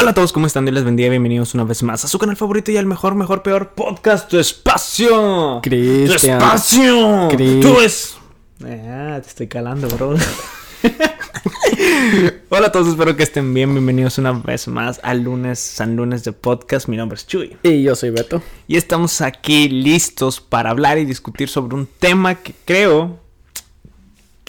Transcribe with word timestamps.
Hola 0.00 0.12
a 0.12 0.14
todos, 0.14 0.32
¿cómo 0.32 0.46
están? 0.46 0.64
Dios 0.64 0.76
les 0.76 0.84
bendiga, 0.84 1.10
bienvenidos 1.10 1.52
una 1.52 1.64
vez 1.64 1.82
más 1.82 2.06
a 2.06 2.08
su 2.08 2.18
canal 2.18 2.34
favorito 2.34 2.70
y 2.70 2.78
al 2.78 2.86
mejor, 2.86 3.14
mejor, 3.14 3.42
peor 3.42 3.74
podcast, 3.74 4.30
Tu 4.30 4.38
Espacio. 4.38 5.60
Cristian. 5.62 6.38
Tu 6.38 6.44
Espacio. 6.46 7.28
Cris. 7.28 7.60
Tú 7.60 7.80
es... 7.80 8.16
Ah, 8.64 9.18
te 9.20 9.28
estoy 9.28 9.48
calando, 9.48 9.88
bro. 9.88 10.14
Hola 12.48 12.68
a 12.68 12.72
todos, 12.72 12.88
espero 12.88 13.14
que 13.14 13.24
estén 13.24 13.52
bien, 13.52 13.74
bienvenidos 13.74 14.16
una 14.16 14.32
vez 14.32 14.68
más 14.68 15.00
al 15.02 15.20
lunes, 15.20 15.58
San 15.58 15.96
Lunes 15.96 16.24
de 16.24 16.32
Podcast, 16.32 16.88
mi 16.88 16.96
nombre 16.96 17.16
es 17.16 17.26
Chuy. 17.26 17.58
Y 17.62 17.82
yo 17.82 17.94
soy 17.94 18.08
Beto. 18.08 18.42
Y 18.66 18.78
estamos 18.78 19.20
aquí 19.20 19.68
listos 19.68 20.40
para 20.40 20.70
hablar 20.70 20.96
y 20.96 21.04
discutir 21.04 21.50
sobre 21.50 21.74
un 21.74 21.86
tema 21.86 22.36
que 22.36 22.54
creo 22.64 23.20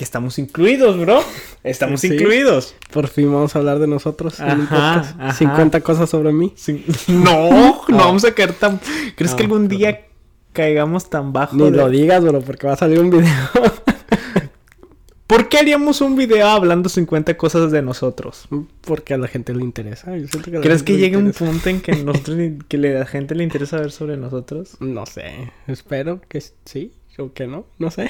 que 0.02 0.06
estamos 0.06 0.40
incluidos, 0.40 0.98
bro. 1.00 1.24
Estamos 1.64 2.02
Sí. 2.02 2.08
incluidos. 2.08 2.74
Por 2.92 3.08
fin 3.08 3.32
vamos 3.32 3.56
a 3.56 3.60
hablar 3.60 3.78
de 3.78 3.86
nosotros 3.86 4.40
en 4.40 4.46
un 4.46 4.62
Ajá, 4.64 4.96
podcast. 4.96 5.20
ajá. 5.22 5.34
50 5.34 5.82
cosas 5.82 6.10
sobre 6.10 6.34
mí. 6.34 6.54
Sí. 6.56 6.84
No, 7.08 7.52
no 7.52 8.00
Ah. 8.00 8.06
vamos 8.08 8.26
a 8.26 8.34
caer 8.34 8.54
tan. 8.54 8.80
¿Crees 9.16 9.34
Ah, 9.34 9.36
que 9.36 9.44
algún 9.44 9.68
día 9.68 10.08
caigamos 10.54 11.08
tan 11.12 11.34
bajo? 11.34 11.56
Ni 11.56 11.66
de- 11.70 11.78
lo 11.78 11.88
digas, 11.88 12.24
bro, 12.24 12.42
porque 12.42 12.66
va 12.66 12.74
a 12.74 12.78
salir 12.78 13.00
un 13.00 13.12
video. 13.12 13.30
¿Por 15.28 15.50
qué 15.50 15.60
haríamos 15.60 16.02
un 16.02 16.16
video 16.16 16.48
hablando 16.48 16.90
50 16.90 17.38
cosas 17.38 17.72
de 17.72 17.84
nosotros? 17.84 18.48
porque 18.82 19.14
a 19.14 19.18
la 19.20 19.28
gente 19.28 19.54
le 19.54 19.64
interesa. 19.64 20.18
Yo 20.18 20.26
que 20.42 20.58
a 20.58 20.62
¿Crees 20.62 20.82
que 20.82 20.94
le 20.94 20.98
llegue 21.00 21.18
un 21.18 21.32
punto 21.32 21.70
en 21.70 21.80
que 21.80 21.92
nosotros 22.04 22.38
que 22.68 22.78
le- 22.80 22.98
la 22.98 23.06
gente 23.06 23.36
le 23.36 23.44
interesa 23.44 23.78
ver 23.78 23.92
sobre 23.92 24.18
nosotros? 24.18 24.78
No 24.80 25.06
sé. 25.06 25.52
Espero 25.68 26.20
que 26.28 26.42
sí 26.66 26.92
o 27.20 27.32
que 27.34 27.46
no. 27.46 27.66
No 27.78 27.92
sé. 27.92 28.10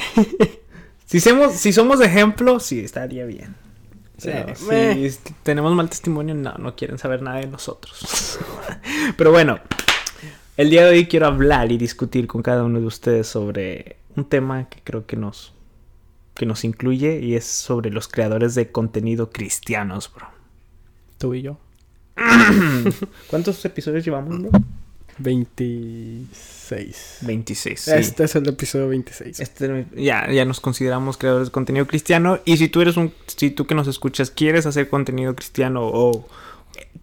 Si 1.12 1.20
somos, 1.20 1.52
si 1.56 1.74
somos 1.74 2.00
de 2.00 2.06
ejemplo, 2.06 2.62
sí 2.62 2.80
estaría 2.80 3.26
bien. 3.26 3.54
Pero 4.24 4.54
Eh, 4.72 5.10
si 5.12 5.34
tenemos 5.44 5.76
mal 5.76 5.90
testimonio, 5.90 6.34
no, 6.34 6.54
no 6.54 6.74
quieren 6.78 6.98
saber 6.98 7.22
nada 7.22 7.40
de 7.40 7.48
nosotros. 7.48 8.40
Pero 9.18 9.30
bueno, 9.30 9.60
el 10.56 10.70
día 10.70 10.86
de 10.86 10.92
hoy 10.92 11.08
quiero 11.08 11.28
hablar 11.28 11.70
y 11.70 11.78
discutir 11.78 12.28
con 12.28 12.42
cada 12.42 12.64
uno 12.64 12.80
de 12.80 12.86
ustedes 12.86 13.28
sobre 13.28 13.98
un 14.16 14.23
tema 14.23 14.70
que 14.70 14.80
creo 14.86 15.06
que 15.06 15.18
nos, 15.18 15.53
que 16.34 16.45
nos 16.45 16.64
incluye 16.64 17.20
y 17.20 17.36
es 17.36 17.44
sobre 17.44 17.90
los 17.90 18.08
creadores 18.08 18.56
de 18.56 18.72
contenido 18.72 19.31
cristianos, 19.31 20.09
bro. 20.16 20.28
Tú 21.18 21.34
y 21.34 21.42
yo. 21.42 21.58
¿Cuántos 23.28 23.66
episodios 23.66 24.06
llevamos, 24.06 24.42
bro? 24.44 24.52
26. 25.17 27.17
26. 27.22 27.80
sí. 27.80 27.92
Este 27.92 28.23
es 28.23 28.36
el 28.36 28.48
episodio 28.48 28.88
26. 28.90 29.40
Este, 29.40 29.86
ya, 29.95 30.31
ya 30.31 30.45
nos 30.45 30.59
consideramos 30.59 31.18
creadores 31.18 31.50
de 31.50 31.52
contenido 31.52 31.86
cristiano. 31.88 32.40
Y 32.45 32.58
si 32.58 32.70
tú 32.70 32.81
eres 32.81 32.98
un, 32.98 33.14
si 33.28 33.52
tú 33.52 33.68
que 33.68 33.76
nos 33.76 33.88
escuchas 33.88 34.31
quieres 34.31 34.66
hacer 34.66 34.90
contenido 34.90 35.36
cristiano 35.36 35.81
o 35.84 36.28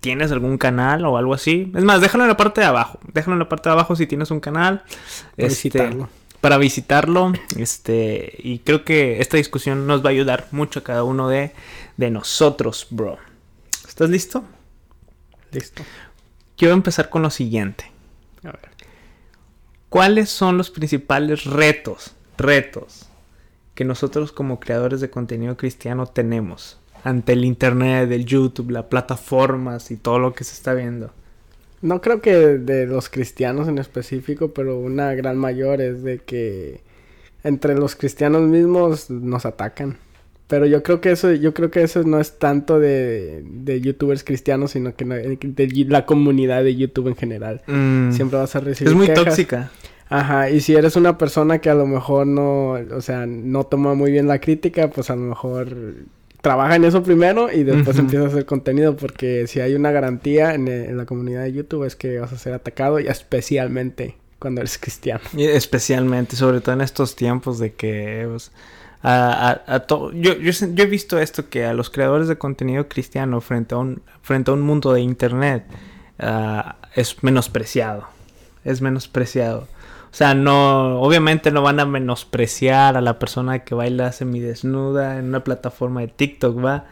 tienes 0.00 0.32
algún 0.32 0.58
canal 0.58 1.04
o 1.04 1.16
algo 1.16 1.34
así, 1.34 1.72
es 1.74 1.84
más, 1.84 2.00
déjalo 2.00 2.24
en 2.24 2.28
la 2.28 2.36
parte 2.36 2.60
de 2.60 2.66
abajo. 2.66 2.98
Déjalo 3.12 3.34
en 3.34 3.40
la 3.40 3.48
parte 3.48 3.68
de 3.68 3.74
abajo 3.74 3.96
si 3.96 4.06
tienes 4.06 4.30
un 4.30 4.40
canal. 4.40 4.82
Para 5.36 5.48
este, 5.48 5.68
visitarlo. 5.68 6.08
Para 6.40 6.58
visitarlo. 6.58 7.32
Este, 7.56 8.34
y 8.38 8.60
creo 8.60 8.84
que 8.84 9.20
esta 9.20 9.36
discusión 9.36 9.86
nos 9.86 10.04
va 10.04 10.08
a 10.08 10.12
ayudar 10.12 10.48
mucho 10.50 10.80
a 10.80 10.84
cada 10.84 11.04
uno 11.04 11.28
de, 11.28 11.52
de 11.96 12.10
nosotros, 12.10 12.86
bro. 12.90 13.18
¿Estás 13.86 14.10
listo? 14.10 14.44
Listo. 15.50 15.82
Quiero 16.56 16.74
empezar 16.74 17.08
con 17.08 17.22
lo 17.22 17.30
siguiente. 17.30 17.90
A 18.44 18.52
ver. 18.52 18.70
¿Cuáles 19.88 20.28
son 20.28 20.58
los 20.58 20.70
principales 20.70 21.44
retos, 21.44 22.12
retos 22.36 23.08
que 23.74 23.84
nosotros 23.84 24.32
como 24.32 24.60
creadores 24.60 25.00
de 25.00 25.08
contenido 25.08 25.56
cristiano 25.56 26.06
tenemos 26.06 26.78
ante 27.04 27.32
el 27.32 27.44
internet, 27.44 28.10
el 28.10 28.26
YouTube, 28.26 28.70
las 28.70 28.84
plataformas 28.84 29.90
y 29.90 29.96
todo 29.96 30.18
lo 30.18 30.34
que 30.34 30.44
se 30.44 30.54
está 30.54 30.74
viendo? 30.74 31.10
No 31.80 32.00
creo 32.00 32.20
que 32.20 32.34
de 32.34 32.86
los 32.86 33.08
cristianos 33.08 33.68
en 33.68 33.78
específico, 33.78 34.52
pero 34.52 34.78
una 34.78 35.14
gran 35.14 35.38
mayor 35.38 35.80
es 35.80 36.02
de 36.02 36.18
que 36.18 36.82
entre 37.44 37.76
los 37.76 37.94
cristianos 37.94 38.42
mismos 38.42 39.10
nos 39.10 39.46
atacan. 39.46 39.96
Pero 40.48 40.64
yo 40.66 40.82
creo 40.82 41.00
que 41.00 41.10
eso, 41.12 41.32
yo 41.32 41.52
creo 41.54 41.70
que 41.70 41.82
eso 41.82 42.02
no 42.04 42.18
es 42.18 42.38
tanto 42.38 42.80
de, 42.80 43.42
de 43.44 43.80
youtubers 43.82 44.24
cristianos, 44.24 44.70
sino 44.72 44.96
que 44.96 45.04
no- 45.04 45.14
de 45.14 45.84
la 45.88 46.06
comunidad 46.06 46.64
de 46.64 46.74
YouTube 46.74 47.08
en 47.08 47.16
general. 47.16 47.60
Mm, 47.66 48.12
Siempre 48.12 48.38
vas 48.38 48.56
a 48.56 48.60
recibir 48.60 48.90
es 48.92 48.96
muy 48.96 49.06
quejas. 49.08 49.24
tóxica. 49.26 49.70
Ajá, 50.08 50.48
y 50.48 50.60
si 50.60 50.74
eres 50.74 50.96
una 50.96 51.18
persona 51.18 51.58
que 51.58 51.68
a 51.68 51.74
lo 51.74 51.86
mejor 51.86 52.26
no, 52.26 52.70
o 52.72 53.00
sea, 53.02 53.26
no 53.26 53.64
toma 53.64 53.92
muy 53.94 54.10
bien 54.10 54.26
la 54.26 54.40
crítica, 54.40 54.88
pues 54.88 55.10
a 55.10 55.16
lo 55.16 55.20
mejor 55.22 55.68
trabaja 56.40 56.76
en 56.76 56.84
eso 56.84 57.02
primero 57.02 57.52
y 57.52 57.62
después 57.64 57.98
empieza 57.98 58.24
a 58.24 58.28
hacer 58.28 58.46
contenido, 58.46 58.96
porque 58.96 59.46
si 59.48 59.60
hay 59.60 59.74
una 59.74 59.90
garantía 59.90 60.54
en, 60.54 60.66
eh, 60.68 60.86
en 60.86 60.96
la 60.96 61.04
comunidad 61.04 61.42
de 61.42 61.52
YouTube 61.52 61.84
es 61.84 61.94
que 61.94 62.20
vas 62.20 62.32
a 62.32 62.38
ser 62.38 62.54
atacado 62.54 62.98
y 63.00 63.06
especialmente 63.06 64.16
cuando 64.38 64.62
eres 64.62 64.78
cristiano. 64.80 65.20
Y 65.36 65.44
especialmente, 65.44 66.36
sobre 66.36 66.62
todo 66.62 66.74
en 66.74 66.80
estos 66.80 67.14
tiempos 67.14 67.58
de 67.58 67.74
que... 67.74 68.26
pues, 68.30 68.50
a, 69.02 69.62
a- 69.66 69.74
a 69.74 69.80
to- 69.80 70.12
yo, 70.12 70.34
yo 70.34 70.52
he 70.84 70.86
visto 70.86 71.18
esto 71.18 71.48
que 71.48 71.64
a 71.66 71.74
los 71.74 71.90
creadores 71.90 72.28
de 72.28 72.36
contenido 72.38 72.88
cristiano 72.88 73.40
frente 73.40 73.74
a 73.74 73.78
un, 73.78 74.02
frente 74.22 74.50
a 74.50 74.54
un 74.54 74.60
mundo 74.62 74.92
de 74.92 75.00
internet 75.00 75.64
ah, 76.18 76.76
es 76.94 77.22
menospreciado. 77.22 78.04
Es 78.64 78.80
menospreciado. 78.82 79.68
O 80.10 80.14
sea, 80.18 80.34
no, 80.34 81.00
obviamente 81.00 81.50
no 81.50 81.62
van 81.62 81.80
a 81.80 81.84
menospreciar 81.84 82.96
a 82.96 83.00
la 83.00 83.18
persona 83.18 83.60
que 83.60 83.74
baila 83.74 84.10
semidesnuda 84.12 85.18
en 85.18 85.26
una 85.26 85.44
plataforma 85.44 86.00
de 86.00 86.08
TikTok, 86.08 86.64
¿va? 86.64 86.86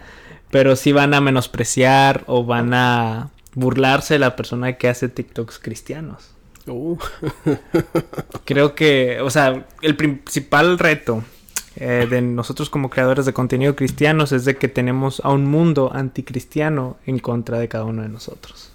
Pero 0.50 0.77
sí 0.77 0.93
van 0.93 1.12
a 1.15 1.21
menospreciar 1.21 2.22
o 2.27 2.45
van 2.45 2.72
a 2.75 3.31
burlarse 3.55 4.15
de 4.15 4.21
la 4.21 4.37
persona 4.37 4.75
que 4.75 4.89
hace 4.89 5.09
TikToks 5.09 5.59
cristianos. 5.59 6.31
Uh, 6.66 6.99
Creo 8.45 8.75
que, 8.75 9.21
o 9.22 9.31
sea, 9.31 9.66
el 9.83 9.97
principal 9.97 10.78
reto 10.78 11.25
eh, 11.77 12.07
de 12.09 12.23
nosotros 12.23 12.71
como 12.71 12.89
creadores 12.91 13.27
de 13.27 13.33
contenido 13.33 13.77
cristianos 13.77 14.33
es 14.33 14.45
de 14.45 14.57
que 14.57 14.69
tenemos 14.69 15.21
a 15.25 15.31
un 15.31 15.45
mundo 15.47 15.91
anticristiano 15.95 16.97
en 17.07 17.19
contra 17.19 17.59
de 17.59 17.69
cada 17.69 17.85
uno 17.85 18.03
de 18.03 18.09
nosotros. 18.09 18.71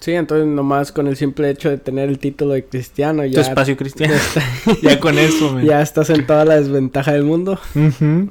Sí, 0.00 0.12
entonces 0.12 0.46
nomás 0.46 0.92
con 0.92 1.06
el 1.06 1.16
simple 1.16 1.48
hecho 1.48 1.70
de 1.70 1.78
tener 1.78 2.10
el 2.10 2.18
título 2.18 2.52
de 2.52 2.62
cristiano 2.66 3.22
Tu 3.22 3.28
ya, 3.30 3.40
espacio 3.40 3.74
cristiano. 3.74 4.12
ya, 4.12 4.20
está- 4.20 4.80
ya 4.82 5.00
con 5.00 5.18
eso, 5.18 5.52
man. 5.54 5.64
ya 5.64 5.80
estás 5.80 6.10
en 6.10 6.26
toda 6.26 6.44
la 6.44 6.56
desventaja 6.56 7.12
del 7.14 7.22
mundo. 7.24 7.58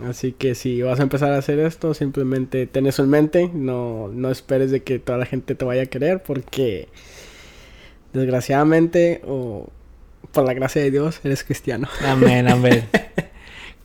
Así 0.07 0.33
que 0.33 0.53
si 0.53 0.83
vas 0.83 0.99
a 0.99 1.03
empezar 1.03 1.31
a 1.31 1.39
hacer 1.39 1.57
esto, 1.57 1.95
simplemente 1.95 2.67
ten 2.67 2.85
eso 2.85 3.01
en 3.03 3.09
mente. 3.09 3.49
No, 3.55 4.07
no 4.13 4.29
esperes 4.29 4.69
de 4.69 4.83
que 4.83 4.99
toda 4.99 5.17
la 5.17 5.25
gente 5.25 5.55
te 5.55 5.65
vaya 5.65 5.81
a 5.81 5.85
querer 5.87 6.21
porque 6.21 6.89
desgraciadamente 8.13 9.21
o 9.25 9.67
por 10.31 10.45
la 10.45 10.53
gracia 10.53 10.81
de 10.81 10.91
Dios 10.91 11.19
eres 11.23 11.43
cristiano. 11.43 11.87
Amén, 12.05 12.47
amén. 12.47 12.87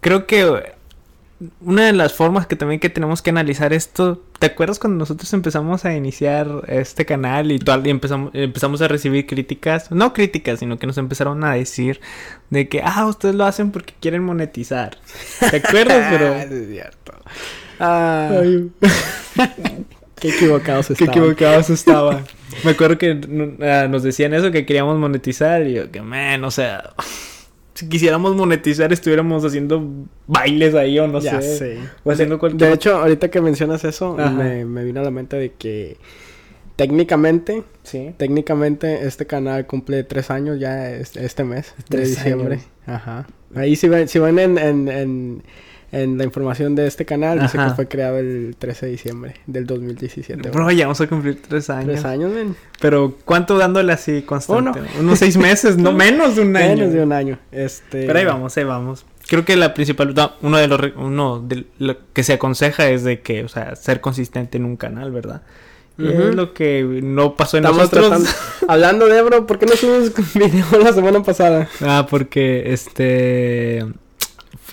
Creo 0.00 0.26
que 0.26 0.74
una 1.60 1.86
de 1.86 1.92
las 1.92 2.14
formas 2.14 2.46
que 2.48 2.56
también 2.56 2.80
que 2.80 2.90
tenemos 2.90 3.22
que 3.22 3.30
analizar 3.30 3.72
esto, 3.72 4.20
¿te 4.40 4.46
acuerdas 4.46 4.80
cuando 4.80 4.98
nosotros 4.98 5.32
empezamos 5.32 5.84
a 5.84 5.94
iniciar 5.94 6.48
este 6.66 7.06
canal 7.06 7.52
y, 7.52 7.60
tal, 7.60 7.86
y 7.86 7.90
empezamos, 7.90 8.32
empezamos 8.34 8.82
a 8.82 8.88
recibir 8.88 9.26
críticas? 9.26 9.90
No 9.92 10.12
críticas, 10.12 10.58
sino 10.58 10.78
que 10.78 10.88
nos 10.88 10.98
empezaron 10.98 11.44
a 11.44 11.54
decir 11.54 12.00
de 12.50 12.68
que, 12.68 12.82
ah, 12.84 13.06
ustedes 13.06 13.36
lo 13.36 13.44
hacen 13.44 13.70
porque 13.70 13.94
quieren 14.00 14.24
monetizar. 14.24 14.98
¿Te 15.50 15.56
acuerdas, 15.58 15.98
Ah, 16.12 16.14
bro? 16.16 16.34
es 16.34 16.68
cierto. 16.68 17.12
Ah, 17.78 18.30
Ay, 18.40 18.70
qué 20.20 20.28
equivocados 20.30 20.88
qué 20.88 20.94
estaban. 20.94 21.10
equivocados 21.12 21.70
estaban. 21.70 22.24
Me 22.64 22.72
acuerdo 22.72 22.98
que 22.98 23.20
ah, 23.62 23.86
nos 23.88 24.02
decían 24.02 24.34
eso, 24.34 24.50
que 24.50 24.66
queríamos 24.66 24.98
monetizar 24.98 25.64
y 25.66 25.74
yo, 25.74 25.90
que, 25.92 26.02
man, 26.02 26.42
o 26.42 26.50
sea... 26.50 26.94
Si 27.78 27.88
quisiéramos 27.88 28.34
monetizar, 28.34 28.92
estuviéramos 28.92 29.44
haciendo 29.44 29.88
bailes 30.26 30.74
ahí 30.74 30.98
o 30.98 31.06
no 31.06 31.20
ya 31.20 31.40
sé. 31.40 31.56
sé. 31.58 31.78
O 32.02 32.10
haciendo 32.10 32.40
cualquier 32.40 32.70
De 32.70 32.74
hecho, 32.74 32.96
ahorita 32.96 33.30
que 33.30 33.40
mencionas 33.40 33.84
eso, 33.84 34.16
me, 34.16 34.64
me 34.64 34.82
vino 34.82 34.98
a 35.00 35.04
la 35.04 35.12
mente 35.12 35.36
de 35.36 35.52
que 35.52 35.96
técnicamente, 36.76 37.62
Sí. 37.84 38.14
técnicamente 38.16 39.06
este 39.06 39.26
canal 39.26 39.66
cumple 39.66 40.02
tres 40.04 40.30
años 40.30 40.58
ya 40.58 40.90
este, 40.90 41.24
este 41.24 41.44
mes, 41.44 41.72
de 41.88 42.00
diciembre. 42.00 42.54
años. 42.56 42.66
Ajá. 42.86 43.26
Ahí 43.54 43.76
si 43.76 43.88
ven, 43.88 44.08
si 44.08 44.18
ven 44.18 44.38
en, 44.40 44.58
en, 44.58 44.88
en, 44.88 45.42
en 45.90 46.18
la 46.18 46.24
información 46.24 46.74
de 46.74 46.86
este 46.86 47.04
canal, 47.06 47.40
dice 47.40 47.56
que 47.56 47.70
fue 47.70 47.88
creado 47.88 48.18
el 48.18 48.56
13 48.58 48.86
de 48.86 48.92
diciembre 48.92 49.34
del 49.46 49.66
2017. 49.66 50.50
Bro, 50.50 50.70
ya 50.70 50.84
vamos 50.86 51.00
a 51.00 51.06
cumplir 51.06 51.40
tres 51.40 51.70
años. 51.70 51.86
Tres 51.86 52.04
años, 52.04 52.30
men. 52.30 52.56
Pero, 52.80 53.16
¿cuánto 53.24 53.56
dándole 53.56 53.92
así 53.92 54.22
constante? 54.22 54.80
Uno. 54.80 54.88
Unos 55.00 55.18
seis 55.18 55.36
meses, 55.36 55.78
no 55.78 55.92
menos 55.94 56.36
de 56.36 56.42
un 56.42 56.56
año. 56.56 56.76
Menos 56.76 56.92
de 56.92 57.02
un 57.02 57.12
año. 57.12 57.38
Este... 57.52 58.06
Pero 58.06 58.18
ahí 58.18 58.24
vamos, 58.24 58.56
ahí 58.56 58.64
vamos. 58.64 59.06
Creo 59.28 59.44
que 59.44 59.56
la 59.56 59.74
principal, 59.74 60.14
no, 60.14 60.32
uno 60.42 60.58
de 60.58 60.68
los, 60.68 60.80
uno 60.96 61.40
de 61.40 61.66
lo 61.78 61.96
que 62.12 62.22
se 62.22 62.34
aconseja 62.34 62.88
es 62.88 63.04
de 63.04 63.20
que, 63.20 63.44
o 63.44 63.48
sea, 63.48 63.76
ser 63.76 64.00
consistente 64.00 64.58
en 64.58 64.64
un 64.64 64.76
canal, 64.76 65.10
¿verdad? 65.10 65.42
Y 65.98 66.06
Ujú. 66.06 66.22
es 66.28 66.34
lo 66.34 66.54
que 66.54 67.00
no 67.02 67.34
pasó 67.34 67.56
en 67.56 67.64
Estamos 67.64 67.92
nosotros. 67.92 68.08
tratando... 68.08 68.30
Hablando 68.68 69.06
de 69.06 69.18
Ebro, 69.18 69.46
¿por 69.46 69.58
qué 69.58 69.66
no 69.66 69.72
subimos 69.74 70.12
video 70.34 70.66
la 70.82 70.92
semana 70.92 71.22
pasada? 71.22 71.68
Ah, 71.80 72.06
porque 72.08 72.72
este. 72.72 73.84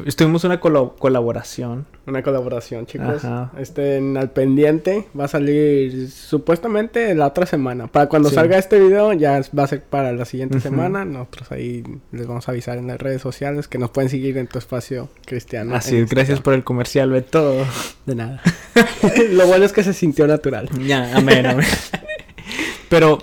Estuvimos 0.05 0.43
una 0.43 0.59
colo- 0.59 0.95
colaboración 0.97 1.85
una 2.07 2.21
colaboración, 2.21 2.85
chicos. 2.85 3.23
Estén 3.57 4.15
al 4.17 4.29
pendiente. 4.29 5.07
Va 5.19 5.25
a 5.25 5.27
salir 5.27 6.09
supuestamente 6.11 7.15
la 7.15 7.27
otra 7.27 7.45
semana. 7.47 7.87
Para 7.87 8.07
cuando 8.07 8.29
salga 8.29 8.57
este 8.59 8.79
video, 8.79 9.11
ya 9.13 9.41
va 9.57 9.63
a 9.63 9.67
ser 9.67 9.81
para 9.83 10.11
la 10.11 10.25
siguiente 10.25 10.59
semana. 10.59 11.03
Nosotros 11.03 11.51
ahí 11.51 11.83
les 12.11 12.27
vamos 12.27 12.47
a 12.47 12.51
avisar 12.51 12.77
en 12.77 12.87
las 12.87 12.99
redes 12.99 13.21
sociales 13.21 13.67
que 13.67 13.79
nos 13.79 13.89
pueden 13.89 14.09
seguir 14.09 14.37
en 14.37 14.45
tu 14.47 14.59
espacio 14.59 15.09
cristiano. 15.25 15.75
Así 15.75 15.97
es, 15.97 16.09
gracias 16.09 16.41
por 16.41 16.53
el 16.53 16.63
comercial, 16.63 17.25
todo 17.29 17.65
De 18.05 18.13
nada. 18.15 18.41
Lo 19.31 19.47
bueno 19.47 19.65
es 19.65 19.73
que 19.73 19.83
se 19.83 19.93
sintió 19.93 20.27
natural. 20.27 20.69
Ya, 20.85 21.17
amén, 21.17 21.45
amén. 21.45 21.65
Pero 22.87 23.17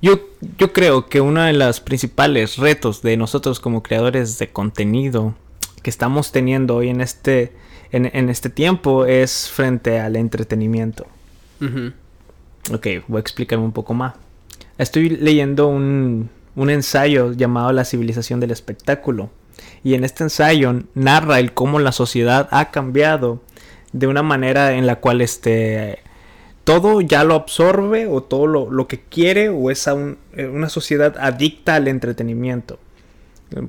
yo, 0.00 0.20
yo 0.58 0.72
creo 0.72 1.08
que 1.08 1.20
uno 1.20 1.42
de 1.42 1.54
los 1.54 1.80
principales 1.80 2.56
retos 2.56 3.02
de 3.02 3.16
nosotros 3.16 3.58
como 3.58 3.82
creadores 3.82 4.38
de 4.38 4.48
contenido 4.48 5.34
que 5.88 5.90
estamos 5.90 6.32
teniendo 6.32 6.76
hoy 6.76 6.90
en 6.90 7.00
este, 7.00 7.50
en, 7.92 8.28
este 8.28 8.50
tiempo 8.50 9.06
es 9.06 9.48
frente 9.48 9.98
al 10.00 10.16
entretenimiento. 10.16 11.06
Ok, 12.70 12.86
voy 13.06 13.16
a 13.16 13.20
explicarme 13.20 13.64
un 13.64 13.72
poco 13.72 13.94
más. 13.94 14.12
Estoy 14.76 15.08
leyendo 15.08 15.66
un, 15.68 16.28
un 16.56 16.68
ensayo 16.68 17.32
llamado 17.32 17.72
La 17.72 17.86
civilización 17.86 18.38
del 18.38 18.50
espectáculo. 18.50 19.30
Y 19.82 19.94
en 19.94 20.04
este 20.04 20.24
ensayo 20.24 20.82
narra 20.92 21.40
el 21.40 21.54
cómo 21.54 21.78
la 21.78 21.92
sociedad 21.92 22.48
ha 22.50 22.70
cambiado 22.70 23.40
de 23.94 24.08
una 24.08 24.22
manera 24.22 24.74
en 24.74 24.86
la 24.86 24.96
cual 24.96 25.22
este 25.22 26.00
todo 26.64 27.00
ya 27.00 27.24
lo 27.24 27.34
absorbe 27.34 28.06
o 28.08 28.22
todo 28.22 28.46
lo, 28.46 28.88
que 28.88 29.00
quiere 29.00 29.48
o 29.48 29.70
es 29.70 29.86
eh, 29.86 30.46
una 30.48 30.68
sociedad 30.68 31.16
adicta 31.18 31.76
al 31.76 31.88
entretenimiento. 31.88 32.78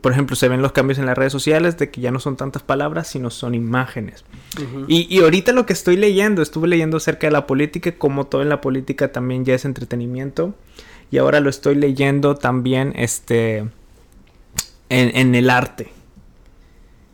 Por 0.01 0.11
ejemplo, 0.11 0.35
se 0.35 0.49
ven 0.49 0.61
los 0.61 0.73
cambios 0.73 0.99
en 0.99 1.05
las 1.05 1.17
redes 1.17 1.31
sociales 1.31 1.77
de 1.77 1.89
que 1.89 2.01
ya 2.01 2.11
no 2.11 2.19
son 2.19 2.35
tantas 2.35 2.63
palabras, 2.63 3.07
sino 3.07 3.29
son 3.29 3.55
imágenes. 3.55 4.25
y, 4.87 5.21
ahorita 5.21 5.53
lo 5.53 5.65
que 5.65 5.73
estoy 5.73 5.95
leyendo, 5.95 6.41
estuve 6.41 6.67
leyendo 6.67 6.97
acerca 6.97 7.27
de 7.27 7.31
la 7.31 7.47
política, 7.47 7.93
como 7.93 8.25
todo 8.27 8.41
en 8.41 8.49
la 8.49 8.59
política 8.59 9.11
también 9.11 9.45
ya 9.45 9.55
es 9.55 9.63
entretenimiento. 9.63 10.53
Y 11.11 11.17
ahora 11.17 11.39
lo 11.39 11.49
estoy 11.49 11.75
leyendo 11.75 12.35
también 12.35 12.93
este, 12.95 13.67
en, 14.89 15.35
el 15.35 15.49
arte. 15.49 15.91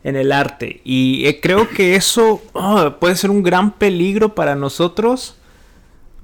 En 0.02 0.16
el 0.16 0.32
arte. 0.32 0.80
Y 0.84 1.24
eh, 1.26 1.40
creo 1.40 1.68
que 1.68 1.94
eso 1.94 2.42
oh, 2.52 2.96
puede 2.98 3.16
ser 3.16 3.30
un 3.30 3.42
gran 3.42 3.72
peligro 3.72 4.34
para 4.34 4.54
nosotros 4.54 5.36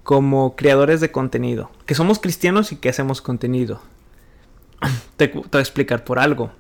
como 0.03 0.57
creadores 0.57 1.01
de 1.01 1.13
contenido, 1.13 1.71
que 1.87 1.95
somos 1.95 2.19
cristianos 2.19 2.73
y 2.73 2.77
que 2.77 2.89
hacemos 2.89 3.23
contenido. 3.23 3.81
Te, 5.17 5.29
voy 5.29 5.45
a 5.53 5.59
explicar 5.59 6.05
por 6.05 6.19
algo. 6.19 6.53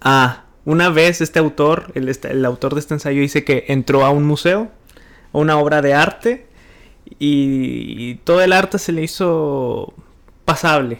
Ah, 0.00 0.44
una 0.64 0.90
vez 0.90 1.20
este 1.20 1.38
autor, 1.38 1.92
el, 1.94 2.08
este, 2.08 2.30
el, 2.30 2.44
autor 2.44 2.74
de 2.74 2.80
este 2.80 2.94
ensayo 2.94 3.20
dice 3.20 3.44
que 3.44 3.64
entró 3.68 4.04
a 4.04 4.10
un 4.10 4.24
museo, 4.24 4.70
a 5.32 5.38
una 5.38 5.58
obra 5.58 5.82
de 5.82 5.94
arte, 5.94 6.46
y, 7.18 8.16
todo 8.24 8.42
el 8.42 8.52
arte 8.52 8.78
se 8.78 8.92
le 8.92 9.02
hizo 9.02 9.92
pasable, 10.44 10.98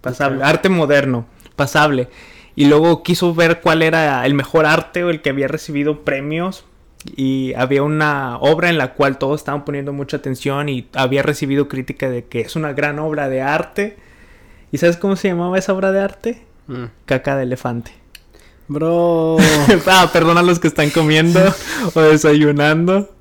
pasable, 0.00 0.42
arte 0.42 0.68
moderno, 0.68 1.26
pasable. 1.54 2.08
Y 2.54 2.66
luego 2.66 3.02
quiso 3.02 3.34
ver 3.34 3.60
cuál 3.60 3.82
era 3.82 4.24
el 4.26 4.34
mejor 4.34 4.66
arte 4.66 5.04
o 5.04 5.10
el 5.10 5.20
que 5.22 5.30
había 5.30 5.48
recibido 5.48 6.04
premios 6.04 6.64
y 7.14 7.52
había 7.54 7.82
una 7.82 8.38
obra 8.38 8.70
en 8.70 8.78
la 8.78 8.94
cual 8.94 9.18
todos 9.18 9.40
estaban 9.40 9.64
poniendo 9.64 9.92
mucha 9.92 10.16
atención 10.16 10.68
y 10.68 10.88
había 10.94 11.22
recibido 11.22 11.68
crítica 11.68 12.08
de 12.08 12.24
que 12.24 12.40
es 12.40 12.56
una 12.56 12.72
gran 12.72 12.98
obra 12.98 13.28
de 13.28 13.42
arte. 13.42 13.96
¿Y 14.72 14.78
sabes 14.78 14.96
cómo 14.96 15.16
se 15.16 15.28
llamaba 15.28 15.58
esa 15.58 15.72
obra 15.72 15.92
de 15.92 16.00
arte? 16.00 16.42
Mm. 16.66 16.84
Caca 17.04 17.36
de 17.36 17.44
elefante. 17.44 17.92
Bro. 18.68 19.36
ah, 19.86 20.10
perdona 20.12 20.40
a 20.40 20.42
los 20.42 20.58
que 20.58 20.68
están 20.68 20.90
comiendo 20.90 21.40
o 21.94 22.00
desayunando. 22.00 23.14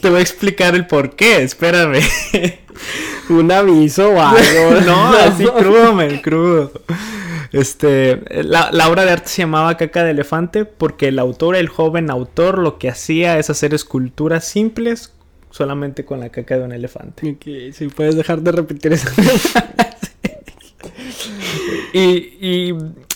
Te 0.00 0.10
voy 0.10 0.18
a 0.18 0.22
explicar 0.22 0.74
el 0.74 0.86
por 0.86 1.16
qué, 1.16 1.42
espérame. 1.42 2.00
Un 3.28 3.50
aviso 3.50 4.10
o 4.10 4.20
algo. 4.20 4.80
no, 4.86 5.08
así 5.14 5.44
crudo, 5.44 5.94
men, 5.94 6.20
crudo. 6.20 6.72
Este, 7.52 8.20
la, 8.42 8.88
obra 8.88 9.04
de 9.04 9.12
arte 9.12 9.28
se 9.28 9.42
llamaba 9.42 9.76
Caca 9.76 10.04
de 10.04 10.10
Elefante 10.10 10.64
porque 10.64 11.08
el 11.08 11.18
autor, 11.18 11.54
el 11.54 11.68
joven 11.68 12.10
autor, 12.10 12.58
lo 12.58 12.78
que 12.78 12.88
hacía 12.88 13.38
es 13.38 13.50
hacer 13.50 13.74
esculturas 13.74 14.44
simples 14.44 15.12
solamente 15.50 16.04
con 16.04 16.18
la 16.18 16.30
caca 16.30 16.58
de 16.58 16.64
un 16.64 16.72
elefante. 16.72 17.30
Ok, 17.30 17.74
si 17.74 17.88
puedes 17.88 18.16
dejar 18.16 18.40
de 18.40 18.52
repetir 18.52 18.94
eso. 18.94 19.08
Y, 21.92 22.70
e, 22.70 22.74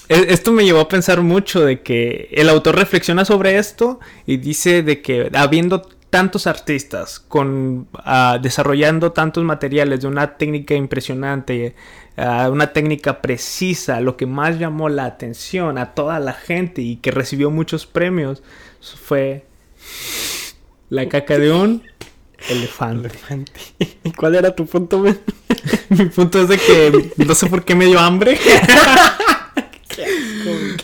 esto 0.09 0.53
me 0.53 0.65
llevó 0.65 0.81
a 0.81 0.89
pensar 0.89 1.23
mucho 1.23 1.65
de 1.65 1.83
que 1.83 2.29
el 2.33 2.49
autor 2.49 2.77
reflexiona 2.77 3.25
sobre 3.25 3.59
esto 3.59 4.01
y 4.27 4.37
dice 4.37 4.83
de 4.83 5.03
que 5.03 5.31
habiendo 5.35 5.83
tantos 6.11 6.47
artistas 6.47 7.19
con 7.19 7.89
ah, 7.95 8.39
desarrollando 8.41 9.13
tantos 9.13 9.45
materiales 9.45 10.01
de 10.01 10.07
una 10.07 10.37
técnica 10.37 10.75
impresionante 10.75 11.75
una 12.17 12.73
técnica 12.73 13.21
precisa, 13.21 14.01
lo 14.01 14.17
que 14.17 14.27
más 14.27 14.59
llamó 14.59 14.89
la 14.89 15.05
atención 15.05 15.77
a 15.77 15.95
toda 15.95 16.19
la 16.19 16.33
gente 16.33 16.81
y 16.81 16.97
que 16.97 17.11
recibió 17.11 17.51
muchos 17.51 17.87
premios 17.87 18.43
fue 18.81 19.45
la 20.89 21.09
caca 21.09 21.39
de 21.39 21.53
un 21.53 21.83
elefante. 22.49 23.11
¿Y 24.05 24.13
cuál 24.13 24.35
era 24.35 24.55
tu 24.55 24.67
punto? 24.67 25.05
Mi 25.89 26.07
punto 26.07 26.43
es 26.43 26.49
de 26.49 26.59
que 26.59 27.13
no 27.17 27.35
sé 27.35 27.47
por 27.47 27.65
qué 27.65 27.75
me 27.75 27.87
dio 27.87 28.01
hambre. 28.01 28.39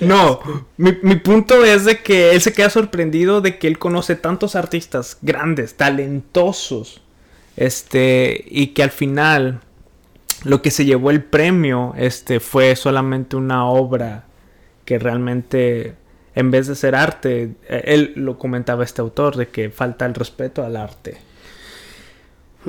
no, 0.00 0.40
mi, 0.76 0.96
mi, 1.02 1.16
punto 1.16 1.64
es 1.64 1.84
de 1.84 2.02
que 2.02 2.32
él 2.32 2.40
se 2.40 2.52
queda 2.52 2.70
sorprendido 2.70 3.40
de 3.40 3.58
que 3.58 3.68
él 3.68 3.78
conoce 3.78 4.16
tantos 4.16 4.56
artistas 4.56 5.18
grandes, 5.22 5.74
talentosos, 5.74 7.02
este, 7.56 8.44
y 8.48 8.68
que 8.68 8.82
al 8.82 8.90
final 8.90 9.60
lo 10.44 10.62
que 10.62 10.70
se 10.70 10.84
llevó 10.84 11.10
el 11.10 11.22
premio 11.22 11.94
este, 11.96 12.40
fue 12.40 12.74
solamente 12.76 13.36
una 13.36 13.66
obra 13.66 14.24
que 14.84 14.98
realmente, 14.98 15.94
en 16.34 16.50
vez 16.50 16.66
de 16.66 16.74
ser 16.74 16.94
arte, 16.94 17.54
eh, 17.68 17.82
él 17.84 18.12
lo 18.16 18.38
comentaba 18.38 18.84
este 18.84 19.00
autor, 19.00 19.36
de 19.36 19.48
que 19.48 19.70
falta 19.70 20.06
el 20.06 20.14
respeto 20.14 20.64
al 20.64 20.76
arte. 20.76 21.18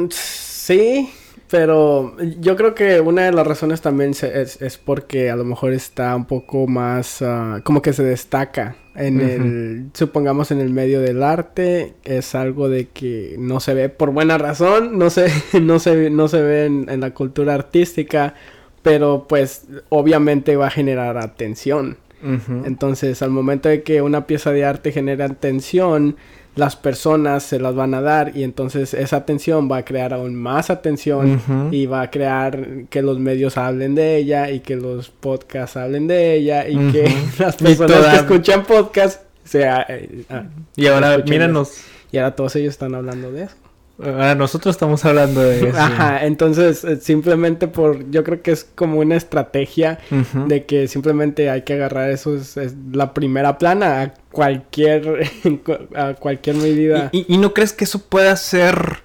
Sí, 0.10 1.12
pero 1.54 2.16
yo 2.40 2.56
creo 2.56 2.74
que 2.74 3.00
una 3.00 3.26
de 3.26 3.32
las 3.32 3.46
razones 3.46 3.80
también 3.80 4.16
es, 4.20 4.82
porque 4.84 5.30
a 5.30 5.36
lo 5.36 5.44
mejor 5.44 5.72
está 5.72 6.16
un 6.16 6.26
poco 6.26 6.66
más, 6.66 7.22
ah, 7.22 7.62
como 7.64 7.80
que 7.84 7.94
se 7.94 8.02
destaca 8.04 8.76
en 8.96 9.22
el, 9.22 9.92
supongamos 9.94 10.50
en 10.50 10.62
el 10.62 10.72
medio 10.72 11.00
del 11.00 11.22
arte, 11.22 11.94
es 12.06 12.34
algo 12.34 12.70
de 12.70 12.88
que 12.88 13.36
no 13.38 13.60
se 13.60 13.76
ve 13.76 13.90
por 13.90 14.10
buena 14.10 14.40
razón, 14.40 14.98
no 14.98 15.12
se, 15.12 15.28
no 15.62 15.78
se, 15.78 16.10
no 16.10 16.28
se 16.28 16.42
ve 16.42 16.66
en, 16.66 17.00
la 17.00 17.14
cultura 17.14 17.54
artística, 17.54 18.34
pero 18.82 19.28
pues 19.30 19.68
obviamente 19.90 20.56
va 20.56 20.66
a 20.66 20.72
generar 20.72 21.20
atención. 21.20 21.98
Entonces, 22.66 23.22
al 23.22 23.30
momento 23.30 23.70
de 23.70 23.84
que 23.84 24.02
una 24.02 24.26
pieza 24.26 24.52
de 24.52 24.64
arte 24.66 24.92
genera 24.92 25.26
atención, 25.26 26.16
las 26.56 26.76
personas 26.76 27.44
se 27.44 27.60
las 27.60 27.74
van 27.74 27.94
a 27.94 28.02
dar 28.02 28.36
y 28.36 28.44
entonces 28.44 28.94
esa 28.94 29.18
atención 29.18 29.70
va 29.72 29.78
a 29.78 29.86
crear 29.86 30.14
aún 30.14 30.36
más 30.36 30.70
atención 30.70 31.42
y 31.72 31.86
va 31.88 32.02
a 32.02 32.12
crear 32.12 32.86
que 32.90 33.02
los 33.02 33.20
medios 33.20 33.58
hablen 33.58 33.96
de 33.96 34.18
ella 34.18 34.52
y 34.52 34.60
que 34.60 34.76
los 34.76 35.10
podcasts 35.10 35.78
hablen 35.78 36.08
de 36.08 36.36
ella 36.36 36.68
y 36.68 36.92
que 36.92 37.12
las 37.40 37.56
personas 37.56 38.08
que 38.08 38.16
escuchan 38.18 38.64
podcasts 38.66 39.22
sea 39.44 39.86
eh, 39.90 40.24
ah, 40.30 40.44
y 40.76 40.88
ahora 40.88 41.18
míranos. 41.18 41.84
Y 42.12 42.18
ahora 42.18 42.36
todos 42.36 42.56
ellos 42.56 42.74
están 42.74 42.94
hablando 42.94 43.32
de 43.32 43.46
eso 43.46 43.63
Ahora 44.00 44.34
nosotros 44.34 44.76
estamos 44.76 45.06
hablando 45.06 45.42
de 45.42 45.70
eso. 45.70 45.78
Ajá, 45.78 46.26
entonces 46.26 46.84
eh, 46.84 46.98
simplemente 46.98 47.68
por, 47.68 48.10
yo 48.10 48.24
creo 48.24 48.42
que 48.42 48.52
es 48.52 48.64
como 48.64 49.00
una 49.00 49.16
estrategia 49.16 50.00
de 50.48 50.66
que 50.66 50.88
simplemente 50.88 51.50
hay 51.50 51.62
que 51.62 51.74
agarrar 51.74 52.10
eso, 52.10 52.36
es, 52.36 52.58
la 52.92 53.14
primera 53.14 53.58
plana 53.58 54.02
a 54.02 54.14
cualquier, 54.32 55.30
a 55.96 56.16
cualquier 56.16 56.56
medida. 56.56 57.10
¿Y, 57.12 57.38
no 57.38 57.54
crees 57.54 57.74
que 57.74 57.84
eso 57.84 58.00
pueda 58.00 58.36
ser 58.36 59.04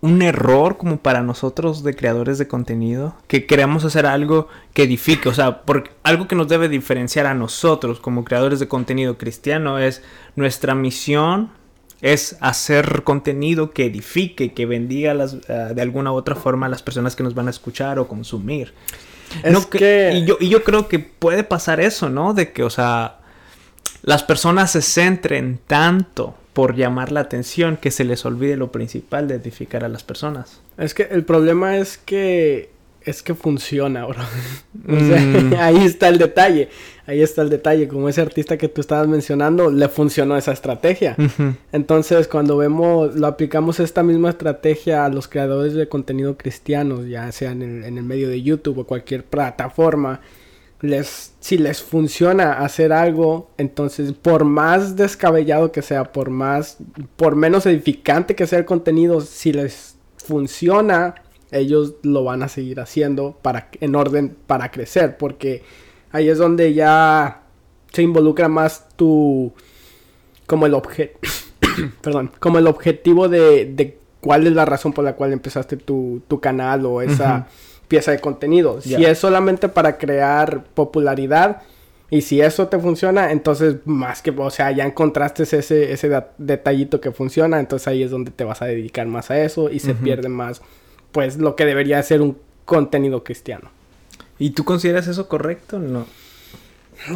un 0.00 0.22
error 0.22 0.78
como 0.78 0.98
para 0.98 1.22
nosotros 1.22 1.82
de 1.82 1.94
creadores 1.94 2.38
de 2.38 2.48
contenido? 2.48 3.16
Que 3.26 3.44
queremos 3.44 3.84
hacer 3.84 4.06
algo 4.06 4.48
que 4.72 4.84
edifique, 4.84 5.28
o 5.28 5.34
sea, 5.34 5.62
porque 5.62 5.90
algo 6.04 6.26
que 6.26 6.36
nos 6.36 6.48
debe 6.48 6.70
diferenciar 6.70 7.26
a 7.26 7.34
nosotros 7.34 8.00
como 8.00 8.24
creadores 8.24 8.60
de 8.60 8.68
contenido 8.68 9.18
cristiano 9.18 9.78
es 9.78 10.02
nuestra 10.36 10.74
misión 10.74 11.57
es 12.00 12.36
hacer 12.40 13.02
contenido 13.04 13.72
que 13.72 13.86
edifique, 13.86 14.52
que 14.52 14.66
bendiga 14.66 15.14
las, 15.14 15.34
eh, 15.48 15.72
de 15.74 15.82
alguna 15.82 16.12
u 16.12 16.14
otra 16.14 16.34
forma 16.34 16.66
a 16.66 16.68
las 16.68 16.82
personas 16.82 17.16
que 17.16 17.22
nos 17.22 17.34
van 17.34 17.48
a 17.48 17.50
escuchar 17.50 17.98
o 17.98 18.06
consumir. 18.06 18.72
Es 19.42 19.66
que... 19.66 20.12
y, 20.14 20.24
yo, 20.24 20.36
y 20.40 20.48
yo 20.48 20.64
creo 20.64 20.88
que 20.88 20.98
puede 20.98 21.44
pasar 21.44 21.80
eso, 21.80 22.08
¿no? 22.08 22.34
De 22.34 22.52
que, 22.52 22.62
o 22.62 22.70
sea, 22.70 23.18
las 24.02 24.22
personas 24.22 24.72
se 24.72 24.82
centren 24.82 25.58
tanto 25.66 26.34
por 26.52 26.74
llamar 26.74 27.12
la 27.12 27.20
atención 27.20 27.76
que 27.76 27.90
se 27.90 28.04
les 28.04 28.24
olvide 28.24 28.56
lo 28.56 28.72
principal 28.72 29.28
de 29.28 29.34
edificar 29.34 29.84
a 29.84 29.88
las 29.88 30.02
personas. 30.02 30.60
Es 30.76 30.94
que 30.94 31.04
el 31.04 31.24
problema 31.24 31.76
es 31.76 31.98
que 31.98 32.70
es 33.02 33.22
que 33.22 33.34
funciona, 33.34 34.04
bro. 34.04 34.20
o 34.88 34.98
sea, 34.98 35.20
mm. 35.20 35.54
ahí 35.58 35.84
está 35.84 36.08
el 36.08 36.18
detalle. 36.18 36.68
Ahí 37.06 37.22
está 37.22 37.42
el 37.42 37.48
detalle. 37.48 37.88
Como 37.88 38.08
ese 38.08 38.20
artista 38.20 38.58
que 38.58 38.68
tú 38.68 38.80
estabas 38.80 39.08
mencionando, 39.08 39.70
le 39.70 39.88
funcionó 39.88 40.36
esa 40.36 40.52
estrategia. 40.52 41.16
Entonces, 41.72 42.28
cuando 42.28 42.56
vemos, 42.58 43.14
lo 43.14 43.26
aplicamos 43.26 43.80
esta 43.80 44.02
misma 44.02 44.30
estrategia 44.30 45.06
a 45.06 45.08
los 45.08 45.26
creadores 45.26 45.72
de 45.74 45.88
contenido 45.88 46.36
cristianos, 46.36 47.06
ya 47.06 47.32
sea 47.32 47.52
en 47.52 47.62
el, 47.62 47.84
en 47.84 47.96
el 47.96 48.04
medio 48.04 48.28
de 48.28 48.42
YouTube 48.42 48.78
o 48.78 48.84
cualquier 48.84 49.24
plataforma, 49.24 50.20
les, 50.80 51.32
si 51.40 51.58
les 51.58 51.82
funciona 51.82 52.52
hacer 52.52 52.92
algo, 52.92 53.50
entonces 53.58 54.12
por 54.12 54.44
más 54.44 54.96
descabellado 54.96 55.72
que 55.72 55.82
sea, 55.82 56.12
por 56.12 56.30
más, 56.30 56.78
por 57.16 57.36
menos 57.36 57.66
edificante 57.66 58.36
que 58.36 58.46
sea 58.46 58.58
el 58.58 58.64
contenido, 58.64 59.20
si 59.20 59.52
les 59.52 59.96
funciona, 60.16 61.14
ellos 61.50 61.94
lo 62.02 62.24
van 62.24 62.42
a 62.42 62.48
seguir 62.48 62.80
haciendo 62.80 63.36
para, 63.42 63.68
en 63.80 63.94
orden 63.94 64.36
para 64.46 64.70
crecer, 64.70 65.16
porque 65.16 65.62
ahí 66.12 66.28
es 66.28 66.38
donde 66.38 66.74
ya 66.74 67.42
se 67.92 68.02
involucra 68.02 68.48
más 68.48 68.88
tu, 68.96 69.52
como 70.46 70.66
el 70.66 70.74
objeto, 70.74 71.18
perdón, 72.02 72.30
como 72.38 72.58
el 72.58 72.66
objetivo 72.66 73.28
de, 73.28 73.66
de, 73.66 73.98
cuál 74.20 74.46
es 74.46 74.52
la 74.52 74.64
razón 74.64 74.92
por 74.92 75.04
la 75.04 75.14
cual 75.14 75.32
empezaste 75.32 75.76
tu, 75.76 76.22
tu 76.28 76.40
canal 76.40 76.84
o 76.86 77.00
esa 77.02 77.46
pieza 77.88 78.10
de 78.10 78.18
contenido. 78.18 78.80
Si 78.80 79.04
es 79.04 79.18
solamente 79.18 79.68
para 79.68 79.96
crear 79.96 80.64
popularidad, 80.74 81.62
y 82.10 82.22
si 82.22 82.40
eso 82.40 82.68
te 82.68 82.78
funciona, 82.78 83.32
entonces 83.32 83.76
más 83.84 84.22
que, 84.22 84.30
o 84.30 84.50
sea, 84.50 84.70
ya 84.70 84.86
encontraste 84.86 85.42
ese, 85.42 85.92
ese 85.92 86.22
detallito 86.38 87.02
que 87.02 87.12
funciona, 87.12 87.60
entonces 87.60 87.86
ahí 87.86 88.02
es 88.02 88.10
donde 88.10 88.30
te 88.30 88.44
vas 88.44 88.62
a 88.62 88.64
dedicar 88.64 89.06
más 89.06 89.30
a 89.30 89.42
eso 89.42 89.68
y 89.70 89.78
se 89.78 89.94
pierde 89.94 90.30
más 90.30 90.62
pues 91.12 91.38
lo 91.38 91.56
que 91.56 91.64
debería 91.64 92.02
ser 92.02 92.22
un 92.22 92.38
contenido 92.64 93.24
cristiano. 93.24 93.70
¿Y 94.38 94.50
tú 94.50 94.64
consideras 94.64 95.08
eso 95.08 95.28
correcto? 95.28 95.78
No. 95.78 96.06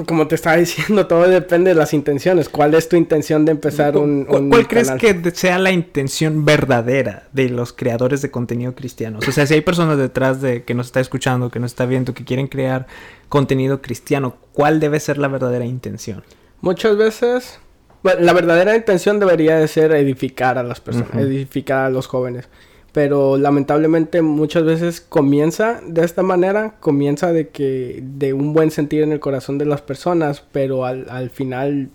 Como 0.07 0.29
te 0.29 0.37
estaba 0.37 0.57
diciendo, 0.57 1.07
todo 1.09 1.29
depende 1.29 1.71
de 1.71 1.75
las 1.75 1.93
intenciones. 1.93 2.49
¿Cuál 2.49 2.75
es 2.75 2.89
tu 2.89 2.97
intención 2.97 3.45
de 3.45 3.53
empezar 3.53 3.97
un, 3.97 4.27
un 4.29 4.49
¿Cuál 4.49 4.69
crees 4.69 4.91
que 4.93 5.31
sea 5.33 5.59
la 5.59 5.73
intención 5.73 6.45
verdadera 6.45 7.29
de 7.33 7.49
los 7.49 7.73
creadores 7.73 8.23
de 8.23 8.31
contenido 8.31 8.75
cristiano? 8.75 9.19
O 9.19 9.33
sea, 9.33 9.47
si 9.47 9.55
hay 9.55 9.61
personas 9.61 9.99
detrás 9.99 10.41
de 10.41 10.65
que 10.65 10.75
nos 10.75 10.87
está 10.87 11.01
escuchando, 11.01 11.51
que 11.51 11.59
nos 11.59 11.73
está 11.73 11.85
viendo, 11.85 12.15
que 12.15 12.25
quieren 12.25 12.47
crear 12.47 12.87
contenido 13.29 13.83
cristiano, 13.83 14.37
¿cuál 14.53 14.79
debe 14.81 15.01
ser 15.01 15.19
la 15.19 15.29
verdadera 15.29 15.65
intención? 15.65 16.23
Muchas 16.61 16.97
veces, 16.97 17.59
la 18.05 18.33
verdadera 18.33 18.77
intención 18.77 19.19
debería 19.19 19.57
de 19.57 19.67
ser 19.67 19.93
edificar 19.93 20.59
a 20.59 20.63
las 20.63 20.81
personas, 20.81 21.15
edificar 21.17 21.87
a 21.87 21.91
los 21.91 22.07
jóvenes 22.07 22.49
pero 22.93 23.39
lamentablemente 23.39 24.21
muchas 24.23 24.65
veces 24.65 25.01
comienza 25.01 25.81
de 25.87 26.05
esta 26.05 26.23
manera, 26.23 26.77
comienza 26.81 27.33
de 27.33 27.49
que 27.49 28.01
de 28.03 28.33
un 28.35 28.53
buen 28.53 28.71
sentir 28.71 29.03
en 29.03 29.13
el 29.13 29.21
corazón 29.21 29.59
de 29.59 29.65
las 29.65 29.81
personas, 29.81 30.45
pero 30.53 30.85
al, 30.85 31.09
al 31.09 31.31
final 31.31 31.89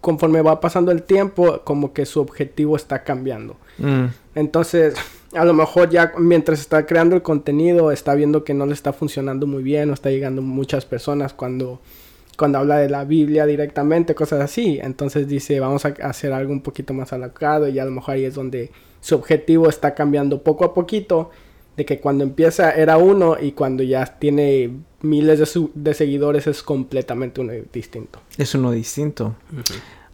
conforme 0.00 0.42
va 0.42 0.60
pasando 0.60 0.92
el 0.92 1.02
tiempo 1.02 1.60
como 1.64 1.92
que 1.92 2.06
su 2.06 2.20
objetivo 2.20 2.76
está 2.76 3.02
cambiando. 3.02 3.56
Mm. 3.78 4.06
Entonces, 4.34 4.94
a 5.34 5.44
lo 5.44 5.54
mejor 5.54 5.90
ya 5.90 6.12
mientras 6.18 6.60
está 6.60 6.86
creando 6.86 7.16
el 7.16 7.22
contenido 7.22 7.92
está 7.92 8.14
viendo 8.14 8.44
que 8.44 8.54
no 8.54 8.66
le 8.66 8.74
está 8.74 8.92
funcionando 8.92 9.46
muy 9.46 9.62
bien 9.62 9.90
o 9.90 9.94
está 9.94 10.10
llegando 10.10 10.42
muchas 10.42 10.84
personas 10.86 11.32
cuando 11.32 11.80
cuando 12.40 12.56
habla 12.56 12.78
de 12.78 12.88
la 12.88 13.04
Biblia 13.04 13.44
directamente, 13.44 14.14
cosas 14.14 14.40
así. 14.40 14.78
Entonces 14.82 15.28
dice, 15.28 15.60
vamos 15.60 15.84
a 15.84 15.88
hacer 15.88 16.32
algo 16.32 16.54
un 16.54 16.62
poquito 16.62 16.94
más 16.94 17.12
alocado 17.12 17.68
y 17.68 17.78
a 17.78 17.84
lo 17.84 17.90
mejor 17.90 18.14
ahí 18.14 18.24
es 18.24 18.34
donde 18.34 18.72
su 19.02 19.14
objetivo 19.14 19.68
está 19.68 19.94
cambiando 19.94 20.42
poco 20.42 20.64
a 20.64 20.72
poquito. 20.72 21.28
De 21.76 21.84
que 21.84 22.00
cuando 22.00 22.24
empieza 22.24 22.70
era 22.70 22.96
uno 22.96 23.36
y 23.38 23.52
cuando 23.52 23.82
ya 23.82 24.06
tiene 24.06 24.70
miles 25.02 25.38
de, 25.38 25.68
de 25.74 25.92
seguidores 25.92 26.46
es 26.46 26.62
completamente 26.62 27.42
uno 27.42 27.52
distinto. 27.70 28.20
Es 28.38 28.54
uno 28.54 28.70
distinto. 28.70 29.36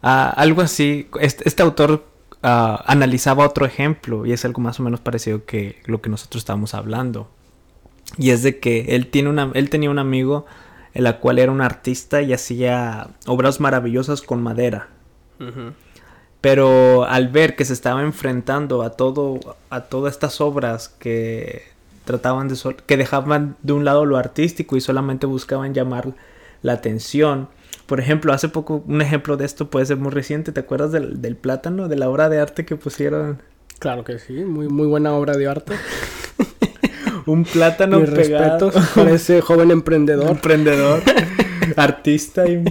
Ah, 0.03 0.33
algo 0.35 0.61
así, 0.61 1.07
este, 1.21 1.63
autor 1.63 2.07
ah, 2.43 2.83
analizaba 2.87 3.45
otro 3.45 3.65
ejemplo 3.65 4.25
y 4.25 4.33
es 4.33 4.43
algo 4.43 4.59
más 4.59 4.81
o 4.81 4.83
menos 4.83 4.99
parecido 4.99 5.45
que 5.45 5.77
lo 5.85 6.01
que 6.01 6.09
nosotros 6.09 6.41
estábamos 6.41 6.73
hablando. 6.73 7.29
Y 8.17 8.31
es 8.31 8.43
de 8.43 8.59
que 8.59 8.95
él, 8.95 9.07
tiene 9.07 9.29
una, 9.29 9.49
él 9.53 9.69
tenía 9.69 9.89
un 9.89 9.99
amigo 9.99 10.45
en 10.97 11.03
la 11.03 11.19
cual 11.19 11.37
era 11.37 11.51
un 11.51 11.61
artista 11.61 12.23
y 12.23 12.33
hacía 12.33 13.09
obras 13.27 13.59
maravillosas 13.59 14.23
con 14.23 14.41
madera. 14.41 14.87
Pero 16.41 17.05
al 17.05 17.27
ver 17.27 17.55
que 17.55 17.65
se 17.65 17.73
estaba 17.73 18.01
enfrentando 18.01 18.81
a 18.81 18.89
todo, 18.89 19.39
a 19.69 19.81
todas 19.81 20.13
estas 20.13 20.41
obras 20.41 20.89
que 20.89 21.61
trataban 22.03 22.47
de 22.47 22.57
que 22.87 22.97
dejaban 22.97 23.57
de 23.61 23.73
un 23.73 23.85
lado 23.85 24.05
lo 24.05 24.17
artístico 24.17 24.75
y 24.75 24.81
solamente 24.81 25.27
buscaban 25.27 25.75
llamar 25.75 26.15
la 26.63 26.73
atención. 26.73 27.47
Por 27.85 27.99
ejemplo, 27.99 28.33
hace 28.33 28.49
poco, 28.49 28.83
un 28.87 29.03
ejemplo 29.03 29.37
de 29.37 29.45
esto 29.45 29.69
puede 29.69 29.85
ser 29.85 29.97
muy 29.97 30.09
reciente. 30.09 30.51
¿Te 30.51 30.61
acuerdas 30.61 30.91
del, 30.91 31.21
del 31.21 31.35
plátano, 31.35 31.87
de 31.89 31.95
la 31.95 32.09
obra 32.09 32.27
de 32.27 32.39
arte 32.39 32.65
que 32.65 32.75
pusieron? 32.75 33.39
Claro 33.77 34.03
que 34.03 34.17
sí, 34.17 34.33
muy, 34.33 34.67
muy 34.67 34.87
buena 34.87 35.13
obra 35.13 35.37
de 35.37 35.47
arte. 35.47 35.75
un 37.27 37.43
plátano 37.43 37.99
Mis 38.01 38.09
pegado. 38.09 38.71
para 38.95 39.11
ese 39.11 39.41
joven 39.41 39.71
emprendedor. 39.71 40.31
Emprendedor, 40.31 41.03
artista 41.75 42.47
y... 42.47 42.63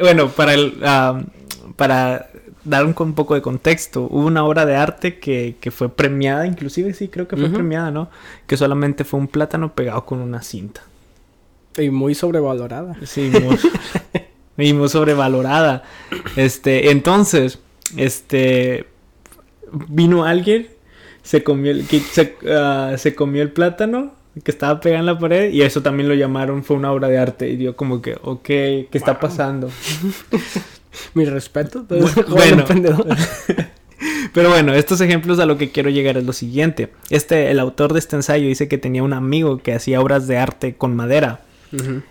Bueno, 0.00 0.28
para 0.28 0.54
el... 0.54 0.74
para 1.76 2.26
dar 2.64 2.84
un, 2.84 2.94
poco 3.14 3.34
de 3.34 3.40
contexto, 3.40 4.02
hubo 4.02 4.26
una 4.26 4.44
obra 4.44 4.66
de 4.66 4.76
arte 4.76 5.18
que, 5.18 5.56
que 5.60 5.70
fue 5.70 5.88
premiada, 5.88 6.46
inclusive 6.46 6.92
sí, 6.92 7.08
creo 7.08 7.26
que 7.26 7.36
fue 7.36 7.48
premiada, 7.48 7.90
¿no? 7.90 8.10
Que 8.46 8.56
solamente 8.56 9.04
fue 9.04 9.18
un 9.18 9.28
plátano 9.28 9.72
pegado 9.74 10.04
con 10.04 10.20
una 10.20 10.42
cinta. 10.42 10.82
Y 11.78 11.90
muy 11.90 12.14
sobrevalorada. 12.14 12.96
Sí, 13.04 13.30
muy, 14.56 14.72
muy 14.74 14.88
sobrevalorada. 14.88 15.84
Este, 16.36 16.90
entonces, 16.90 17.58
este, 17.96 18.86
vino 19.88 20.24
alguien 20.24 20.68
se 21.30 21.44
comió 21.44 21.70
el, 21.70 21.86
se, 21.86 22.34
ah, 22.50 22.96
se 22.98 23.14
comió 23.14 23.42
el 23.42 23.52
plátano 23.52 24.12
que 24.42 24.50
estaba 24.50 24.80
pegado 24.80 24.98
en 24.98 25.06
la 25.06 25.16
pared 25.16 25.52
y 25.52 25.62
eso 25.62 25.80
también 25.80 26.08
lo 26.08 26.16
llamaron, 26.16 26.64
fue 26.64 26.76
una 26.76 26.90
obra 26.90 27.06
de 27.06 27.18
arte 27.18 27.48
y 27.48 27.54
dio 27.54 27.76
como 27.76 28.02
que, 28.02 28.18
ok, 28.20 28.42
¿qué 28.42 28.88
está 28.90 29.20
pasando? 29.20 29.70
Mi 31.14 31.26
respeto. 31.26 31.86
Bueno, 32.28 32.64
pero 34.34 34.48
bueno, 34.48 34.74
estos 34.74 35.00
ejemplos 35.02 35.38
a 35.38 35.46
lo 35.46 35.56
que 35.56 35.70
quiero 35.70 35.88
llegar 35.88 36.16
es 36.16 36.24
lo 36.24 36.32
siguiente. 36.32 36.90
Este, 37.10 37.52
el 37.52 37.60
autor 37.60 37.92
de 37.92 38.00
este 38.00 38.16
ensayo 38.16 38.48
dice 38.48 38.66
que 38.66 38.78
tenía 38.78 39.04
un 39.04 39.12
amigo 39.12 39.58
que 39.58 39.72
hacía 39.72 40.00
obras 40.00 40.26
de 40.26 40.36
arte 40.36 40.74
con 40.74 40.96
madera. 40.96 41.42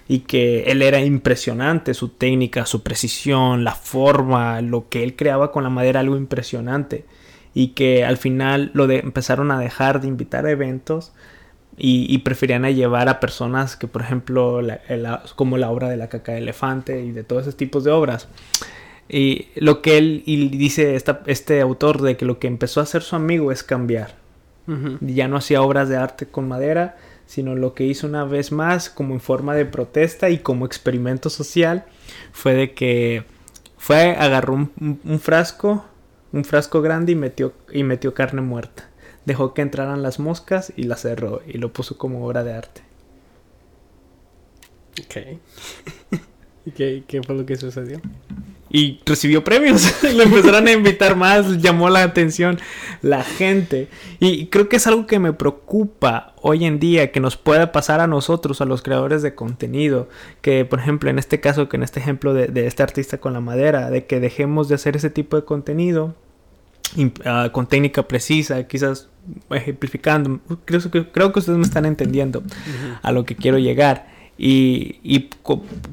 Y 0.07 0.19
que 0.19 0.71
él 0.71 0.81
era 0.81 1.01
impresionante, 1.01 1.93
su 1.93 2.07
técnica, 2.07 2.65
su 2.65 2.81
precisión, 2.81 3.65
la 3.65 3.75
forma, 3.75 4.61
lo 4.61 4.87
que 4.87 5.03
él 5.03 5.17
creaba 5.17 5.51
con 5.51 5.63
la 5.63 5.69
madera, 5.69 5.99
algo 5.99 6.15
impresionante 6.15 7.03
y 7.53 7.69
que 7.69 8.05
al 8.05 8.17
final 8.17 8.71
lo 8.73 8.87
de, 8.87 8.99
empezaron 8.99 9.51
a 9.51 9.59
dejar 9.59 10.01
de 10.01 10.07
invitar 10.07 10.45
a 10.45 10.51
eventos 10.51 11.11
y, 11.81 12.17
preferían 12.19 12.65
a 12.65 12.71
llevar 12.71 13.07
a 13.07 13.21
personas 13.21 13.77
que, 13.77 13.87
por 13.87 14.01
ejemplo, 14.01 14.59
como 15.35 15.57
la 15.57 15.69
obra 15.69 15.87
de 15.87 15.95
la 15.95 16.09
caca 16.09 16.33
de 16.33 16.39
elefante 16.39 17.01
y 17.01 17.11
de 17.13 17.23
todos 17.23 17.43
esos 17.43 17.55
tipos 17.55 17.85
de 17.85 17.91
obras. 17.91 18.27
Y 19.07 19.47
lo 19.55 19.81
que 19.81 19.97
él 19.97 20.23
y 20.25 20.49
dice 20.49 21.01
este 21.25 21.61
autor 21.61 22.01
de 22.01 22.17
que 22.17 22.25
lo 22.25 22.37
que 22.37 22.47
empezó 22.47 22.81
a 22.81 22.83
hacer 22.83 23.01
su 23.01 23.15
amigo 23.15 23.51
es 23.51 23.63
cambiar. 23.63 24.15
Ya 24.99 25.27
no 25.27 25.37
hacía 25.37 25.63
obras 25.63 25.89
de 25.89 25.97
arte 25.97 26.27
con 26.27 26.47
madera, 26.47 26.97
sino 27.25 27.55
lo 27.55 27.73
que 27.73 27.85
hizo 27.85 28.05
una 28.05 28.23
vez 28.23 28.51
más 28.51 28.89
como 28.89 29.15
en 29.15 29.19
forma 29.19 29.55
de 29.55 29.65
protesta 29.65 30.29
y 30.29 30.39
como 30.39 30.65
experimento 30.65 31.31
social 31.31 31.85
fue 32.33 32.53
de 32.53 32.73
que 32.73 33.23
fue, 33.77 34.15
agarró 34.15 34.53
un 34.53 35.19
frasco 35.19 35.85
un 36.31 36.43
frasco 36.45 36.81
grande 36.81 37.11
y 37.13 37.15
metió, 37.15 37.53
y 37.71 37.83
metió 37.83 38.13
carne 38.13 38.41
muerta. 38.41 38.89
Dejó 39.25 39.53
que 39.53 39.61
entraran 39.61 40.01
las 40.01 40.19
moscas 40.19 40.73
y 40.75 40.83
la 40.83 40.95
cerró 40.95 41.41
y 41.45 41.57
lo 41.57 41.73
puso 41.73 41.97
como 41.97 42.25
obra 42.25 42.43
de 42.43 42.53
arte. 42.53 42.81
Ok. 45.03 45.39
¿Y 46.65 46.71
qué, 46.71 47.03
qué 47.07 47.23
fue 47.23 47.35
lo 47.35 47.45
que 47.45 47.55
sucedió? 47.55 48.01
Y 48.69 48.99
recibió 49.05 49.43
premios. 49.43 50.03
Lo 50.15 50.23
empezaron 50.23 50.67
a 50.67 50.71
invitar 50.71 51.15
más, 51.15 51.61
llamó 51.61 51.89
la 51.89 52.03
atención 52.03 52.59
la 53.01 53.23
gente. 53.23 53.87
Y 54.19 54.47
creo 54.47 54.69
que 54.69 54.77
es 54.77 54.87
algo 54.87 55.07
que 55.07 55.19
me 55.19 55.33
preocupa 55.33 56.33
hoy 56.41 56.65
en 56.65 56.79
día, 56.79 57.11
que 57.11 57.19
nos 57.19 57.37
pueda 57.37 57.71
pasar 57.71 57.99
a 57.99 58.07
nosotros, 58.07 58.61
a 58.61 58.65
los 58.65 58.81
creadores 58.81 59.21
de 59.21 59.35
contenido. 59.35 60.09
Que, 60.41 60.65
por 60.65 60.79
ejemplo, 60.79 61.09
en 61.09 61.19
este 61.19 61.39
caso, 61.39 61.69
que 61.69 61.77
en 61.77 61.83
este 61.83 61.99
ejemplo 61.99 62.33
de, 62.33 62.67
este 62.67 62.83
artista 62.83 63.17
con 63.17 63.33
la 63.33 63.41
madera, 63.41 63.89
de 63.89 64.05
que 64.05 64.19
dejemos 64.19 64.69
de 64.69 64.75
hacer 64.75 64.95
ese 64.95 65.09
tipo 65.09 65.35
de 65.35 65.45
contenido. 65.45 66.15
Ah, 67.23 67.49
con 67.51 67.67
técnica 67.67 68.07
precisa, 68.07 68.63
quizás 68.63 69.09
ejemplificando, 69.51 70.39
creo 70.65 70.81
que, 70.89 71.11
creo 71.11 71.31
que 71.31 71.37
ustedes 71.37 71.59
me 71.59 71.63
están 71.63 71.85
entendiendo 71.85 72.41
a 73.03 73.11
lo 73.11 73.25
que 73.25 73.35
quiero 73.35 73.59
llegar 73.59 74.07
Y, 74.41 75.01
y 75.03 75.19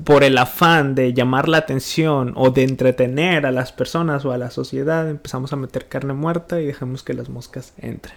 por 0.04 0.22
el 0.22 0.38
afán 0.38 0.94
de 0.94 1.12
llamar 1.12 1.48
la 1.48 1.56
atención 1.58 2.32
o 2.36 2.50
de 2.50 2.62
entretener 2.62 3.44
a 3.44 3.50
las 3.50 3.72
personas 3.72 4.24
o 4.24 4.30
a 4.30 4.38
la 4.38 4.52
sociedad, 4.52 5.10
empezamos 5.10 5.52
a 5.52 5.56
meter 5.56 5.88
carne 5.88 6.12
muerta 6.12 6.60
y 6.60 6.66
dejamos 6.66 7.02
que 7.02 7.12
las 7.12 7.28
moscas 7.28 7.72
entren. 7.76 8.14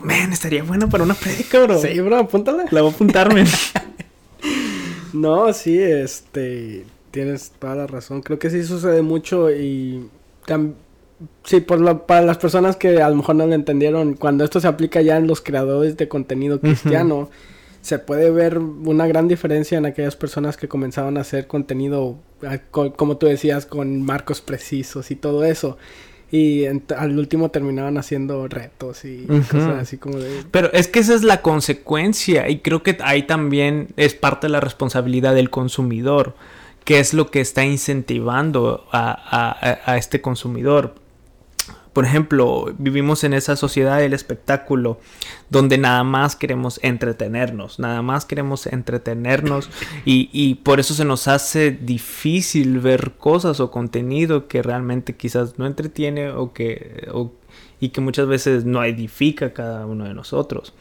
Man, 0.00 0.32
estaría 0.32 0.62
bueno 0.62 0.88
para 0.88 1.04
una 1.04 1.12
predica, 1.12 1.62
bro. 1.62 1.78
Sí, 1.78 2.00
bro, 2.00 2.16
apúntala. 2.16 2.64
La 2.70 2.80
voy 2.80 2.90
a 2.90 2.94
apuntarme. 2.94 3.44
no, 5.12 5.52
sí, 5.52 5.78
este. 5.78 6.86
Tienes 7.10 7.52
toda 7.58 7.74
la 7.74 7.86
razón. 7.86 8.22
Creo 8.22 8.38
que 8.38 8.48
sí 8.48 8.64
sucede 8.64 9.02
mucho 9.02 9.50
y. 9.50 10.08
Sí, 11.44 11.60
por 11.60 11.82
lo, 11.82 12.06
para 12.06 12.22
las 12.22 12.38
personas 12.38 12.76
que 12.76 13.02
a 13.02 13.10
lo 13.10 13.16
mejor 13.16 13.36
no 13.36 13.46
lo 13.46 13.52
entendieron, 13.52 14.14
cuando 14.14 14.42
esto 14.42 14.58
se 14.58 14.68
aplica 14.68 15.02
ya 15.02 15.18
en 15.18 15.26
los 15.26 15.42
creadores 15.42 15.98
de 15.98 16.08
contenido 16.08 16.60
cristiano 16.60 17.28
se 17.80 17.98
puede 17.98 18.30
ver 18.30 18.58
una 18.58 19.06
gran 19.06 19.28
diferencia 19.28 19.78
en 19.78 19.86
aquellas 19.86 20.16
personas 20.16 20.56
que 20.56 20.68
comenzaban 20.68 21.16
a 21.16 21.22
hacer 21.22 21.46
contenido, 21.46 22.18
ah, 22.42 22.58
como 22.70 23.16
tú 23.16 23.26
decías, 23.26 23.66
con 23.66 24.02
marcos 24.02 24.40
precisos 24.40 25.10
y 25.10 25.16
todo 25.16 25.44
eso. 25.44 25.78
Y 26.32 26.66
al 26.66 27.18
último 27.18 27.50
terminaban 27.50 27.98
haciendo 27.98 28.46
retos 28.46 29.04
y 29.04 29.26
cosas 29.50 29.80
así 29.80 29.96
como 29.96 30.18
de... 30.18 30.44
Pero 30.52 30.72
es 30.72 30.86
que 30.86 31.00
esa 31.00 31.14
es 31.14 31.24
la 31.24 31.42
consecuencia 31.42 32.48
y 32.48 32.60
creo 32.60 32.84
que 32.84 32.98
ahí 33.02 33.24
también 33.24 33.88
es 33.96 34.14
parte 34.14 34.46
de 34.46 34.52
la 34.52 34.60
responsabilidad 34.60 35.34
del 35.34 35.50
consumidor, 35.50 36.36
que 36.84 37.00
es 37.00 37.14
lo 37.14 37.32
que 37.32 37.40
está 37.40 37.64
incentivando 37.64 38.86
a, 38.92 39.82
a 39.84 39.96
este 39.96 40.20
consumidor 40.20 40.94
por 41.92 42.04
ejemplo, 42.04 42.72
vivimos 42.78 43.24
en 43.24 43.34
esa 43.34 43.56
sociedad 43.56 43.98
del 43.98 44.12
espectáculo 44.12 45.00
donde 45.48 45.76
nada 45.76 46.04
más 46.04 46.36
queremos 46.36 46.78
entretenernos, 46.82 47.80
nada 47.80 48.00
más 48.02 48.24
queremos 48.24 48.66
entretenernos 48.66 49.68
y, 50.04 50.54
por 50.56 50.78
eso 50.78 50.94
se 50.94 51.04
nos 51.04 51.26
hace 51.26 51.72
difícil 51.72 52.78
ver 52.78 53.12
cosas 53.18 53.58
o 53.58 53.70
contenido 53.70 54.46
que 54.46 54.62
realmente 54.62 55.16
quizás 55.16 55.58
no 55.58 55.66
entretiene 55.66 56.30
o 56.30 56.52
que, 56.52 57.08
y 57.80 57.88
que 57.88 58.00
muchas 58.00 58.28
veces 58.28 58.64
no 58.64 58.84
edifica 58.84 59.46
a 59.46 59.52
cada 59.52 59.86
uno 59.86 60.04
de 60.04 60.14
nosotros. 60.14 60.74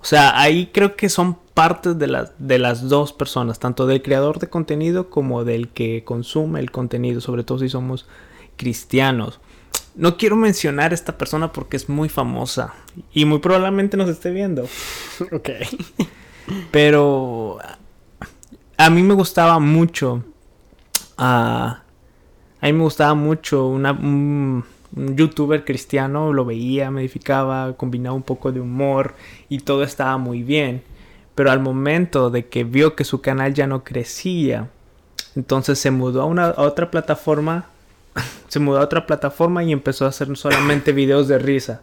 O 0.00 0.04
sea, 0.04 0.40
ahí 0.40 0.70
creo 0.72 0.96
que 0.96 1.08
son 1.08 1.36
partes 1.54 1.98
de, 1.98 2.26
de 2.38 2.58
las 2.58 2.88
dos 2.88 3.12
personas, 3.12 3.60
tanto 3.60 3.86
del 3.86 4.02
creador 4.02 4.38
de 4.40 4.48
contenido 4.48 5.10
como 5.10 5.44
del 5.44 5.68
que 5.68 6.02
consume 6.04 6.60
el 6.60 6.70
contenido, 6.70 7.20
sobre 7.20 7.44
todo 7.44 7.60
si 7.60 7.68
somos 7.68 8.06
cristianos. 8.56 9.40
No 9.96 10.18
quiero 10.18 10.36
mencionar 10.36 10.92
a 10.92 10.94
esta 10.94 11.16
persona 11.16 11.52
porque 11.52 11.78
es 11.78 11.88
muy 11.88 12.10
famosa 12.10 12.74
y 13.14 13.24
muy 13.24 13.38
probablemente 13.38 13.96
nos 13.96 14.10
esté 14.10 14.30
viendo. 14.30 14.64
ok. 15.32 15.48
Pero 16.70 17.58
a 18.76 18.90
mí 18.90 19.02
me 19.02 19.14
gustaba 19.14 19.58
mucho. 19.58 20.22
a 21.16 21.82
mí 22.60 22.72
me 22.74 22.82
gustaba 22.82 23.14
mucho 23.14 23.66
una, 23.68 23.92
un, 23.92 24.64
youtuber 24.94 25.64
cristiano. 25.64 26.30
Lo 26.30 26.44
veía, 26.44 26.90
me 26.90 27.00
edificaba, 27.00 27.74
combinaba 27.74 28.14
un 28.14 28.22
poco 28.22 28.52
de 28.52 28.60
humor 28.60 29.14
y 29.48 29.60
todo 29.60 29.82
estaba 29.82 30.18
muy 30.18 30.42
bien. 30.42 30.82
Pero 31.34 31.50
al 31.50 31.60
momento 31.60 32.28
de 32.28 32.46
que 32.46 32.64
vio 32.64 32.96
que 32.96 33.04
su 33.04 33.22
canal 33.22 33.54
ya 33.54 33.66
no 33.66 33.82
crecía, 33.82 34.68
entonces 35.36 35.78
se 35.78 35.90
mudó 35.90 36.20
a, 36.20 36.26
una, 36.26 36.48
a 36.48 36.62
otra 36.62 36.90
plataforma 36.90 37.70
se 38.48 38.58
mudó 38.58 38.78
a 38.78 38.84
otra 38.84 39.06
plataforma 39.06 39.64
y 39.64 39.72
empezó 39.72 40.04
a 40.04 40.08
hacer 40.08 40.34
solamente 40.36 40.92
videos 40.92 41.28
de 41.28 41.38
risa. 41.38 41.82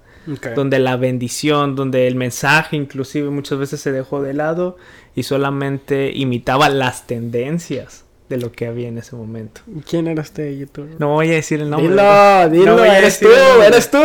Donde 0.55 0.79
la 0.79 0.95
bendición, 0.95 1.75
donde 1.75 2.07
el 2.07 2.15
mensaje 2.15 2.77
inclusive 2.77 3.29
muchas 3.29 3.59
veces 3.59 3.81
se 3.81 3.91
dejó 3.91 4.21
de 4.21 4.33
lado 4.33 4.77
y 5.15 5.23
solamente 5.23 6.13
imitaba 6.15 6.69
las 6.69 7.07
tendencias 7.07 8.05
de 8.29 8.37
lo 8.37 8.51
que 8.51 8.65
había 8.67 8.87
en 8.87 8.97
ese 8.97 9.15
momento. 9.15 9.61
¿Quién 9.87 10.07
era 10.07 10.21
este 10.21 10.57
youtuber? 10.57 10.95
No 10.97 11.09
voy 11.09 11.29
a 11.29 11.33
decir 11.33 11.59
el 11.59 11.69
nombre. 11.69 11.89
Dilo, 11.89 12.49
dilo, 12.49 12.83
eres 12.85 13.19
tú, 13.19 13.27
eres 13.61 13.91
tú. 13.91 13.97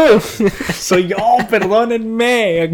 Soy 0.74 1.06
yo, 1.06 1.16
perdónenme. 1.48 2.72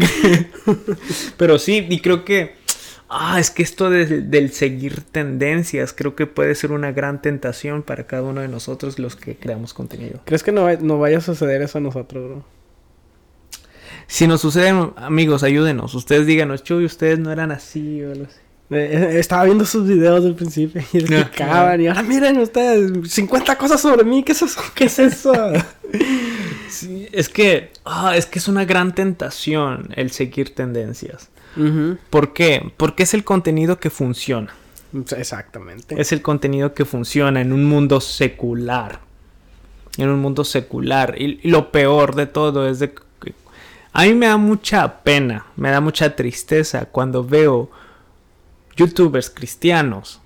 Pero 1.37 1.59
sí, 1.59 1.85
y 1.87 1.99
creo 1.99 2.25
que 2.25 2.55
ah, 3.09 3.39
es 3.39 3.51
que 3.51 3.63
esto 3.63 3.89
del 3.89 4.51
seguir 4.51 5.01
tendencias 5.01 5.93
creo 5.93 6.15
que 6.15 6.27
puede 6.27 6.55
ser 6.55 6.71
una 6.71 6.91
gran 6.91 7.21
tentación 7.21 7.83
para 7.83 8.07
cada 8.07 8.23
uno 8.23 8.41
de 8.41 8.47
nosotros 8.47 8.99
los 8.99 9.15
que 9.15 9.35
creamos 9.35 9.73
contenido. 9.73 10.19
¿Crees 10.25 10.43
que 10.43 10.51
no, 10.51 10.71
no 10.77 10.99
vaya 10.99 11.19
a 11.19 11.21
suceder 11.21 11.61
eso 11.61 11.77
a 11.77 11.81
nosotros, 11.81 12.23
bro? 12.23 12.45
Si 14.07 14.27
nos 14.27 14.41
sucede, 14.41 14.73
amigos, 14.97 15.43
ayúdenos. 15.43 15.95
Ustedes 15.95 16.27
díganos, 16.27 16.63
Chuy, 16.63 16.85
ustedes 16.85 17.17
no 17.19 17.31
eran 17.31 17.51
así 17.51 18.03
o 18.03 18.11
algo 18.11 18.25
así. 18.25 18.39
Eh, 18.71 18.89
eh, 19.13 19.19
estaba 19.19 19.43
viendo 19.43 19.63
sus 19.63 19.87
videos 19.87 20.23
del 20.23 20.33
principio 20.33 20.81
y 20.91 20.97
explicaban 20.97 21.79
y 21.81 21.87
ahora 21.87 22.01
miren 22.01 22.39
ustedes 22.39 23.11
50 23.11 23.55
cosas 23.59 23.79
sobre 23.79 24.03
mí, 24.03 24.23
¿qué 24.23 24.31
es 24.31 24.41
eso? 24.41 24.59
¿Qué 24.75 24.85
es 24.85 24.97
eso? 24.97 25.33
es 27.11 27.29
que 27.29 27.71
ah, 27.85 28.17
es 28.17 28.25
que 28.25 28.39
es 28.39 28.47
una 28.47 28.65
gran 28.65 28.95
tentación 28.95 29.89
el 29.95 30.09
seguir 30.09 30.55
tendencias. 30.55 31.29
¿Por 32.09 32.33
qué? 32.33 32.71
Porque 32.77 33.03
es 33.03 33.13
el 33.13 33.23
contenido 33.23 33.79
que 33.79 33.89
funciona. 33.89 34.53
Exactamente. 35.17 35.99
Es 35.99 36.11
el 36.11 36.21
contenido 36.21 36.73
que 36.73 36.85
funciona 36.85 37.41
en 37.41 37.51
un 37.51 37.65
mundo 37.65 37.99
secular. 38.01 39.01
En 39.97 40.09
un 40.09 40.19
mundo 40.19 40.43
secular. 40.43 41.15
Y, 41.19 41.47
lo 41.49 41.71
peor 41.71 42.15
de 42.15 42.27
todo 42.27 42.67
es 42.67 42.79
de 42.79 42.93
que 42.93 43.33
a 43.93 44.03
mí 44.03 44.13
me 44.13 44.27
da 44.27 44.37
mucha 44.37 45.03
pena, 45.03 45.45
me 45.55 45.71
da 45.71 45.79
mucha 45.79 46.15
tristeza 46.15 46.85
cuando 46.85 47.23
veo 47.23 47.69
youtubers 48.75 49.29
cristianos 49.29 50.21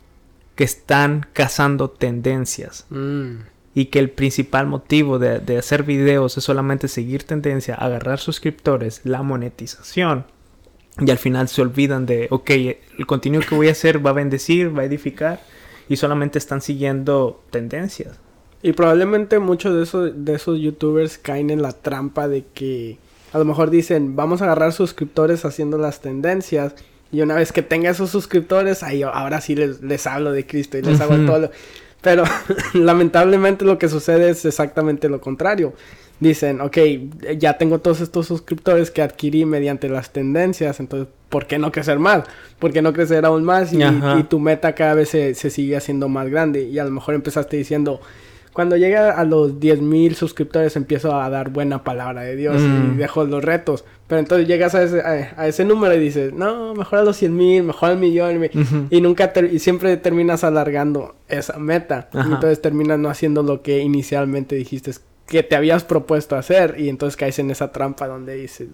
que 0.56 0.64
están 0.64 1.28
cazando 1.34 1.90
tendencias. 1.90 2.86
Mm. 2.90 3.42
Y 3.76 3.86
que 3.86 4.00
el 4.00 4.10
principal 4.10 4.66
motivo 4.66 5.20
de, 5.20 5.40
de 5.40 5.60
hacer 5.60 5.84
videos 5.84 6.38
es 6.38 6.44
solamente 6.44 6.88
seguir 6.88 7.24
tendencia, 7.24 7.76
agarrar 7.76 8.20
suscriptores, 8.20 9.02
la 9.04 9.22
monetización 9.22 10.26
y 11.00 11.12
al 11.12 11.18
final 11.18 11.48
se 11.48 11.62
olvidan 11.62 12.06
de, 12.06 12.28
ok, 12.30 12.50
el 12.50 13.06
contenido 13.06 13.44
que 13.48 13.56
voy 13.56 13.68
a 13.68 13.72
hacer 13.72 14.06
va 14.06 14.12
a 14.12 14.14
bendecir, 14.14 14.78
va 14.78 14.84
a 14.84 14.86
edificar 14.86 15.42
y 15.88 15.96
solamente 15.96 16.38
están 16.38 16.62
siguiendo 16.62 17.42
tendencias. 17.50 18.20
Y 18.62 18.74
probablemente 18.74 19.40
muchos 19.40 19.76
de 19.76 19.84
esos, 19.84 20.12
de 20.26 20.36
esos 20.36 20.60
youtubers 20.60 21.18
caen 21.18 21.50
en 21.50 21.62
la 21.62 21.72
trampa 21.72 22.28
de 22.28 22.46
que 22.54 22.98
a 23.32 23.38
lo 23.38 23.46
mejor 23.46 23.70
dicen, 23.70 24.16
vamos 24.16 24.42
a 24.42 24.46
agarrar 24.46 24.74
suscriptores 24.74 25.46
haciendo 25.46 25.78
las 25.78 26.02
tendencias 26.02 26.74
y 27.12 27.22
una 27.22 27.36
vez 27.36 27.52
que 27.52 27.62
tenga 27.62 27.90
esos 27.90 28.10
suscriptores, 28.10 28.84
ahí 28.84 29.02
ahora 29.04 29.42
sí 29.42 29.56
les, 29.56 29.82
les 29.82 30.06
hablo 30.08 30.32
de 30.32 30.46
Cristo 30.46 30.78
y 30.78 30.82
les 30.82 31.00
hago 31.00 31.16
todo. 31.26 31.52
Pero 32.02 32.24
lamentablemente 32.74 33.66
lo 33.66 33.78
que 33.78 33.90
sucede 33.90 34.30
es 34.30 34.46
exactamente 34.46 35.10
lo 35.10 35.22
contrario 35.22 35.74
dicen, 36.20 36.62
ok, 36.62 36.78
ya 37.38 37.58
tengo 37.58 37.80
todos 37.80 38.02
estos 38.02 38.28
suscriptores 38.28 38.92
que 38.92 39.02
adquirí 39.02 39.46
mediante 39.46 39.90
las 39.90 40.12
tendencias, 40.12 40.80
entonces, 40.80 41.08
¿por 41.30 41.48
qué 41.48 41.58
no 41.58 41.72
crecer 41.72 42.00
más? 42.00 42.24
¿Por 42.60 42.74
qué 42.74 42.82
no 42.82 42.94
crecer 42.94 43.26
aún 43.26 43.44
más? 43.44 43.72
Y, 43.74 43.80
tu 44.24 44.40
meta 44.40 44.76
cada 44.76 44.96
vez 44.96 45.10
se, 45.10 45.34
sigue 45.34 45.78
haciendo 45.78 46.10
más 46.10 46.30
grande. 46.30 46.64
Y 46.64 46.80
a 46.80 46.84
lo 46.84 46.92
mejor 46.92 47.16
empezaste 47.16 47.56
diciendo, 47.56 48.02
cuando 48.52 48.76
llegue 48.76 48.98
a 48.98 49.24
los 49.24 49.54
10.000 49.60 50.14
suscriptores 50.14 50.76
empiezo 50.76 51.16
a 51.16 51.30
dar 51.30 51.50
buena 51.50 51.84
palabra 51.84 52.22
de 52.22 52.36
Dios 52.36 52.62
y 52.62 52.66
mm. 52.66 52.98
dejo 52.98 53.24
los 53.24 53.44
retos. 53.44 53.86
Pero 54.08 54.20
entonces 54.20 54.48
llegas 54.48 54.74
a 54.76 54.84
ese, 54.84 55.02
a, 55.02 55.48
ese 55.48 55.64
número 55.64 55.96
y 55.96 56.00
dices, 56.00 56.34
no, 56.34 56.74
mejor 56.74 57.00
a 57.00 57.04
los 57.04 57.22
100.000, 57.22 57.64
mejor 57.64 57.92
al 57.92 57.98
millón. 57.98 58.50
Y 58.90 59.02
nunca 59.02 59.32
y 59.50 59.60
siempre 59.60 59.96
terminas 59.98 60.44
alargando 60.44 61.16
esa 61.30 61.58
meta. 61.60 62.10
Y 62.14 62.34
entonces 62.34 62.60
terminas 62.60 63.00
no 63.00 63.10
haciendo 63.10 63.44
lo 63.44 63.62
que 63.62 63.80
inicialmente 63.80 64.56
dijiste 64.56 64.92
que 65.30 65.44
te 65.44 65.56
habías 65.56 65.84
propuesto 65.84 66.36
hacer 66.36 66.76
y 66.80 66.90
entonces 66.90 67.16
caes 67.16 67.38
en 67.40 67.52
esa 67.52 67.72
trampa 67.72 68.08
donde 68.08 68.36
dices 68.36 68.68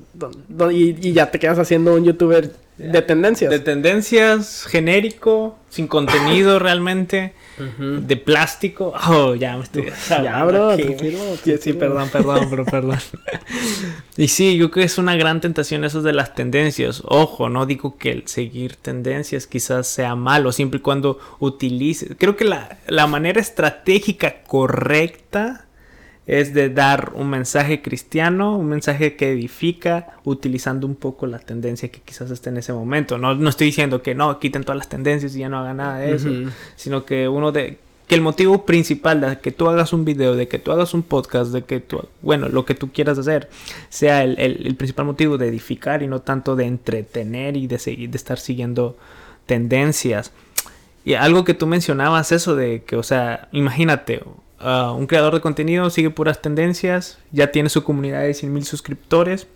y, 0.71 1.11
ya 1.11 1.29
te 1.29 1.37
quedas 1.37 1.59
haciendo 1.59 1.93
un 1.93 2.05
youtuber 2.05 2.51
de 2.77 3.01
tendencias. 3.01 3.51
De 3.51 3.59
tendencias 3.59 4.65
genérico 4.65 5.57
sin 5.69 5.87
contenido 5.87 6.59
realmente 6.59 7.33
de 7.57 8.17
plástico. 8.17 8.93
Oh 9.09 9.35
ya 9.35 9.55
me 9.55 9.63
estoy 9.63 9.85
ya 10.09 10.43
bro 10.43 10.75
sí 10.77 11.73
perdón 11.73 12.09
perdón 12.09 12.47
pero 12.49 12.65
perdón. 12.65 12.99
Y 14.17 14.29
sí 14.29 14.57
yo 14.57 14.71
creo 14.71 14.83
que 14.83 14.85
es 14.85 14.97
una 14.97 15.17
gran 15.17 15.41
tentación 15.41 15.83
eso 15.83 16.01
de 16.01 16.13
las 16.13 16.35
tendencias. 16.35 17.01
Ojo 17.05 17.49
no 17.49 17.65
digo 17.65 17.97
que 17.97 18.11
el 18.11 18.27
seguir 18.27 18.77
tendencias 18.77 19.45
quizás 19.45 19.87
sea 19.87 20.15
malo 20.15 20.53
siempre 20.53 20.79
y 20.79 20.81
cuando 20.81 21.19
utilices 21.39 22.15
creo 22.17 22.37
que 22.37 22.45
la, 22.45 22.77
la 22.87 23.07
manera 23.07 23.41
estratégica 23.41 24.43
correcta 24.43 25.64
es 26.27 26.53
de 26.53 26.69
dar 26.69 27.11
un 27.15 27.29
mensaje 27.29 27.81
cristiano, 27.81 28.57
un 28.57 28.67
mensaje 28.67 29.15
que 29.15 29.31
edifica, 29.31 30.17
utilizando 30.23 30.87
un 30.87 30.95
poco 30.95 31.27
la 31.27 31.39
tendencia 31.39 31.89
que 31.89 32.01
quizás 32.01 32.31
esté 32.31 32.49
en 32.49 32.57
ese 32.57 32.73
momento. 32.73 33.17
No, 33.17 33.35
no 33.35 33.49
estoy 33.49 33.67
diciendo 33.67 34.01
que 34.01 34.15
no, 34.15 34.39
quiten 34.39 34.63
todas 34.63 34.77
las 34.77 34.89
tendencias 34.89 35.35
y 35.35 35.39
ya 35.39 35.49
no 35.49 35.59
hagan 35.59 35.77
nada 35.77 35.99
de 35.99 36.15
eso, 36.15 36.29
sino 36.75 37.05
que 37.05 37.27
uno 37.27 37.51
de 37.51 37.77
que 38.07 38.15
el 38.15 38.21
motivo 38.21 38.65
principal 38.65 39.21
de 39.21 39.39
que 39.39 39.51
tú 39.51 39.67
hagas 39.67 39.91
un 39.91 40.05
video, 40.05 40.35
de 40.35 40.47
que 40.47 40.59
tú 40.59 40.71
hagas 40.71 40.93
un 40.93 41.01
podcast, 41.01 41.51
de 41.51 41.63
que 41.63 41.79
tú, 41.79 42.07
bueno, 42.21 42.49
lo 42.49 42.65
que 42.65 42.75
tú 42.75 42.91
quieras 42.91 43.17
hacer, 43.17 43.49
sea 43.89 44.23
el, 44.23 44.39
el, 44.39 44.75
principal 44.75 45.05
motivo 45.05 45.39
de 45.39 45.47
edificar 45.47 46.03
y 46.03 46.07
no 46.07 46.21
tanto 46.21 46.55
de 46.55 46.65
entretener 46.65 47.57
y 47.57 47.65
de, 47.65 47.79
seguir, 47.79 48.11
de 48.11 48.17
estar 48.17 48.37
siguiendo 48.37 48.95
tendencias. 49.47 50.31
Y 51.03 51.15
algo 51.15 51.43
que 51.43 51.55
tú 51.55 51.65
mencionabas, 51.65 52.31
eso 52.31 52.55
de 52.55 52.83
que, 52.83 52.95
o 52.95 53.03
sea, 53.03 53.47
imagínate, 53.51 54.21
uh, 54.65 54.93
un 54.93 55.07
creador 55.07 55.33
de 55.33 55.41
contenido 55.41 55.89
sigue 55.89 56.09
puras 56.09 56.41
tendencias, 56.41 57.19
ya 57.31 57.51
tiene 57.51 57.69
su 57.69 57.83
comunidad 57.83 58.21
de 58.21 58.33
100 58.33 58.53
mil 58.53 58.65
suscriptores, 58.65 59.47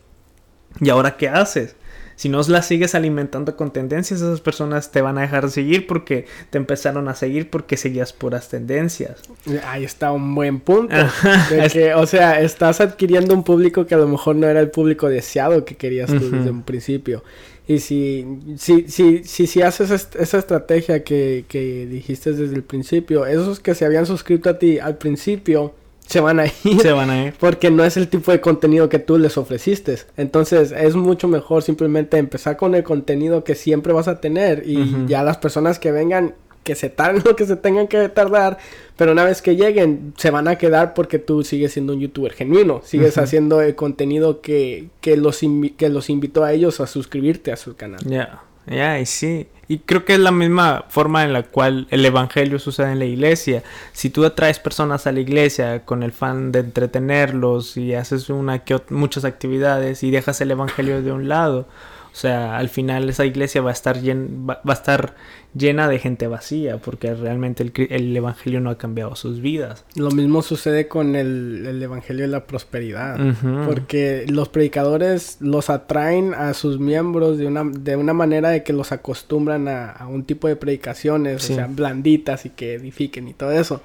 ¿y 0.79 0.89
ahora 0.89 1.17
qué 1.17 1.27
haces? 1.27 1.75
Si 2.19 2.27
no 2.27 2.41
las 2.49 2.67
sigues 2.67 2.95
alimentando 2.95 3.55
con 3.55 3.71
tendencias, 3.71 4.19
esas 4.19 4.41
personas 4.41 4.91
te 4.91 5.01
van 5.01 5.17
a 5.17 5.21
dejar 5.21 5.45
de 5.45 5.51
seguir 5.51 5.87
porque 5.87 6.25
te 6.49 6.57
empezaron 6.57 7.07
a 7.07 7.15
seguir 7.15 7.49
porque 7.49 7.77
seguías 7.77 8.11
puras 8.11 8.49
tendencias. 8.49 9.21
Ahí 9.63 9.85
está 9.85 10.11
un 10.11 10.35
buen 10.35 10.59
punto. 10.59 10.93
De 11.49 11.69
que, 11.71 11.93
o 11.93 12.05
sea, 12.05 12.41
estás 12.41 12.81
adquiriendo 12.81 13.33
un 13.33 13.45
público 13.45 13.85
que 13.85 13.95
a 13.95 13.99
lo 13.99 14.05
mejor 14.09 14.35
no 14.35 14.47
era 14.47 14.59
el 14.59 14.69
público 14.69 15.07
deseado 15.07 15.63
que 15.63 15.77
querías 15.77 16.09
tú 16.09 16.29
desde 16.29 16.51
un 16.51 16.63
principio. 16.63 17.23
Y 17.69 17.79
si, 17.79 18.25
si, 18.57 18.89
si, 18.89 19.23
si, 19.23 19.47
si 19.47 19.61
haces 19.61 19.89
esa 19.89 20.37
estrategia 20.39 21.05
que, 21.05 21.45
que 21.47 21.85
dijiste 21.85 22.33
desde 22.33 22.53
el 22.53 22.63
principio, 22.63 23.25
esos 23.27 23.61
que 23.61 23.73
se 23.75 23.85
habían 23.85 24.05
suscrito 24.05 24.49
a 24.49 24.59
ti 24.59 24.77
al 24.77 24.97
principio, 24.97 25.73
se 26.09 26.19
van 26.21 26.39
a 26.39 26.45
ir. 26.45 26.81
Se 26.81 26.91
van 26.91 27.11
a 27.11 27.25
ir. 27.25 27.33
Porque 27.39 27.69
no 27.69 27.85
es 27.85 27.95
el 27.95 28.07
tipo 28.07 28.31
de 28.31 28.41
contenido 28.41 28.89
que 28.89 28.97
tú 28.97 29.19
les 29.19 29.37
ofreciste. 29.37 29.99
Entonces 30.17 30.71
es 30.71 30.95
mucho 30.95 31.27
mejor 31.27 31.61
simplemente 31.61 32.17
empezar 32.17 32.57
con 32.57 32.73
el 32.73 32.83
contenido 32.83 33.43
que 33.43 33.53
siempre 33.53 33.93
vas 33.93 34.07
a 34.07 34.19
tener 34.19 34.63
y 34.65 35.05
ya 35.07 35.23
las 35.23 35.37
personas 35.37 35.77
que 35.77 35.91
vengan 35.91 36.33
que 36.63 36.73
se 36.75 36.89
tarden 36.89 37.23
lo 37.25 37.35
que 37.35 37.45
se 37.45 37.55
tengan 37.55 37.87
que 37.87 38.09
tardar, 38.09 38.57
pero 38.97 39.13
una 39.13 39.23
vez 39.23 39.41
que 39.41 39.55
lleguen 39.55 40.13
se 40.17 40.29
van 40.29 40.47
a 40.47 40.57
quedar 40.57 40.93
porque 40.93 41.19
tú 41.19 41.43
sigues 41.43 41.73
siendo 41.73 41.93
un 41.93 41.99
youtuber 41.99 42.33
genuino, 42.33 42.81
sigues 42.83 43.17
haciendo 43.17 43.61
el 43.61 43.75
contenido 43.75 44.41
que, 44.41 44.89
que, 45.01 45.15
los 45.15 45.39
que 45.77 45.89
los 45.89 46.09
invitó 46.09 46.43
a 46.43 46.53
ellos 46.53 46.79
a 46.79 46.87
suscribirte 46.87 47.51
a 47.51 47.55
su 47.55 47.75
canal. 47.75 48.01
Ya, 48.05 48.43
ya, 48.67 48.99
y 48.99 49.05
sí. 49.05 49.47
Y 49.71 49.77
creo 49.77 50.03
que 50.03 50.13
es 50.13 50.19
la 50.19 50.31
misma 50.31 50.85
forma 50.89 51.23
en 51.23 51.31
la 51.31 51.43
cual 51.43 51.85
el 51.91 52.03
evangelio 52.03 52.57
sucede 52.57 52.91
en 52.91 52.97
la 52.97 53.05
iglesia. 53.05 53.61
Si 53.93 54.09
tú 54.09 54.25
atraes 54.25 54.57
personas 54.57 55.05
a 55.05 55.11
la 55.11 55.19
iglesia 55.19 55.85
con 55.85 56.01
el 56.01 56.11
fan 56.11 56.51
de 56.51 56.61
entretenerlos 56.61 57.77
y 57.77 57.93
haces 57.93 58.31
una 58.31 58.63
que 58.63 58.81
muchas 58.89 59.25
actividades 59.25 60.01
y 60.01 60.09
dejas 60.09 60.41
el 60.41 60.49
evangelio 60.49 61.03
de 61.03 61.11
un 61.11 61.29
lado, 61.29 61.67
o 62.11 62.15
sea, 62.15 62.57
al 62.57 62.69
final 62.69 63.09
esa 63.09 63.25
iglesia 63.25 63.61
va 63.61 63.69
a 63.69 63.73
estar, 63.73 63.97
va, 63.97 64.59
a 64.65 64.73
estar 64.73 65.15
llena 65.53 65.87
de 65.87 65.99
gente 65.99 66.27
vacía 66.27 66.77
porque 66.77 67.13
realmente 67.13 67.63
el, 67.63 68.15
Evangelio 68.15 68.59
no 68.61 68.69
ha 68.69 68.77
cambiado 68.77 69.15
sus 69.15 69.41
vidas. 69.41 69.85
Lo 69.95 70.11
mismo 70.11 70.41
sucede 70.41 70.87
con 70.87 71.15
el, 71.15 71.81
Evangelio 71.81 72.23
de 72.23 72.29
la 72.29 72.45
prosperidad. 72.45 73.17
Porque 73.65 74.25
los 74.27 74.49
predicadores 74.49 75.37
los 75.39 75.69
atraen 75.69 76.33
a 76.33 76.53
sus 76.53 76.79
miembros 76.79 77.37
de 77.37 77.47
una, 77.47 77.63
de 77.63 77.95
una 77.95 78.13
manera 78.13 78.49
de 78.49 78.63
que 78.63 78.73
los 78.73 78.91
acostumbran 78.91 79.67
a, 79.67 80.07
un 80.09 80.23
tipo 80.23 80.47
de 80.47 80.55
predicaciones, 80.55 81.49
o 81.49 81.53
sea, 81.53 81.67
blanditas 81.67 82.45
y 82.45 82.49
que 82.49 82.73
edifiquen 82.73 83.27
y 83.27 83.33
todo 83.33 83.51
eso. 83.51 83.81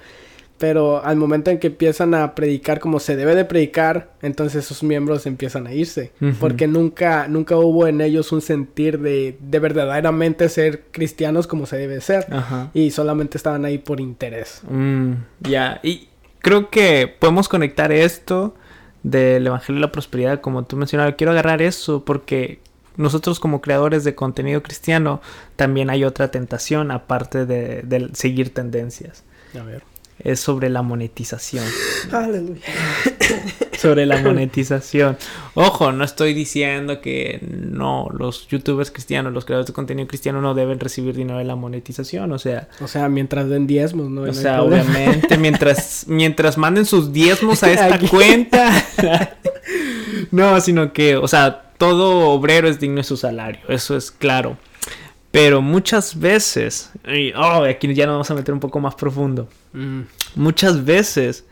Pero 0.57 1.03
al 1.03 1.17
momento 1.17 1.51
en 1.51 1.59
que 1.59 1.67
empiezan 1.67 2.13
a 2.13 2.33
predicar 2.33 2.79
como 2.79 3.01
se 3.01 3.17
debe 3.17 3.35
de 3.35 3.43
predicar, 3.43 4.11
entonces 4.21 4.63
esos 4.63 4.83
miembros 4.83 5.25
empiezan 5.25 5.67
a 5.67 5.73
irse. 5.73 6.13
Porque 6.39 6.67
nunca, 6.67 7.27
nunca 7.27 7.57
hubo 7.57 7.87
en 7.87 7.99
ellos 7.99 8.31
un 8.31 8.41
sentir 8.41 8.99
de, 8.99 9.37
de 9.39 9.59
verdaderamente 9.59 10.47
ser 10.47 10.85
cristianos 10.91 11.45
como 11.45 11.65
se 11.65 11.77
debe 11.77 11.99
ser. 11.99 12.27
Y 12.73 12.91
solamente 12.91 13.37
estaban 13.37 13.65
ahí 13.65 13.79
por 13.79 13.99
interés. 13.99 14.61
Mm, 14.69 15.13
ya, 15.41 15.81
y 15.83 16.07
creo 16.39 16.69
que 16.69 17.13
podemos 17.19 17.49
conectar 17.49 17.91
esto 17.91 18.55
del 19.03 19.45
Evangelio 19.45 19.81
de 19.81 19.87
la 19.87 19.91
Prosperidad, 19.91 20.39
como 20.39 20.63
tú 20.63 20.77
mencionabas. 20.77 21.15
Quiero 21.17 21.31
agarrar 21.31 21.61
eso 21.61 22.05
porque 22.05 22.59
nosotros 22.95 23.41
como 23.41 23.59
creadores 23.59 24.05
de 24.05 24.15
contenido 24.15 24.63
cristiano 24.63 25.21
también 25.57 25.89
hay 25.89 26.05
otra 26.05 26.31
tentación 26.31 26.91
aparte 26.91 27.45
de, 27.45 27.81
de 27.81 28.09
seguir 28.13 28.53
tendencias. 28.53 29.25
A 29.59 29.63
ver 29.63 29.83
es 30.25 30.39
sobre 30.39 30.69
la 30.69 30.81
monetización. 30.81 31.63
Aleluya. 32.11 32.61
sobre 33.77 34.07
la 34.07 34.17
monetización. 34.23 35.17
Ojo, 35.53 35.91
no 35.91 36.03
estoy 36.03 36.33
diciendo 36.33 36.99
que 36.99 37.39
no, 37.47 38.07
los 38.11 38.47
youtubers 38.47 38.89
cristianos, 38.89 39.33
los 39.33 39.45
creadores 39.45 39.67
de 39.67 39.73
contenido 39.73 40.07
cristiano 40.07 40.41
no 40.41 40.55
deben 40.55 40.79
recibir 40.79 41.15
dinero 41.15 41.37
de 41.37 41.45
la 41.45 41.55
monetización, 41.55 42.31
o 42.31 42.39
sea... 42.39 42.67
O 42.81 42.87
sea, 42.87 43.07
mientras 43.07 43.47
den 43.49 43.67
diezmos, 43.67 44.09
¿no? 44.09 44.23
O 44.23 44.33
sea, 44.33 44.63
obviamente, 44.63 45.37
mientras, 45.37 46.05
mientras 46.07 46.57
manden 46.57 46.85
sus 46.85 47.13
diezmos 47.13 47.61
a 47.61 47.71
esta 47.71 47.99
cuenta... 48.09 48.71
no, 50.31 50.59
sino 50.59 50.91
que, 50.91 51.17
o 51.17 51.27
sea, 51.27 51.71
todo 51.77 52.29
obrero 52.29 52.67
es 52.67 52.79
digno 52.79 52.97
de 52.97 53.03
su 53.03 53.15
salario, 53.15 53.61
eso 53.67 53.95
es 53.95 54.09
claro. 54.09 54.57
Pero 55.35 55.61
muchas 55.61 56.17
veces, 56.17 56.91
y, 57.05 57.33
oh, 57.33 57.65
aquí 57.65 57.93
ya 57.93 58.05
nos 58.05 58.13
vamos 58.13 58.31
a 58.31 58.35
meter 58.35 58.53
un 58.53 58.61
poco 58.61 58.79
más 58.79 58.95
profundo. 58.95 59.49
Mm. 59.73 60.03
Muchas 60.35 60.85
veces, 60.85 61.43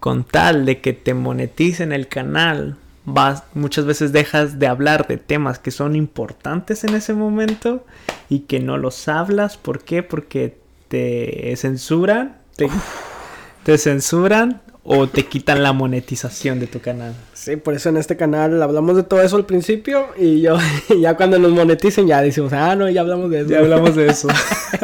con 0.00 0.24
tal 0.24 0.66
de 0.66 0.80
que 0.80 0.94
te 0.94 1.14
moneticen 1.14 1.92
el 1.92 2.08
canal, 2.08 2.76
vas, 3.04 3.44
muchas 3.54 3.84
veces 3.84 4.10
dejas 4.10 4.58
de 4.58 4.66
hablar 4.66 5.06
de 5.06 5.16
temas 5.16 5.60
que 5.60 5.70
son 5.70 5.94
importantes 5.94 6.82
en 6.82 6.96
ese 6.96 7.14
momento 7.14 7.86
y 8.28 8.40
que 8.40 8.58
no 8.58 8.78
los 8.78 9.06
hablas. 9.06 9.56
¿Por 9.56 9.84
qué? 9.84 10.02
Porque 10.02 10.58
te 10.88 11.54
censuran, 11.56 12.36
te, 12.56 12.68
te 13.62 13.78
censuran 13.78 14.60
o 14.82 15.06
te 15.06 15.26
quitan 15.26 15.62
la 15.62 15.72
monetización 15.72 16.58
de 16.58 16.66
tu 16.66 16.80
canal. 16.80 17.14
Sí, 17.34 17.56
por 17.56 17.74
eso 17.74 17.88
en 17.88 17.96
este 17.96 18.16
canal 18.16 18.62
hablamos 18.62 18.96
de 18.96 19.02
todo 19.02 19.22
eso 19.22 19.36
al 19.36 19.46
principio 19.46 20.08
y 20.16 20.40
yo 20.40 20.58
ya 21.00 21.16
cuando 21.16 21.38
nos 21.38 21.52
moneticen 21.52 22.06
ya 22.06 22.22
decimos, 22.22 22.52
ah, 22.52 22.74
no, 22.76 22.88
ya 22.88 23.02
hablamos 23.02 23.30
de 23.30 23.40
eso. 23.40 23.50
Ya 23.50 23.58
hablamos 23.58 23.94
de 23.94 24.06
eso. 24.06 24.28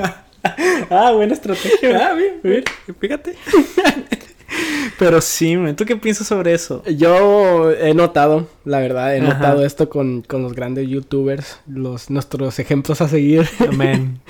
ah, 0.91 1.13
buena 1.13 1.35
estrategia. 1.35 2.09
Ah, 2.09 2.15
bien, 2.15 2.41
bien, 2.43 2.65
fíjate. 3.01 3.35
Pero 4.99 5.21
sí, 5.21 5.57
¿tú 5.77 5.85
qué 5.85 5.97
piensas 5.97 6.27
sobre 6.27 6.55
eso? 6.55 6.83
Yo 6.85 7.73
he 7.73 7.93
notado, 7.93 8.49
la 8.65 8.79
verdad, 8.79 9.15
he 9.15 9.21
notado 9.21 9.65
esto 9.65 9.91
con, 9.91 10.23
con, 10.23 10.43
los 10.43 10.55
grandes 10.55 10.89
youtubers, 10.89 11.59
los 11.67 12.09
nuestros 12.09 12.59
ejemplos 12.59 13.01
a 13.03 13.09
seguir. 13.09 13.47
Amén. 13.69 14.21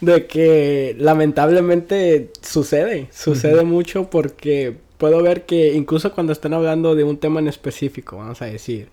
de 0.00 0.26
que 0.26 0.96
lamentablemente 0.98 2.30
sucede, 2.40 3.08
sucede 3.10 3.64
mucho 3.64 4.08
porque 4.08 4.76
puedo 5.04 5.22
ver 5.22 5.44
que 5.44 5.74
incluso 5.74 6.14
cuando 6.14 6.32
están 6.32 6.54
hablando 6.54 6.94
de 6.94 7.04
un 7.04 7.18
tema 7.18 7.38
en 7.38 7.46
específico, 7.46 8.16
vamos 8.16 8.40
a 8.40 8.46
decir, 8.46 8.88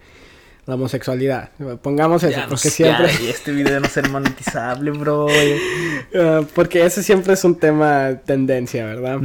la 0.66 0.76
homosexualidad. 0.76 1.52
Pongamos 1.82 2.22
eso, 2.24 2.38
porque 2.50 2.70
siempre... 2.70 3.10
y 3.24 3.28
este 3.28 3.54
video 3.54 3.80
no 3.80 3.88
ser 3.88 4.10
monetizable, 4.10 4.92
bro. 4.92 5.28
Ah, 6.14 6.42
porque 6.54 6.86
ese 6.86 7.02
siempre 7.02 7.32
es 7.32 7.46
un 7.46 7.56
tema 7.56 8.20
tendencia, 8.26 8.86
¿verdad? 8.86 9.22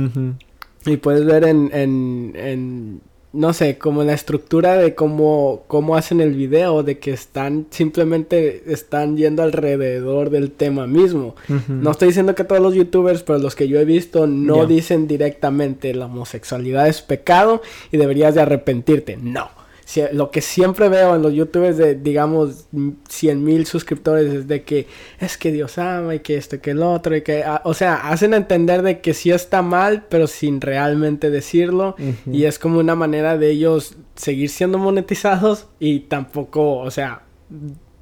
Y 0.84 0.98
puedes 0.98 1.24
ver 1.24 1.42
en, 1.42 1.70
en, 1.72 2.32
en 2.36 3.00
no 3.36 3.52
sé, 3.52 3.78
como 3.78 4.02
la 4.02 4.14
estructura 4.14 4.76
de 4.76 4.94
cómo, 4.94 5.64
cómo 5.66 5.96
hacen 5.96 6.20
el 6.20 6.34
video, 6.34 6.82
de 6.82 6.98
que 6.98 7.12
están, 7.12 7.66
simplemente 7.70 8.72
están 8.72 9.16
yendo 9.16 9.42
alrededor 9.42 10.30
del 10.30 10.50
tema 10.50 10.86
mismo. 10.86 11.36
No 11.68 11.90
estoy 11.90 12.08
diciendo 12.08 12.34
que 12.34 12.44
todos 12.44 12.62
los 12.62 12.74
youtubers, 12.74 13.22
pero 13.22 13.38
los 13.38 13.54
que 13.54 13.68
yo 13.68 13.78
he 13.78 13.84
visto 13.84 14.26
no 14.26 14.66
dicen 14.66 15.06
directamente 15.06 15.94
la 15.94 16.06
homosexualidad 16.06 16.88
es 16.88 17.02
pecado 17.02 17.62
y 17.92 17.96
deberías 17.96 18.34
de 18.34 18.42
arrepentirte. 18.42 19.16
No 19.16 19.65
lo 20.12 20.30
que 20.30 20.40
siempre 20.40 20.88
veo 20.88 21.14
en 21.14 21.22
los 21.22 21.32
youtubers 21.32 21.76
de, 21.76 21.94
digamos, 21.94 22.66
100 23.08 23.44
mil 23.44 23.66
suscriptores 23.66 24.32
es 24.32 24.48
de 24.48 24.62
que 24.62 24.88
es 25.20 25.38
que 25.38 25.52
Dios 25.52 25.78
ama 25.78 26.16
y 26.16 26.20
que 26.20 26.36
esto 26.36 26.56
y 26.56 26.58
que 26.58 26.72
el 26.72 26.82
otro 26.82 27.14
y 27.16 27.22
que, 27.22 27.44
o 27.62 27.72
sea, 27.72 28.08
hacen 28.08 28.34
entender 28.34 28.82
de 28.82 29.00
que 29.00 29.14
sí 29.14 29.30
está 29.30 29.62
mal, 29.62 30.04
pero 30.08 30.26
sin 30.26 30.60
realmente 30.60 31.30
decirlo. 31.30 31.94
Y 32.30 32.44
es 32.44 32.58
como 32.58 32.80
una 32.80 32.96
manera 32.96 33.38
de 33.38 33.50
ellos 33.50 33.96
seguir 34.16 34.50
siendo 34.50 34.78
monetizados 34.78 35.66
y 35.78 36.00
tampoco, 36.00 36.78
o 36.78 36.90
sea, 36.90 37.22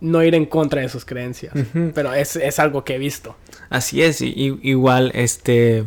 no 0.01 0.23
ir 0.23 0.35
en 0.35 0.47
contra 0.47 0.81
de 0.81 0.89
sus 0.89 1.05
creencias. 1.05 1.53
Pero 1.95 2.15
es, 2.15 2.37
es, 2.37 2.59
algo 2.59 2.85
que 2.85 2.95
he 2.95 2.99
visto. 2.99 3.37
Así 3.69 4.03
es, 4.03 4.23
y, 4.23 4.59
igual, 4.63 5.11
este, 5.15 5.85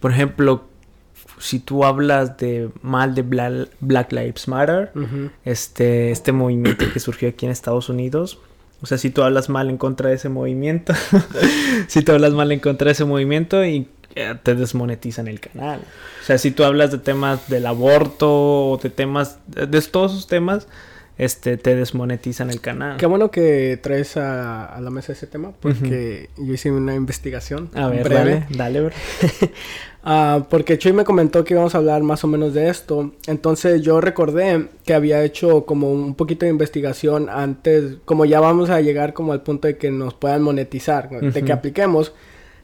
por 0.00 0.10
ejemplo, 0.10 0.69
si 1.40 1.58
tú 1.58 1.84
hablas 1.84 2.36
de 2.36 2.70
mal 2.82 3.14
de 3.14 3.22
Black 3.22 4.12
Lives 4.12 4.46
Matter, 4.46 4.92
este, 5.44 6.10
este 6.10 6.32
movimiento 6.32 6.84
que 6.92 7.00
surgió 7.00 7.28
aquí 7.30 7.46
en 7.46 7.52
Estados 7.52 7.88
Unidos, 7.88 8.38
o 8.82 8.86
sea, 8.86 8.98
si 8.98 9.10
tú 9.10 9.22
hablas 9.22 9.48
mal 9.48 9.68
en 9.68 9.76
contra 9.76 10.08
de 10.08 10.16
ese 10.16 10.28
movimiento, 10.28 10.94
si 11.88 12.02
tú 12.02 12.12
hablas 12.12 12.32
mal 12.32 12.52
en 12.52 12.60
contra 12.60 12.86
de 12.86 12.92
ese 12.92 13.04
movimiento 13.04 13.64
y 13.64 13.88
eh, 14.14 14.34
te 14.42 14.54
desmonetizan 14.54 15.28
el 15.28 15.40
canal. 15.40 15.80
O 16.20 16.24
sea, 16.24 16.38
si 16.38 16.50
tú 16.50 16.64
hablas 16.64 16.90
de 16.90 16.98
temas 16.98 17.48
del 17.48 17.66
aborto 17.66 18.70
o 18.70 18.76
de 18.78 18.90
temas, 18.90 19.38
de 19.46 19.80
todos 19.82 20.12
esos 20.12 20.26
temas, 20.26 20.66
este, 21.20 21.58
te 21.58 21.76
desmonetizan 21.76 22.48
el 22.48 22.62
canal. 22.62 22.96
Qué 22.96 23.04
bueno 23.04 23.30
que 23.30 23.78
traes 23.82 24.16
a, 24.16 24.78
la 24.80 24.88
mesa 24.88 25.12
ese 25.12 25.26
tema, 25.26 25.52
porque 25.60 26.30
yo 26.38 26.54
hice 26.54 26.70
una 26.70 26.94
investigación. 26.94 27.68
A 27.74 27.88
ver, 27.88 28.04
breve. 28.04 28.46
dale, 28.48 28.80
dale, 28.80 28.92
uh, 30.04 30.42
porque 30.48 30.78
Chuy 30.78 30.92
me 30.92 31.04
comentó 31.04 31.44
que 31.44 31.54
íbamos 31.54 31.74
a 31.74 31.78
hablar 31.78 32.02
más 32.02 32.24
o 32.24 32.26
menos 32.26 32.54
de 32.54 32.68
esto. 32.68 33.12
Entonces 33.26 33.82
yo 33.82 34.00
recordé 34.00 34.68
que 34.84 34.94
había 34.94 35.22
hecho 35.24 35.64
como 35.66 35.90
un 35.92 36.14
poquito 36.14 36.46
de 36.46 36.50
investigación 36.50 37.28
antes, 37.28 37.96
como 38.04 38.24
ya 38.24 38.40
vamos 38.40 38.70
a 38.70 38.80
llegar 38.80 39.12
como 39.12 39.32
al 39.32 39.42
punto 39.42 39.68
de 39.68 39.76
que 39.76 39.90
nos 39.90 40.14
puedan 40.14 40.42
monetizar, 40.42 41.08
de 41.10 41.42
que 41.42 41.52
apliquemos. 41.52 42.12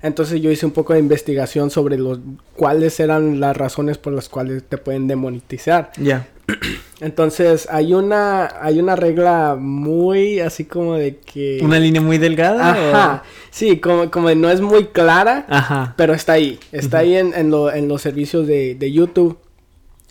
Entonces 0.03 0.41
yo 0.41 0.51
hice 0.51 0.67
un 0.67 0.73
poco 0.73 0.93
de 0.93 0.99
investigación 0.99 1.71
sobre 1.71 1.97
los 1.97 2.21
cuáles 2.55 3.01
eran 3.01 3.41
las 3.41 3.57
razones 3.57 3.99
por 3.99 4.13
las 4.13 4.29
cuales 4.29 4.63
te 4.63 4.79
pueden 4.79 5.09
demonetizar. 5.09 5.91
Ya. 5.97 6.29
Entonces 7.01 7.69
hay 7.71 7.93
una 7.93 8.49
hay 8.61 8.81
una 8.81 8.97
regla 8.97 9.57
muy 9.59 10.41
así 10.41 10.65
como 10.65 10.95
de 10.95 11.19
que 11.19 11.59
una 11.63 11.79
línea 11.79 12.01
muy 12.01 12.19
delgada. 12.19 12.71
Ajá. 12.71 13.23
Sí, 13.51 13.79
como 13.79 14.11
como 14.11 14.35
no 14.35 14.51
es 14.51 14.61
muy 14.61 14.87
clara. 14.87 15.47
Ajá. 15.49 15.95
Pero 15.97 16.15
está 16.15 16.35
ahí, 16.35 16.59
está 16.73 16.99
ahí 16.99 17.17
en, 17.17 17.35
en, 17.35 17.51
lo, 17.51 17.73
en, 17.73 17.89
los 17.89 18.03
servicios 18.03 18.47
de, 18.47 18.75
de, 18.75 18.93
YouTube. 18.93 19.39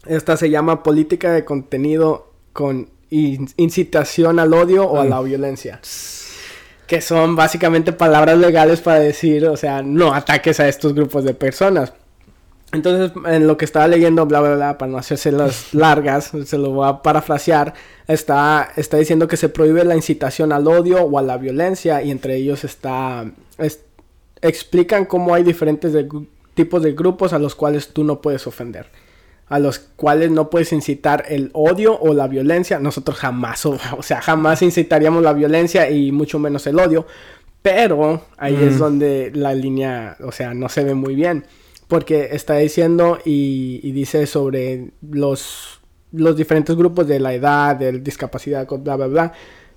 Esta 0.06 0.38
se 0.38 0.50
llama 0.50 0.84
política 0.84 1.32
de 1.32 1.44
contenido 1.46 2.32
con 2.54 2.90
incitación 3.10 4.40
al 4.40 4.54
odio 4.54 4.86
o 4.86 5.00
a 5.00 5.06
la 5.06 5.22
violencia 5.22 5.80
que 6.88 7.02
son 7.02 7.36
básicamente 7.36 7.94
palabras 7.94 8.38
legales 8.38 8.82
para 8.82 9.00
decir, 9.00 9.46
o 9.48 9.58
sea, 9.58 9.82
no 9.82 10.14
ataques 10.14 10.60
a 10.60 10.68
estos 10.68 10.94
grupos 10.94 11.24
de 11.24 11.34
personas. 11.34 11.94
Entonces, 12.76 13.12
en 13.26 13.48
lo 13.48 13.58
que 13.58 13.66
estaba 13.66 13.88
leyendo, 13.88 14.26
bla, 14.26 14.42
bla, 14.42 14.56
bla, 14.56 14.78
para 14.78 14.92
no 14.92 14.98
hacerse 14.98 15.32
las 15.32 15.74
largas, 15.74 16.32
se 16.46 16.58
lo 16.58 16.72
voy 16.72 16.88
a 16.88 17.02
parafrasear, 17.02 17.74
está, 18.08 18.70
está 18.76 18.98
diciendo 18.98 19.28
que 19.28 19.38
se 19.38 19.50
prohíbe 19.50 19.84
la 19.86 19.96
incitación 19.96 20.52
al 20.52 20.68
odio 20.68 21.04
o 21.04 21.18
a 21.18 21.22
la 21.22 21.38
violencia 21.38 22.04
y 22.04 22.12
entre 22.12 22.36
ellos 22.36 22.64
está, 22.64 23.26
explican 24.42 25.06
cómo 25.06 25.34
hay 25.34 25.44
diferentes 25.44 25.94
tipos 26.54 26.84
de 26.84 26.92
grupos 26.92 27.34
a 27.34 27.40
los 27.40 27.56
cuales 27.56 27.90
tú 27.90 28.04
no 28.04 28.22
puedes 28.22 28.46
ofender 28.46 28.88
a 29.48 29.60
los 29.60 29.78
cuales 29.78 30.32
no 30.32 30.50
puedes 30.50 30.74
incitar 30.74 31.26
el 31.30 31.52
odio 31.54 31.98
o 32.00 32.14
la 32.14 32.28
violencia. 32.28 32.80
Nosotros 32.80 33.18
jamás, 33.18 33.66
o, 33.68 33.78
sea, 34.02 34.22
jamás 34.22 34.62
incitaríamos 34.62 35.24
la 35.24 35.34
violencia 35.34 35.90
y 35.90 36.12
mucho 36.12 36.40
menos 36.40 36.66
el 36.68 36.80
odio. 36.80 37.06
Pero 37.62 38.24
ahí 38.38 38.56
es 38.56 38.76
mm. 38.76 38.80
donde 38.80 39.32
la 39.34 39.54
línea, 39.54 40.18
o 40.24 40.32
sea, 40.32 40.54
no 40.54 40.70
se 40.70 40.84
ve 40.84 40.94
muy 40.94 41.16
bien. 41.16 41.46
Porque 41.88 42.30
está 42.32 42.56
diciendo 42.58 43.20
y, 43.24 43.92
dice 43.92 44.26
sobre 44.26 44.92
los, 45.02 45.80
los 46.12 46.36
diferentes 46.36 46.76
grupos 46.76 47.08
de 47.08 47.20
la 47.20 47.34
edad, 47.34 47.76
de 47.76 48.00
discapacidad, 48.00 48.68
bla, 48.68 48.96
bla, 48.96 49.08
bla. 49.08 49.34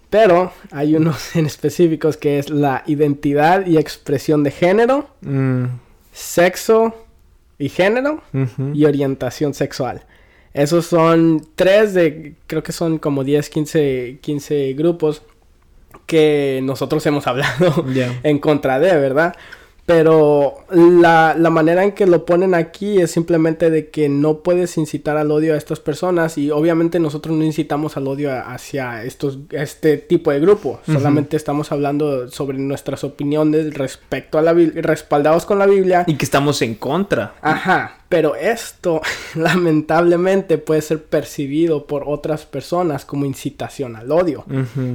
Pero 0.08 0.52
hay 0.70 0.96
unos 0.96 1.36
en 1.36 1.46
específicos 1.46 2.16
que 2.16 2.38
es 2.38 2.50
la 2.50 2.82
identidad 2.86 3.66
y 3.66 3.76
expresión 3.76 4.42
de 4.42 4.50
género, 4.50 5.08
mm. 5.20 5.64
sexo, 6.12 6.94
y 7.58 7.68
género 7.68 8.22
y 8.72 8.84
orientación 8.84 9.52
sexual. 9.52 10.04
Esos 10.54 10.86
son 10.86 11.46
tres 11.56 11.92
de, 11.92 12.34
creo 12.46 12.62
que 12.62 12.72
son 12.72 12.98
como 12.98 13.24
10, 13.24 13.50
15, 13.50 14.18
15 14.20 14.72
grupos 14.74 15.22
que 16.06 16.60
nosotros 16.62 17.04
hemos 17.06 17.26
hablado 17.26 17.84
en 18.22 18.38
contra 18.38 18.78
de, 18.78 18.96
¿verdad? 18.96 19.34
Pero 19.88 20.66
la, 20.70 21.34
la, 21.34 21.48
manera 21.48 21.82
en 21.82 21.92
que 21.92 22.06
lo 22.06 22.26
ponen 22.26 22.54
aquí 22.54 23.00
es 23.00 23.10
simplemente 23.10 23.70
de 23.70 23.88
que 23.88 24.10
no 24.10 24.40
puedes 24.40 24.76
incitar 24.76 25.16
al 25.16 25.30
odio 25.30 25.54
a 25.54 25.56
estas 25.56 25.80
personas 25.80 26.36
y 26.36 26.50
obviamente 26.50 27.00
nosotros 27.00 27.34
no 27.34 27.42
incitamos 27.42 27.96
al 27.96 28.06
odio 28.06 28.30
hacia 28.30 29.02
estos, 29.02 29.38
este 29.50 29.96
tipo 29.96 30.30
de 30.30 30.40
grupo. 30.40 30.78
Solamente 30.84 31.38
estamos 31.38 31.72
hablando 31.72 32.28
sobre 32.28 32.58
nuestras 32.58 33.02
opiniones 33.02 33.72
respecto 33.72 34.38
a 34.38 34.42
la 34.42 34.52
Biblia, 34.52 34.82
respaldados 34.82 35.46
con 35.46 35.58
la 35.58 35.64
Biblia. 35.64 36.04
Y 36.06 36.16
que 36.16 36.24
estamos 36.26 36.60
en 36.60 36.74
contra. 36.74 37.36
Ajá. 37.40 37.97
Pero 38.08 38.34
esto, 38.34 39.02
lamentablemente, 39.34 40.58
puede 40.58 40.80
ser 40.82 41.04
percibido 41.04 41.86
por 41.86 42.04
otras 42.06 42.46
personas 42.46 43.04
como 43.04 43.26
incitación 43.26 43.96
al 43.96 44.10
odio. 44.10 44.44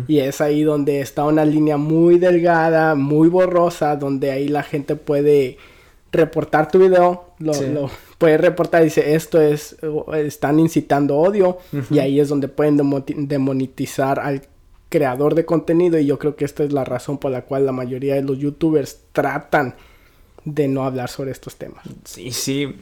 Y 0.08 0.20
es 0.20 0.42
ahí 0.42 0.64
donde 0.64 1.02
está 1.02 1.26
una 1.26 1.46
línea 1.46 1.78
muy 1.78 2.18
delgada, 2.18 2.96
muy 2.96 3.30
borrosa, 3.30 3.96
donde 3.96 4.32
ahí 4.32 4.48
la 4.48 4.64
gente 4.64 4.96
puede 4.96 5.58
reportar 6.12 6.70
tu 6.70 6.80
video, 6.80 7.26
lo, 7.40 7.90
puede 8.20 8.38
reportar 8.38 8.84
y 8.84 8.86
dice 8.86 9.16
esto 9.16 9.42
es, 9.42 9.76
están 10.16 10.60
incitando 10.60 11.18
odio. 11.18 11.60
Y 11.92 12.00
ahí 12.00 12.20
es 12.20 12.30
donde 12.30 12.48
pueden 12.48 12.78
demonetizar 13.28 14.20
al 14.20 14.42
creador 14.90 15.36
de 15.36 15.46
contenido. 15.46 16.00
Y 16.00 16.08
yo 16.08 16.18
creo 16.18 16.36
que 16.36 16.46
esta 16.46 16.64
es 16.64 16.74
la 16.74 16.84
razón 16.84 17.20
por 17.20 17.32
la 17.32 17.44
cual 17.44 17.68
la 17.68 17.72
mayoría 17.72 18.16
de 18.16 18.24
los 18.24 18.40
youtubers 18.40 19.02
tratan 19.12 19.76
de 20.46 20.68
no 20.68 20.84
hablar 20.84 21.10
sobre 21.10 21.32
estos 21.32 21.56
temas. 21.56 21.84
Sí, 22.04 22.32
sí. 22.32 22.76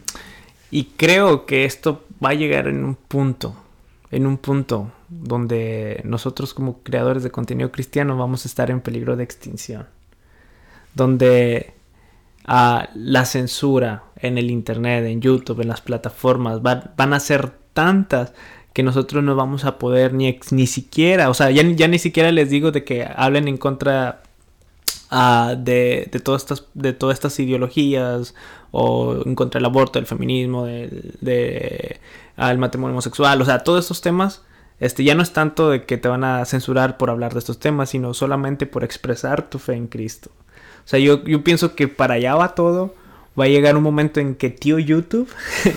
Y 0.70 0.84
creo 0.96 1.46
que 1.46 1.64
esto 1.64 2.04
va 2.24 2.30
a 2.30 2.34
llegar 2.34 2.66
en 2.66 2.84
un 2.84 2.94
punto, 2.94 3.54
en 4.10 4.26
un 4.26 4.38
punto 4.38 4.90
donde 5.08 6.00
nosotros 6.04 6.54
como 6.54 6.82
creadores 6.82 7.22
de 7.22 7.30
contenido 7.30 7.70
cristiano 7.70 8.16
vamos 8.16 8.44
a 8.44 8.48
estar 8.48 8.70
en 8.70 8.80
peligro 8.80 9.16
de 9.16 9.24
extinción. 9.24 9.86
Donde 10.94 11.74
ah, 12.46 12.88
la 12.94 13.24
censura 13.24 14.04
en 14.16 14.38
el 14.38 14.50
Internet, 14.50 15.04
en 15.04 15.20
YouTube, 15.20 15.60
en 15.60 15.68
las 15.68 15.80
plataformas, 15.80 16.62
van 16.62 17.12
a 17.12 17.20
ser 17.20 17.52
tantas 17.72 18.32
que 18.72 18.82
nosotros 18.82 19.22
no 19.22 19.36
vamos 19.36 19.64
a 19.64 19.78
poder 19.78 20.14
ni, 20.14 20.38
ni 20.50 20.66
siquiera, 20.66 21.28
o 21.28 21.34
sea, 21.34 21.50
ya, 21.50 21.62
ya 21.62 21.88
ni 21.88 21.98
siquiera 21.98 22.32
les 22.32 22.50
digo 22.50 22.72
de 22.72 22.84
que 22.84 23.04
hablen 23.04 23.48
en 23.48 23.58
contra 23.58 24.22
de, 25.12 26.08
de, 26.10 26.20
todas 26.20 26.42
estas, 26.42 26.66
de 26.74 26.92
todas 26.92 27.14
estas 27.14 27.38
ideologías 27.38 28.34
o 28.70 29.22
en 29.26 29.34
contra 29.34 29.58
del 29.58 29.66
aborto, 29.66 29.98
del 29.98 30.06
feminismo, 30.06 30.64
del 30.64 31.14
de, 31.20 32.00
matrimonio 32.36 32.94
homosexual, 32.94 33.40
o 33.42 33.44
sea, 33.44 33.58
todos 33.58 33.84
estos 33.84 34.00
temas, 34.00 34.42
este, 34.80 35.04
ya 35.04 35.14
no 35.14 35.22
es 35.22 35.32
tanto 35.32 35.70
de 35.70 35.84
que 35.84 35.98
te 35.98 36.08
van 36.08 36.24
a 36.24 36.44
censurar 36.46 36.96
por 36.96 37.10
hablar 37.10 37.34
de 37.34 37.40
estos 37.40 37.58
temas, 37.58 37.90
sino 37.90 38.14
solamente 38.14 38.66
por 38.66 38.84
expresar 38.84 39.48
tu 39.50 39.58
fe 39.58 39.74
en 39.74 39.86
Cristo. 39.86 40.30
O 40.84 40.88
sea, 40.88 40.98
yo, 40.98 41.22
yo 41.24 41.44
pienso 41.44 41.74
que 41.74 41.88
para 41.88 42.14
allá 42.14 42.34
va 42.34 42.54
todo. 42.54 42.94
Va 43.38 43.44
a 43.44 43.48
llegar 43.48 43.76
un 43.78 43.82
momento 43.82 44.20
en 44.20 44.34
que 44.34 44.50
tío 44.50 44.78
YouTube, 44.78 45.28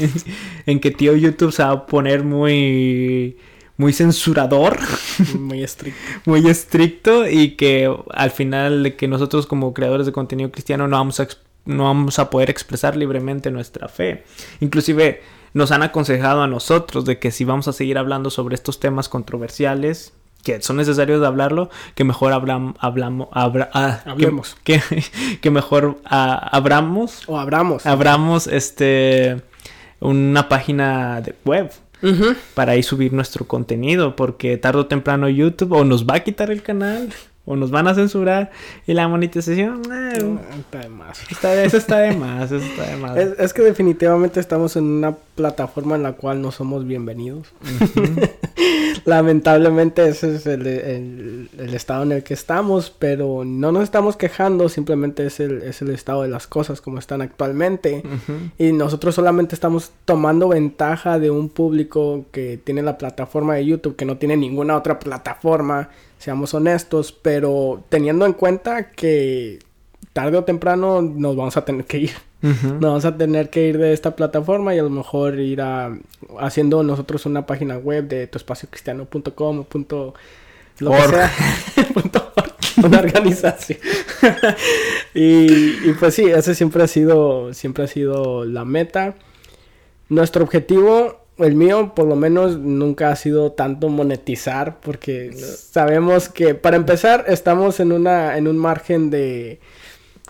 en 0.66 0.82
que 0.82 0.92
tío 0.92 1.16
YouTube 1.16 1.54
se 1.54 1.64
va 1.64 1.72
a 1.72 1.86
poner 1.86 2.24
muy 2.24 3.38
muy 3.78 3.94
censurador. 3.94 4.80
Muy 5.40 5.64
estricto. 5.64 6.00
muy 6.26 6.48
estricto 6.48 7.28
y 7.28 7.52
que 7.52 7.94
al 8.14 8.32
final 8.32 8.96
que 8.98 9.08
nosotros 9.08 9.48
como 9.48 9.74
creadores 9.74 10.06
de 10.06 10.12
contenido 10.12 10.52
cristiano 10.52 10.88
no 10.88 10.98
vamos 10.98 11.20
a, 11.20 11.28
no 11.66 11.86
vamos 11.86 12.20
a 12.20 12.30
poder 12.30 12.50
expresar 12.50 12.96
libremente 12.96 13.52
nuestra 13.52 13.88
fe. 13.88 14.24
Inclusive 14.60 15.22
nos 15.54 15.72
han 15.72 15.84
aconsejado 15.84 16.42
a 16.42 16.48
nosotros 16.48 17.06
de 17.06 17.20
que 17.20 17.32
si 17.32 17.46
vamos 17.46 17.68
a 17.68 17.74
seguir 17.74 17.98
hablando 17.98 18.30
sobre 18.30 18.56
estos 18.56 18.80
temas 18.80 19.08
controversiales, 19.10 20.14
que 20.44 20.62
son 20.62 20.78
necesarios 20.78 21.22
de 21.22 21.28
hablarlo, 21.28 21.70
que 21.96 22.04
mejor 22.04 22.34
hablam, 22.34 22.76
hablamos, 22.80 23.30
ah, 23.32 24.02
hablemos. 24.06 24.58
Que, 24.64 24.82
que, 25.42 25.52
mejor 25.52 26.00
ah, 26.06 26.50
abramos. 26.52 27.24
O 27.28 27.40
abramos. 27.40 27.86
Abramos 27.86 28.48
este 28.48 29.42
una 30.00 30.50
página 30.50 31.22
de 31.22 31.36
web 31.46 31.72
para 32.54 32.74
ahí 32.74 32.84
subir 32.84 33.14
nuestro 33.14 33.46
contenido, 33.46 34.16
porque 34.16 34.58
tarde 34.58 34.82
o 34.82 34.86
temprano 34.86 35.30
YouTube 35.30 35.74
o 35.74 35.84
nos 35.84 36.06
va 36.06 36.16
a 36.16 36.24
quitar 36.24 36.52
el 36.52 36.62
canal 36.62 37.10
o 37.46 37.56
nos 37.56 37.72
van 37.72 37.88
a 37.88 37.94
censurar 37.94 38.52
y 38.88 38.94
la 38.94 39.08
monetización 39.08 39.82
eh, 39.94 40.38
está 40.60 40.80
de 40.80 40.90
más. 40.90 41.22
eso 41.22 41.78
está 41.78 42.00
de 42.00 42.16
más, 42.16 42.52
eso 42.52 42.66
está 42.66 42.90
de 42.90 42.96
más. 42.98 43.18
Es, 43.18 43.54
que 43.54 43.62
definitivamente 43.62 44.40
estamos 44.40 44.76
en 44.76 44.86
una 44.86 45.16
plataforma 45.36 45.96
en 45.96 46.04
la 46.04 46.14
cual 46.14 46.42
no 46.42 46.52
somos 46.52 46.88
bienvenidos. 46.88 47.54
Lamentablemente 49.06 50.08
ese 50.08 50.36
es 50.36 50.48
el, 50.48 50.66
el, 50.66 51.74
estado 51.76 52.04
en 52.04 52.14
el 52.14 52.24
que 52.24 52.34
estamos, 52.34 52.90
pero 52.90 53.44
no 53.46 53.72
nos 53.72 53.84
estamos 53.84 54.18
quejando, 54.18 54.68
simplemente 54.68 55.28
es 55.28 55.40
el, 55.40 55.62
es 55.62 55.84
el 55.84 55.92
estado 55.92 56.24
de 56.24 56.30
las 56.30 56.48
cosas 56.48 56.82
como 56.82 56.98
están 56.98 57.22
actualmente. 57.22 58.02
Y 58.58 58.72
nosotros 58.72 59.14
solamente 59.14 59.54
estamos 59.54 59.92
tomando 60.06 60.50
ventaja 60.50 61.20
de 61.20 61.30
un 61.30 61.50
público 61.50 62.26
que 62.32 62.60
tiene 62.64 62.82
la 62.82 62.98
plataforma 62.98 63.54
de 63.56 63.66
YouTube, 63.66 63.96
que 63.96 64.06
no 64.06 64.18
tiene 64.18 64.36
ninguna 64.36 64.76
otra 64.76 64.98
plataforma 65.00 65.90
seamos 66.18 66.54
honestos, 66.54 67.12
pero 67.12 67.84
teniendo 67.90 68.26
en 68.26 68.34
cuenta 68.34 68.92
que 68.92 69.60
tarde 70.14 70.38
o 70.38 70.44
temprano 70.44 71.02
nos 71.02 71.36
vamos 71.36 71.58
a 71.58 71.66
tener 71.66 71.86
que 71.86 71.98
ir. 72.00 72.12
Nos 72.42 72.80
vamos 72.80 73.06
a 73.06 73.18
tener 73.18 73.50
que 73.50 73.68
ir 73.68 73.80
de 73.80 73.92
esta 73.92 74.16
plataforma 74.16 74.76
y 74.76 74.80
a 74.80 74.84
lo 74.84 74.92
mejor 74.92 75.40
ir 75.40 75.62
a 75.62 75.98
haciendo 76.40 76.84
nosotros 76.84 77.26
una 77.26 77.48
página 77.48 77.78
web 77.78 78.08
de 78.08 78.28
tuespaciocristiano.com 78.28 79.64
punto 79.64 80.14
lo 80.80 80.92
que 80.92 81.02
sea. 81.08 81.32
una 82.84 83.00
organización. 83.00 83.80
y, 85.16 85.90
y 85.90 85.96
pues 86.00 86.14
sí, 86.14 86.26
ese 86.26 86.54
siempre 86.54 86.84
ha 86.84 86.88
sido, 86.88 87.54
siempre 87.54 87.86
ha 87.86 87.88
sido 87.88 88.46
la 88.46 88.64
meta. 88.64 89.16
Nuestro 90.10 90.44
objetivo 90.44 91.25
el 91.38 91.56
mío 91.56 91.94
por 91.96 92.06
lo 92.08 92.16
menos 92.16 92.58
nunca 92.58 93.12
ha 93.12 93.16
sido 93.16 93.52
tanto 93.52 93.90
monetizar 93.90 94.80
porque 94.80 95.34
sabemos 95.34 96.30
que 96.30 96.56
para 96.56 96.78
empezar 96.78 97.26
estamos 97.28 97.80
en 97.80 97.92
una 97.92 98.38
en 98.38 98.48
un 98.48 98.58
margen 98.58 99.10
de 99.10 99.60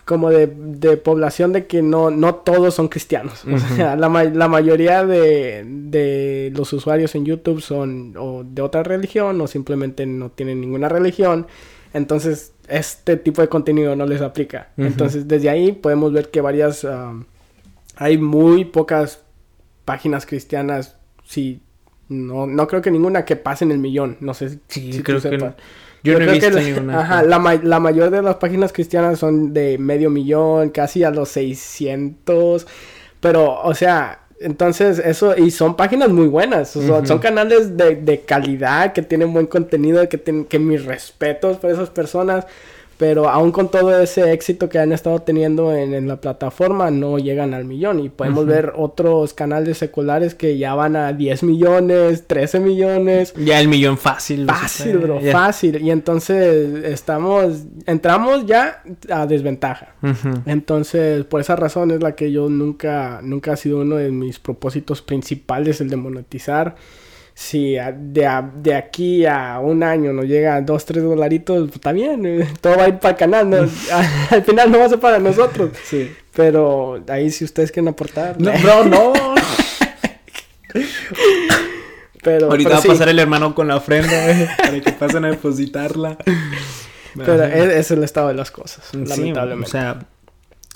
como 0.04 0.30
de, 0.30 0.48
de 0.48 0.98
población 0.98 1.52
de 1.52 1.66
que 1.66 1.82
no, 1.82 2.12
no 2.12 2.36
todos 2.36 2.76
son 2.76 2.90
cristianos. 2.90 3.44
O 3.52 3.58
sea, 3.76 3.96
la, 3.96 4.08
la 4.08 4.48
mayoría 4.48 5.04
de, 5.04 5.64
de, 5.66 6.54
los 6.56 6.72
usuarios 6.74 7.16
en 7.16 7.26
YouTube 7.26 7.60
son 7.60 8.14
o 8.16 8.44
de 8.44 8.62
otra 8.62 8.84
religión 8.84 9.42
o 9.42 9.48
simplemente 9.48 10.06
no 10.06 10.30
tienen 10.30 10.62
ninguna 10.62 10.90
religión. 10.90 11.48
Entonces 11.92 12.54
este 12.68 13.18
tipo 13.18 13.42
de 13.42 13.48
contenido 13.48 13.96
no 13.96 14.06
les 14.06 14.22
aplica. 14.22 14.70
Entonces, 14.78 15.28
desde 15.28 15.50
ahí 15.50 15.72
podemos 15.72 16.14
ver 16.14 16.30
que 16.30 16.42
varias, 16.42 16.84
um, 16.84 17.26
hay 17.96 18.18
muy 18.18 18.66
pocas 18.66 19.22
páginas 19.86 20.26
cristianas, 20.26 20.98
sí, 21.24 21.62
no, 22.10 22.48
no 22.48 22.68
creo 22.68 22.82
que 22.82 22.92
ninguna 22.92 23.26
que 23.26 23.36
pasen 23.36 23.72
el 23.72 23.80
millón, 23.80 24.18
no 24.20 24.34
sé 24.34 24.60
Sí, 24.68 24.94
si 24.94 24.98
tú 25.00 25.04
creo 25.04 25.22
que 25.22 25.38
sepas. 25.38 25.52
no. 25.52 25.56
Yo, 26.04 26.20
no 26.20 26.26
he 26.26 26.28
visto 26.28 26.52
la, 26.52 26.62
ninguna. 26.62 27.00
Ajá, 27.02 27.24
la, 27.24 27.40
ma- 27.40 27.56
la 27.56 27.80
mayor 27.80 28.12
de 28.12 28.22
las 28.22 28.36
páginas 28.36 28.72
cristianas 28.72 29.18
son 29.18 29.54
de 29.54 29.78
medio 29.80 30.10
millón, 30.12 30.70
casi 30.70 31.04
a 31.04 31.10
los 31.10 31.30
600. 31.30 32.68
Pero, 33.20 33.60
o 33.62 33.74
sea, 33.74 34.20
entonces 34.40 35.00
eso, 35.00 35.36
y 35.36 35.50
son 35.50 35.76
páginas 35.76 36.10
muy 36.10 36.28
buenas. 36.28 36.70
Son, 36.70 37.04
canales 37.20 37.76
de, 37.76 37.96
de 37.96 38.22
calidad, 38.22 38.94
que 38.94 39.02
tienen 39.02 39.34
buen 39.34 39.48
contenido, 39.48 40.08
que, 40.08 40.18
tienen, 40.20 40.46
que 40.46 40.60
mis 40.60 40.86
respetos 40.86 41.58
por 41.58 41.72
esas 41.72 41.90
personas. 41.90 42.46
Pero 42.98 43.28
aún 43.28 43.52
con 43.52 43.70
todo 43.70 44.00
ese 44.00 44.32
éxito 44.32 44.70
que 44.70 44.80
han 44.80 44.94
estado 44.94 45.20
teniendo 45.22 45.76
en, 45.76 45.94
en 45.94 46.08
la 46.08 46.22
plataforma, 46.22 46.92
no 46.92 47.18
llegan 47.18 47.54
al 47.54 47.66
millón. 47.66 48.00
Y 48.00 48.10
podemos 48.10 48.46
ver 48.46 48.72
otros 48.76 49.34
canales 49.34 49.78
seculares 49.78 50.34
que 50.34 50.58
ya 50.58 50.76
van 50.76 50.96
a 50.96 51.12
10 51.12 51.44
millones, 51.44 52.26
13 52.26 52.60
millones. 52.62 53.34
Ya 53.36 53.60
el 53.60 53.68
millón 53.68 53.98
fácil. 53.98 54.46
Fácil, 54.46 54.98
bro, 55.00 55.20
ya. 55.20 55.34
fácil. 55.34 55.82
Y 55.82 55.92
entonces 55.92 56.86
estamos, 56.86 57.64
entramos 57.86 58.46
ya 58.46 58.82
a 59.10 59.26
desventaja. 59.26 59.96
Entonces, 60.46 61.26
por 61.26 61.42
esa 61.42 61.56
razón 61.56 61.92
es 61.92 62.02
la 62.02 62.16
que 62.16 62.32
yo 62.32 62.48
nunca, 62.50 63.20
nunca 63.24 63.54
ha 63.54 63.58
sido 63.58 63.82
uno 63.82 63.98
de 63.98 64.12
mis 64.12 64.40
propósitos 64.40 65.02
principales 65.02 65.82
el 65.82 65.90
de 65.90 65.98
monetizar. 65.98 66.76
Si 67.38 67.76
de, 67.98 68.26
a- 68.26 68.42
de 68.42 68.74
aquí 68.74 69.26
a 69.26 69.60
un 69.60 69.84
año 69.84 70.14
nos 70.14 70.24
llega 70.26 70.62
dos, 70.62 70.86
tres 70.86 71.04
dolaritos, 71.04 71.64
pues, 71.66 71.76
está 71.76 71.92
bien, 71.92 72.26
eh, 72.26 72.48
todo 72.62 72.78
va 72.78 72.86
a 72.86 72.88
ir 72.88 72.98
para 73.00 73.12
el 73.12 73.18
canal, 73.18 73.50
¿no? 73.50 73.58
al 74.32 74.44
final 74.44 74.72
no 74.72 74.80
va 74.80 74.86
a 74.86 74.90
ser 74.90 75.00
para 75.02 75.20
nosotros. 75.20 75.72
Sí. 75.84 76.12
Pero 76.34 77.04
ahí 77.10 77.30
si 77.32 77.44
ustedes 77.44 77.72
quieren 77.74 77.90
aportar. 77.90 78.40
No, 78.40 78.52
bro, 78.64 78.86
no. 78.86 79.14
pero, 82.24 82.48
Ahorita 82.48 82.70
pero 82.70 82.74
va 82.76 82.78
a 82.80 82.82
sí. 82.82 82.88
pasar 82.88 83.10
el 83.10 83.20
hermano 83.20 83.54
con 83.54 83.68
la 83.68 83.76
ofrenda 83.78 84.32
eh, 84.32 84.50
para 84.58 84.80
que 84.82 84.92
pasen 84.94 85.26
a 85.26 85.30
depositarla. 85.30 86.18
Pero 87.16 87.34
Ajá. 87.34 87.48
es, 87.54 87.74
es 87.76 87.92
el 87.92 88.04
estado 88.04 88.30
de 88.30 88.34
las 88.34 88.52
cosas, 88.52 88.84
Sí, 88.92 88.98
lamentablemente. 89.06 89.68
o 89.68 89.72
sea, 89.72 90.00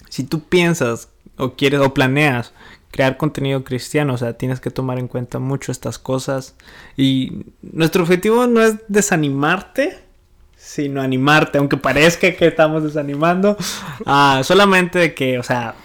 si 0.09 0.23
tú 0.23 0.41
piensas 0.43 1.09
o 1.37 1.53
quieres 1.55 1.79
o 1.81 1.93
planeas 1.93 2.53
crear 2.91 3.17
contenido 3.17 3.63
cristiano, 3.63 4.13
o 4.13 4.17
sea, 4.17 4.33
tienes 4.33 4.59
que 4.59 4.71
tomar 4.71 4.99
en 4.99 5.07
cuenta 5.07 5.39
mucho 5.39 5.71
estas 5.71 5.99
cosas. 5.99 6.55
Y 6.97 7.45
nuestro 7.61 8.03
objetivo 8.03 8.47
no 8.47 8.61
es 8.61 8.75
desanimarte, 8.87 9.99
sino 10.57 11.01
animarte, 11.01 11.57
aunque 11.57 11.77
parezca 11.77 12.31
que 12.33 12.47
estamos 12.47 12.83
desanimando. 12.83 13.57
ah, 14.05 14.41
solamente 14.43 14.99
de 14.99 15.13
que, 15.13 15.39
o 15.39 15.43
sea, 15.43 15.75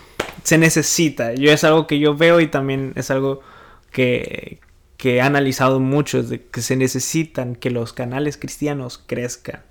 se 0.43 0.59
necesita. 0.59 1.35
Yo 1.35 1.53
es 1.53 1.64
algo 1.64 1.87
que 1.87 1.99
yo 1.99 2.17
veo 2.17 2.40
y 2.40 2.49
también 2.49 2.93
es 2.97 3.11
algo 3.11 3.40
que, 3.90 4.61
que 4.97 5.17
he 5.17 5.21
analizado 5.21 5.81
mucho, 5.81 6.23
de 6.23 6.43
que 6.47 6.62
se 6.62 6.77
necesitan 6.77 7.55
que 7.55 7.71
los 7.71 7.93
canales 7.93 8.37
cristianos 8.37 9.03
crezcan 9.07 9.62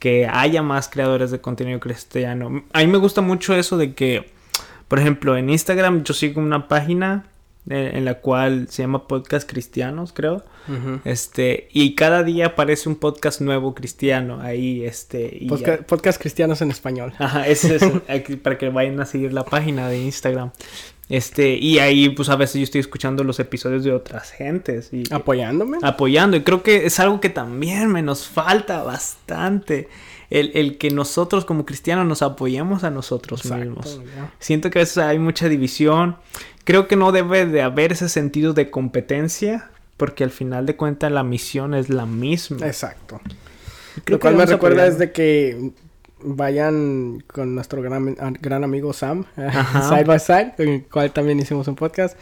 que 0.00 0.26
haya 0.26 0.62
más 0.62 0.88
creadores 0.88 1.30
de 1.30 1.40
contenido 1.40 1.78
cristiano. 1.78 2.64
A 2.72 2.78
mí 2.80 2.86
me 2.86 2.98
gusta 2.98 3.20
mucho 3.20 3.54
eso 3.54 3.76
de 3.76 3.92
que, 3.94 4.32
por 4.90 4.98
ejemplo, 4.98 5.36
en 5.38 5.48
Instagram 5.48 6.02
yo 6.02 6.12
sigo 6.12 6.40
una 6.42 6.66
página 6.68 7.24
eh, 7.68 7.92
en 7.94 8.04
la 8.04 8.14
cual 8.14 8.66
se 8.68 8.82
llama 8.82 9.06
Podcast 9.06 9.48
Cristianos, 9.48 10.12
creo. 10.12 10.44
Este, 11.04 11.68
y 11.72 11.94
cada 11.94 12.22
día 12.22 12.46
aparece 12.46 12.88
un 12.88 12.96
podcast 12.96 13.40
nuevo 13.40 13.74
cristiano 13.74 14.40
ahí, 14.40 14.84
este, 14.84 15.36
y 15.40 15.48
Podca- 15.48 15.84
podcast 15.84 16.20
cristianos 16.20 16.60
en 16.62 16.70
español. 16.70 17.12
Ajá, 17.18 17.46
ese 17.48 17.76
es 17.76 17.82
aquí, 18.08 18.36
para 18.36 18.56
que 18.58 18.68
vayan 18.68 19.00
a 19.00 19.06
seguir 19.06 19.32
la 19.32 19.44
página 19.44 19.88
de 19.88 19.98
Instagram. 20.00 20.50
Este, 21.08 21.56
y 21.56 21.80
ahí 21.80 22.08
pues 22.10 22.28
a 22.28 22.36
veces 22.36 22.56
yo 22.56 22.62
estoy 22.62 22.80
escuchando 22.80 23.24
los 23.24 23.40
episodios 23.40 23.82
de 23.82 23.92
otras 23.92 24.30
gentes 24.30 24.90
y 24.92 25.02
Apoyándome. 25.12 25.78
apoyando. 25.82 26.36
Y 26.36 26.42
creo 26.42 26.62
que 26.62 26.86
es 26.86 27.00
algo 27.00 27.20
que 27.20 27.30
también 27.30 27.88
me 27.90 28.00
nos 28.02 28.28
falta 28.28 28.84
bastante. 28.84 29.88
El, 30.30 30.52
el 30.54 30.78
que 30.78 30.90
nosotros 30.90 31.44
como 31.44 31.66
cristianos 31.66 32.06
nos 32.06 32.22
apoyemos 32.22 32.84
a 32.84 32.90
nosotros 32.90 33.40
Exacto, 33.44 33.64
mismos. 33.64 34.00
Siento 34.38 34.70
que 34.70 34.78
a 34.78 34.82
veces 34.82 34.98
hay 34.98 35.18
mucha 35.18 35.48
división. 35.48 36.16
Creo 36.64 36.86
que 36.86 36.96
no 36.96 37.10
debe 37.10 37.46
de 37.46 37.62
haber 37.62 37.92
ese 37.92 38.08
sentido 38.08 38.52
de 38.52 38.70
competencia. 38.70 39.70
Porque 39.96 40.24
al 40.24 40.30
final 40.30 40.64
de 40.64 40.76
cuentas 40.76 41.12
la 41.12 41.22
misión 41.24 41.74
es 41.74 41.90
la 41.90 42.06
misma. 42.06 42.66
Exacto. 42.66 43.20
Creo 44.04 44.16
Lo 44.16 44.20
cual 44.20 44.36
me 44.36 44.46
recuerda 44.46 44.86
es 44.86 44.98
de 44.98 45.12
que 45.12 45.72
vayan 46.22 47.22
con 47.26 47.54
nuestro 47.54 47.82
gran, 47.82 48.14
gran 48.40 48.64
amigo 48.64 48.92
Sam, 48.92 49.26
Ajá. 49.36 49.88
Side 49.88 50.04
by 50.04 50.20
Side, 50.20 50.54
con 50.56 50.68
el 50.68 50.84
cual 50.84 51.12
también 51.12 51.38
hicimos 51.38 51.68
un 51.68 51.76
podcast, 51.76 52.16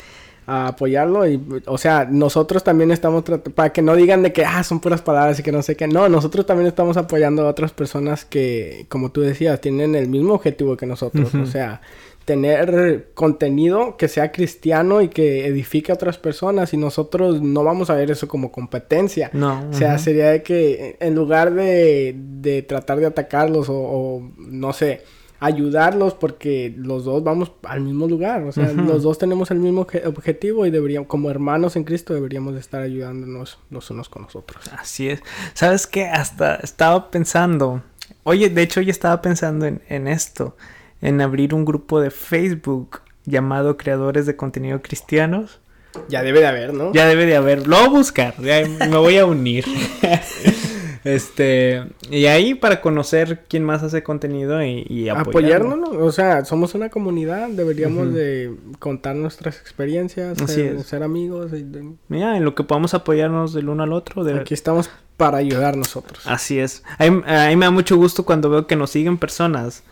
a 0.48 0.68
apoyarlo. 0.68 1.28
Y, 1.28 1.40
o 1.66 1.76
sea, 1.76 2.06
nosotros 2.10 2.64
también 2.64 2.90
estamos 2.90 3.22
tratando, 3.22 3.54
para 3.54 3.70
que 3.70 3.82
no 3.82 3.94
digan 3.94 4.22
de 4.22 4.32
que, 4.32 4.44
ah, 4.44 4.64
son 4.64 4.80
puras 4.80 5.02
palabras 5.02 5.38
y 5.38 5.42
que 5.42 5.52
no 5.52 5.62
sé 5.62 5.76
qué. 5.76 5.86
No, 5.86 6.08
nosotros 6.08 6.46
también 6.46 6.66
estamos 6.66 6.96
apoyando 6.96 7.46
a 7.46 7.50
otras 7.50 7.72
personas 7.72 8.24
que, 8.24 8.86
como 8.88 9.12
tú 9.12 9.20
decías, 9.20 9.60
tienen 9.60 9.94
el 9.94 10.08
mismo 10.08 10.34
objetivo 10.34 10.76
que 10.76 10.86
nosotros. 10.86 11.34
O 11.34 11.44
sea, 11.44 11.82
tener 12.24 13.10
contenido 13.14 13.98
que 13.98 14.08
sea 14.08 14.32
cristiano 14.32 15.02
y 15.02 15.08
que 15.08 15.46
edifique 15.46 15.92
a 15.92 15.96
otras 15.96 16.16
personas 16.16 16.72
y 16.72 16.78
nosotros 16.78 17.42
no 17.42 17.62
vamos 17.62 17.90
a 17.90 17.94
ver 17.94 18.10
eso 18.10 18.26
como 18.26 18.50
competencia. 18.50 19.30
No. 19.34 19.68
O 19.70 19.74
sea, 19.74 19.98
sería 19.98 20.30
de 20.30 20.42
que 20.42 20.96
en 20.98 21.14
lugar 21.14 21.52
de, 21.52 22.14
de 22.16 22.62
tratar 22.62 23.00
de 23.00 23.06
atacarlos 23.06 23.68
o, 23.68 23.76
o, 23.76 24.30
no 24.36 24.72
sé, 24.72 25.02
ayudarlos 25.40 26.14
porque 26.14 26.74
los 26.76 27.04
dos 27.04 27.22
vamos 27.22 27.52
al 27.62 27.80
mismo 27.80 28.08
lugar. 28.08 28.42
O 28.42 28.52
sea, 28.52 28.72
los 28.72 29.02
dos 29.02 29.18
tenemos 29.18 29.50
el 29.50 29.58
mismo 29.60 29.86
obje- 29.86 30.04
objetivo 30.06 30.66
y 30.66 30.70
deberíamos, 30.70 31.08
como 31.08 31.30
hermanos 31.30 31.76
en 31.76 31.84
Cristo, 31.84 32.14
deberíamos 32.14 32.54
de 32.54 32.60
estar 32.60 32.82
ayudándonos 32.82 33.58
los 33.70 33.90
unos 33.90 34.08
con 34.08 34.22
los 34.22 34.34
otros. 34.36 34.68
Así 34.78 35.08
es. 35.08 35.20
¿Sabes 35.54 35.86
qué? 35.86 36.06
Hasta 36.06 36.56
estaba 36.56 37.10
pensando. 37.10 37.82
Oye, 38.24 38.48
de 38.50 38.62
hecho, 38.62 38.80
yo 38.80 38.90
estaba 38.90 39.22
pensando 39.22 39.66
en, 39.66 39.80
en 39.88 40.08
esto. 40.08 40.56
En 41.00 41.20
abrir 41.20 41.54
un 41.54 41.64
grupo 41.64 42.00
de 42.00 42.10
Facebook 42.10 43.00
llamado 43.24 43.76
Creadores 43.76 44.26
de 44.26 44.34
Contenido 44.36 44.82
Cristianos. 44.82 45.60
Ya 46.08 46.22
debe 46.22 46.40
de 46.40 46.46
haber, 46.46 46.74
¿no? 46.74 46.92
Ya 46.92 47.06
debe 47.06 47.26
de 47.26 47.36
haber. 47.36 47.66
Lo 47.66 47.76
voy 47.76 47.86
a 47.86 47.88
buscar. 47.90 48.34
ya 48.42 48.66
me 48.66 48.96
voy 48.96 49.16
a 49.18 49.24
unir. 49.26 49.64
este. 51.04 51.84
Y 52.10 52.26
ahí 52.26 52.54
para 52.54 52.80
conocer 52.80 53.44
quién 53.48 53.64
más 53.64 53.82
hace 53.82 54.02
contenido 54.02 54.62
y, 54.64 54.86
y 54.88 55.08
apoyarlo. 55.08 55.70
Apoyarnos, 55.72 55.78
¿no? 55.94 56.04
o 56.04 56.12
sea, 56.12 56.44
somos 56.44 56.74
una 56.74 56.88
comunidad, 56.90 57.48
deberíamos 57.48 58.12
de 58.14 58.54
contar 58.78 59.16
nuestras 59.16 59.58
experiencias, 59.60 60.38
ser, 60.46 60.82
ser 60.82 61.02
amigos. 61.02 61.52
y 61.52 61.62
de- 61.62 61.92
Mira, 62.08 62.36
en 62.36 62.44
lo 62.44 62.54
que 62.54 62.62
podamos 62.64 62.94
apoyarnos 62.94 63.52
del 63.54 63.68
uno 63.68 63.82
al 63.82 63.92
otro. 63.92 64.24
de- 64.24 64.40
Aquí 64.40 64.54
estamos 64.54 64.90
para 65.16 65.38
ayudar 65.38 65.76
nosotros. 65.76 66.22
Así 66.26 66.58
es. 66.58 66.82
A 66.98 67.08
mí, 67.10 67.22
a 67.26 67.48
mí 67.48 67.56
me 67.56 67.66
da 67.66 67.70
mucho 67.70 67.96
gusto 67.96 68.24
cuando 68.24 68.50
veo 68.50 68.66
que 68.66 68.76
nos 68.76 68.90
siguen 68.90 69.18
personas 69.18 69.82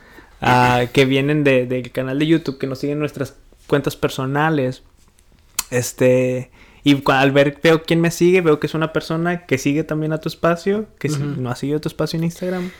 ah, 0.40 0.84
que 0.92 1.04
vienen 1.04 1.44
de- 1.44 1.66
del 1.66 1.90
canal 1.92 2.18
de 2.18 2.26
YouTube, 2.26 2.58
que 2.58 2.66
nos 2.66 2.78
siguen 2.78 2.98
nuestras 2.98 3.34
cuentas 3.66 3.96
personales. 3.96 4.82
Este. 5.70 6.50
Y 6.86 7.02
al 7.06 7.32
ver, 7.32 7.58
veo 7.60 7.82
quién 7.82 8.00
me 8.00 8.12
sigue, 8.12 8.42
veo 8.42 8.60
que 8.60 8.68
es 8.68 8.74
una 8.74 8.92
persona 8.92 9.44
que 9.44 9.58
sigue 9.58 9.82
también 9.82 10.12
a 10.12 10.18
tu 10.18 10.28
espacio, 10.28 10.86
que 11.00 11.08
no 11.08 11.50
ha 11.50 11.56
seguido 11.56 11.80
tu 11.80 11.88
espacio 11.88 12.16
en 12.16 12.22
Instagram, 12.22 12.70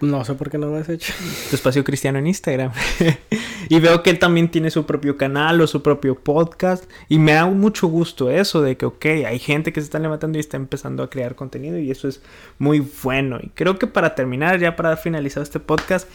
No 0.00 0.24
sé 0.24 0.34
por 0.34 0.50
qué 0.50 0.58
no 0.58 0.66
lo 0.66 0.78
has 0.78 0.88
hecho. 0.88 1.12
tu 1.48 1.54
espacio 1.54 1.84
cristiano 1.84 2.18
en 2.18 2.26
Instagram. 2.26 2.72
y 3.68 3.78
veo 3.78 4.02
que 4.02 4.10
él 4.10 4.18
también 4.18 4.50
tiene 4.50 4.72
su 4.72 4.84
propio 4.84 5.16
canal 5.16 5.60
o 5.60 5.68
su 5.68 5.80
propio 5.80 6.16
podcast. 6.16 6.90
Y 7.08 7.20
me 7.20 7.34
da 7.34 7.46
mucho 7.46 7.86
gusto 7.86 8.32
eso 8.32 8.62
de 8.62 8.76
que, 8.76 8.84
ok, 8.84 9.06
hay 9.28 9.38
gente 9.38 9.72
que 9.72 9.80
se 9.80 9.84
está 9.84 10.00
levantando 10.00 10.38
y 10.38 10.40
está 10.40 10.56
empezando 10.56 11.04
a 11.04 11.08
crear 11.08 11.36
contenido 11.36 11.78
y 11.78 11.92
eso 11.92 12.08
es 12.08 12.20
muy 12.58 12.84
bueno. 13.04 13.38
Y 13.40 13.50
creo 13.50 13.78
que 13.78 13.86
para 13.86 14.16
terminar, 14.16 14.58
ya 14.58 14.74
para 14.74 14.88
dar 14.88 14.98
finalizado 14.98 15.44
este 15.44 15.60
podcast, 15.60 16.08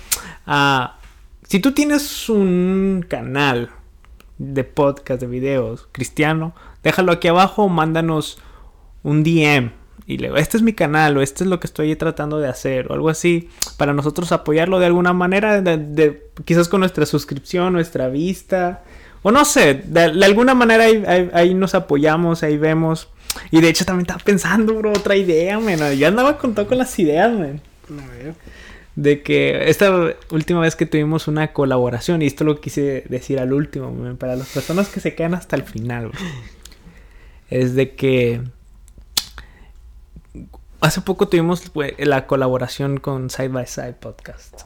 ah, 0.45 0.99
si 1.47 1.61
tú 1.61 1.71
tienes 1.71 2.27
un 2.27 3.05
canal 3.07 3.69
de 4.37 4.63
podcast, 4.63 5.19
de 5.21 5.27
videos 5.27 5.87
cristiano, 5.91 6.53
déjalo 6.83 7.11
aquí 7.11 7.27
abajo 7.27 7.63
o 7.63 7.69
mándanos 7.69 8.37
un 9.03 9.23
DM 9.23 9.71
y 10.05 10.17
le 10.17 10.29
este 10.39 10.57
es 10.57 10.63
mi 10.63 10.73
canal 10.73 11.17
o 11.17 11.21
este 11.21 11.43
es 11.43 11.49
lo 11.49 11.59
que 11.59 11.67
estoy 11.67 11.95
tratando 11.95 12.39
de 12.39 12.47
hacer 12.47 12.89
o 12.89 12.93
algo 12.93 13.09
así 13.09 13.49
para 13.77 13.93
nosotros 13.93 14.31
apoyarlo 14.31 14.79
de 14.79 14.85
alguna 14.85 15.11
manera, 15.13 15.61
de, 15.61 16.29
quizás 16.45 16.69
con 16.69 16.79
nuestra 16.79 17.05
suscripción, 17.05 17.73
nuestra 17.73 18.07
vista 18.07 18.83
o 19.23 19.31
no 19.31 19.43
sé, 19.43 19.81
de, 19.85 20.01
alguna 20.23 20.53
manera 20.53 20.85
ahí, 20.85 21.03
ahí- 21.33 21.53
nos 21.53 21.75
apoyamos, 21.75 22.43
ahí 22.43 22.57
vemos 22.57 23.09
y 23.51 23.59
de 23.59 23.69
hecho 23.69 23.83
también 23.85 24.03
estaba 24.05 24.23
pensando, 24.23 24.73
bro, 24.75 24.91
otra 24.91 25.15
idea, 25.15 25.59
man, 25.59 25.77
ya 25.97 26.07
andaba 26.07 26.37
con 26.37 26.53
todo 26.55 26.67
con 26.67 26.77
las 26.77 26.97
ideas, 26.99 27.31
man. 27.33 27.61
A 27.89 28.07
ver. 28.11 28.33
De 28.97 29.21
que 29.21 29.69
esta 29.69 30.15
última 30.31 30.61
vez 30.61 30.75
que 30.75 30.87
tuvimos 30.87 31.27
una 31.27 31.53
colaboración, 31.53 32.23
y 32.23 32.25
esto 32.25 32.43
lo 32.43 32.59
quise 32.59 33.03
decir 33.07 33.39
al 33.39 33.53
último, 33.53 33.93
para 34.17 34.35
las 34.35 34.47
personas 34.47 34.89
que 34.89 34.99
se 34.99 35.13
quedan 35.13 35.35
hasta 35.35 35.55
el 35.55 35.61
final, 35.61 36.09
es 37.51 37.75
de 37.75 37.93
que 37.93 38.41
hace 40.81 41.01
poco 41.01 41.27
tuvimos 41.27 41.71
güey, 41.71 41.93
la 41.99 42.25
colaboración 42.25 42.97
con 42.97 43.29
Side 43.29 43.49
by 43.49 43.67
Side 43.67 43.93
Podcast. 43.93 44.63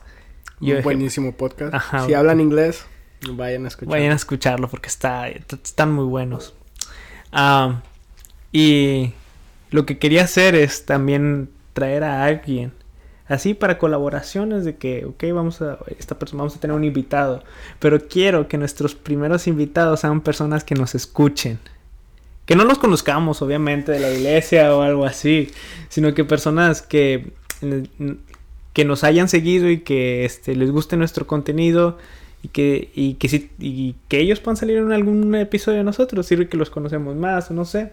Un 0.61 0.67
dije, 0.67 0.81
buenísimo 0.81 1.33
podcast. 1.33 1.73
Ajá. 1.73 2.05
Si 2.05 2.13
hablan 2.13 2.39
inglés, 2.39 2.85
vayan 3.33 3.65
a 3.65 3.67
escuchar. 3.67 3.91
Vayan 3.91 4.13
a 4.13 4.15
escucharlo 4.15 4.69
porque 4.69 4.87
está, 4.87 5.27
están 5.27 5.91
muy 5.91 6.05
buenos. 6.05 6.53
Ah, 7.33 7.81
y 8.53 9.11
lo 9.71 9.85
que 9.85 9.97
quería 9.97 10.23
hacer 10.23 10.55
es 10.55 10.85
también 10.85 11.49
traer 11.73 12.05
a 12.05 12.23
alguien. 12.23 12.71
Así 13.31 13.53
para 13.53 13.77
colaboraciones 13.77 14.65
de 14.65 14.75
que, 14.75 15.05
ok, 15.05 15.23
vamos 15.33 15.61
a, 15.61 15.77
esta 15.97 16.19
persona, 16.19 16.41
vamos 16.43 16.55
a 16.55 16.59
tener 16.59 16.75
un 16.75 16.83
invitado. 16.83 17.43
Pero 17.79 18.07
quiero 18.07 18.47
que 18.47 18.57
nuestros 18.57 18.93
primeros 18.95 19.47
invitados 19.47 20.01
sean 20.01 20.21
personas 20.21 20.63
que 20.63 20.75
nos 20.75 20.95
escuchen. 20.95 21.59
Que 22.45 22.55
no 22.55 22.65
los 22.65 22.77
conozcamos, 22.79 23.41
obviamente, 23.41 23.91
de 23.93 23.99
la 23.99 24.11
iglesia 24.11 24.75
o 24.75 24.81
algo 24.81 25.05
así. 25.05 25.49
Sino 25.89 26.13
que 26.13 26.25
personas 26.25 26.81
que, 26.81 27.31
que 28.73 28.85
nos 28.85 29.03
hayan 29.03 29.29
seguido 29.29 29.69
y 29.69 29.79
que 29.79 30.25
este, 30.25 30.55
les 30.55 30.71
guste 30.71 30.97
nuestro 30.97 31.27
contenido 31.27 31.97
y 32.43 32.47
que, 32.49 32.89
y 32.95 33.13
que, 33.15 33.29
sí- 33.29 33.49
y 33.59 33.95
que 34.07 34.19
ellos 34.19 34.39
puedan 34.39 34.57
salir 34.57 34.77
en 34.77 34.91
algún 34.91 35.35
episodio 35.35 35.77
de 35.77 35.83
nosotros, 35.83 36.25
sirve 36.25 36.49
que 36.49 36.57
los 36.57 36.69
conocemos 36.71 37.15
más 37.15 37.51
no 37.51 37.65
sé, 37.65 37.91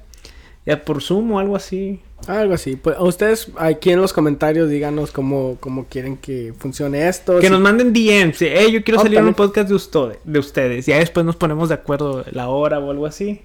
ya 0.68 0.84
por 0.84 1.02
Zoom 1.02 1.32
o 1.32 1.38
algo 1.40 1.56
así. 1.56 2.00
Algo 2.26 2.52
así. 2.54 2.76
Pues 2.76 2.96
ustedes 3.00 3.50
aquí 3.58 3.90
en 3.90 4.00
los 4.00 4.12
comentarios 4.12 4.68
díganos 4.68 5.10
cómo, 5.12 5.56
cómo 5.60 5.86
quieren 5.86 6.16
que 6.16 6.52
funcione 6.58 7.08
esto. 7.08 7.38
Que 7.40 7.46
Si- 7.46 7.52
nos 7.52 7.60
manden 7.60 7.92
DMs, 7.92 8.36
hey, 8.40 8.70
yo 8.72 8.82
quiero 8.84 9.00
Oh, 9.00 9.02
salir 9.02 9.18
en 9.18 9.26
un 9.26 9.34
podcast 9.34 9.68
de, 9.68 9.74
ustedes, 9.74 10.18
de 10.24 10.38
ustedes, 10.38 10.86
ya 10.86 10.98
después 10.98 11.24
nos 11.24 11.36
ponemos 11.36 11.68
de 11.70 11.76
acuerdo 11.76 12.24
la 12.32 12.48
hora 12.48 12.78
o 12.80 12.90
algo 12.90 13.06
así, 13.06 13.40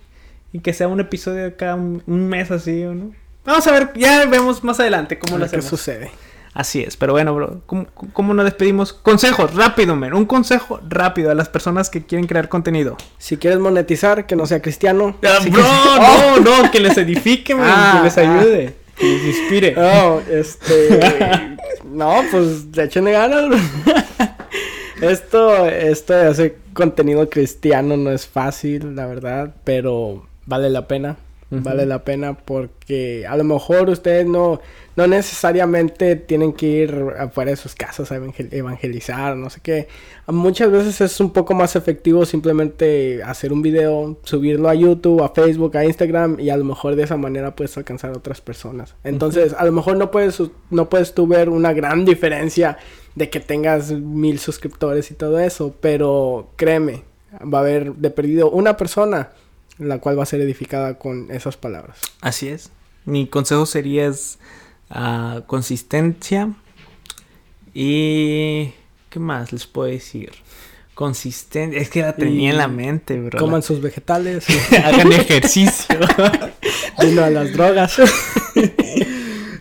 y 0.51 0.59
que 0.59 0.73
sea 0.73 0.87
un 0.87 0.99
episodio 0.99 1.43
de 1.43 1.55
cada 1.55 1.75
un, 1.75 2.03
un 2.07 2.27
mes 2.27 2.51
así 2.51 2.83
o 2.83 2.93
no. 2.93 3.11
Vamos 3.45 3.65
a 3.67 3.71
ver, 3.71 3.89
ya 3.95 4.25
vemos 4.25 4.63
más 4.63 4.79
adelante 4.79 5.17
cómo 5.19 5.35
a 5.35 5.39
lo 5.39 5.43
ver 5.45 5.51
qué 5.51 5.57
hacemos. 5.57 5.69
sucede. 5.79 6.11
Así 6.53 6.81
es, 6.83 6.97
pero 6.97 7.13
bueno, 7.13 7.33
bro, 7.33 7.61
¿cómo, 7.65 7.87
cómo 8.13 8.33
nos 8.35 8.45
despedimos? 8.45 8.93
Consejos, 8.93 9.55
rápido, 9.55 9.95
men, 9.95 10.13
un 10.13 10.25
consejo 10.25 10.79
rápido 10.87 11.31
a 11.31 11.33
las 11.35 11.49
personas 11.49 11.89
que 11.89 12.05
quieren 12.05 12.27
crear 12.27 12.47
contenido. 12.47 12.95
Si 13.17 13.37
quieres 13.37 13.59
monetizar, 13.59 14.27
que 14.27 14.35
no 14.35 14.45
sea 14.45 14.61
cristiano. 14.61 15.15
Ah, 15.23 15.39
Si 15.41 15.49
bro, 15.49 15.63
quieres- 15.63 16.43
no, 16.45 16.61
no, 16.63 16.71
que 16.71 16.79
les 16.79 16.95
edifique, 16.97 17.55
man, 17.55 17.65
Ah, 17.67 17.93
que 17.97 18.03
les 18.03 18.17
ayude, 18.19 18.75
que 18.95 19.05
les 19.05 19.23
inspire. 19.37 19.75
Oh, 19.77 20.21
este. 20.29 21.57
no, 21.85 22.21
pues 22.29 22.65
échenle 22.77 23.13
ganas. 23.13 23.45
esto, 25.01 25.65
esto 25.67 26.13
de 26.13 26.27
hacer 26.27 26.57
contenido 26.73 27.29
cristiano 27.29 27.97
no 27.97 28.11
es 28.11 28.27
fácil, 28.27 28.95
la 28.95 29.05
verdad, 29.07 29.53
pero 29.63 30.27
vale 30.45 30.69
la 30.69 30.87
pena. 30.87 31.17
Vale 31.61 31.85
la 31.85 32.03
pena 32.03 32.37
porque 32.37 33.25
a 33.27 33.37
lo 33.37 33.43
mejor 33.43 33.89
ustedes 33.89 34.25
no, 34.25 34.59
no 34.95 35.07
necesariamente 35.07 36.15
tienen 36.15 36.53
que 36.53 36.65
ir 36.65 37.05
afuera 37.19 37.51
de 37.51 37.57
sus 37.57 37.75
casas 37.75 38.11
a 38.11 38.17
evangel- 38.17 38.49
evangelizar, 38.51 39.35
no 39.35 39.49
sé 39.49 39.59
qué. 39.61 39.87
Muchas 40.27 40.71
veces 40.71 41.01
es 41.01 41.19
un 41.19 41.31
poco 41.31 41.53
más 41.53 41.75
efectivo 41.75 42.25
simplemente 42.25 43.21
hacer 43.23 43.53
un 43.53 43.61
video, 43.61 44.17
subirlo 44.23 44.69
a 44.69 44.73
YouTube, 44.73 45.21
a 45.21 45.29
Facebook, 45.29 45.75
a 45.77 45.85
Instagram 45.85 46.39
y 46.39 46.49
a 46.49 46.57
lo 46.57 46.63
mejor 46.63 46.95
de 46.95 47.03
esa 47.03 47.17
manera 47.17 47.55
puedes 47.55 47.77
alcanzar 47.77 48.11
a 48.11 48.17
otras 48.17 48.41
personas. 48.41 48.95
Entonces, 49.03 49.53
a 49.57 49.65
lo 49.65 49.71
mejor 49.71 49.97
no 49.97 50.11
puedes, 50.11 50.41
no 50.69 50.89
puedes 50.89 51.13
tú 51.13 51.27
ver 51.27 51.49
una 51.49 51.73
gran 51.73 52.05
diferencia 52.05 52.77
de 53.15 53.29
que 53.29 53.39
tengas 53.39 53.91
mil 53.91 54.39
suscriptores 54.39 55.11
y 55.11 55.13
todo 55.13 55.39
eso, 55.39 55.75
pero 55.81 56.49
créeme, 56.55 57.03
va 57.41 57.59
a 57.59 57.61
haber 57.61 57.93
de 57.93 58.09
perdido 58.09 58.49
una 58.49 58.77
persona 58.77 59.29
la 59.77 59.99
cual 59.99 60.17
va 60.17 60.23
a 60.23 60.27
ser 60.27 60.41
edificada 60.41 60.97
con 60.97 61.31
esas 61.31 61.57
palabras. 61.57 61.97
Así 62.21 62.47
es. 62.47 62.71
Mi 63.05 63.27
consejo 63.27 63.65
sería 63.65 64.07
es 64.07 64.39
ah, 64.89 65.41
consistencia 65.47 66.53
y 67.73 68.71
¿qué 69.09 69.19
más 69.19 69.51
les 69.51 69.65
puedo 69.65 69.89
decir? 69.89 70.31
Consistencia, 70.93 71.81
es 71.81 71.89
que 71.89 72.01
la 72.01 72.15
tenía 72.15 72.51
en 72.51 72.57
la 72.57 72.67
mente, 72.67 73.19
bro. 73.19 73.39
Coman 73.39 73.63
sus 73.63 73.81
vegetales, 73.81 74.45
hagan 74.83 75.11
ejercicio. 75.11 75.95
vino 77.01 77.23
a 77.23 77.29
las 77.29 77.51
drogas. 77.53 77.99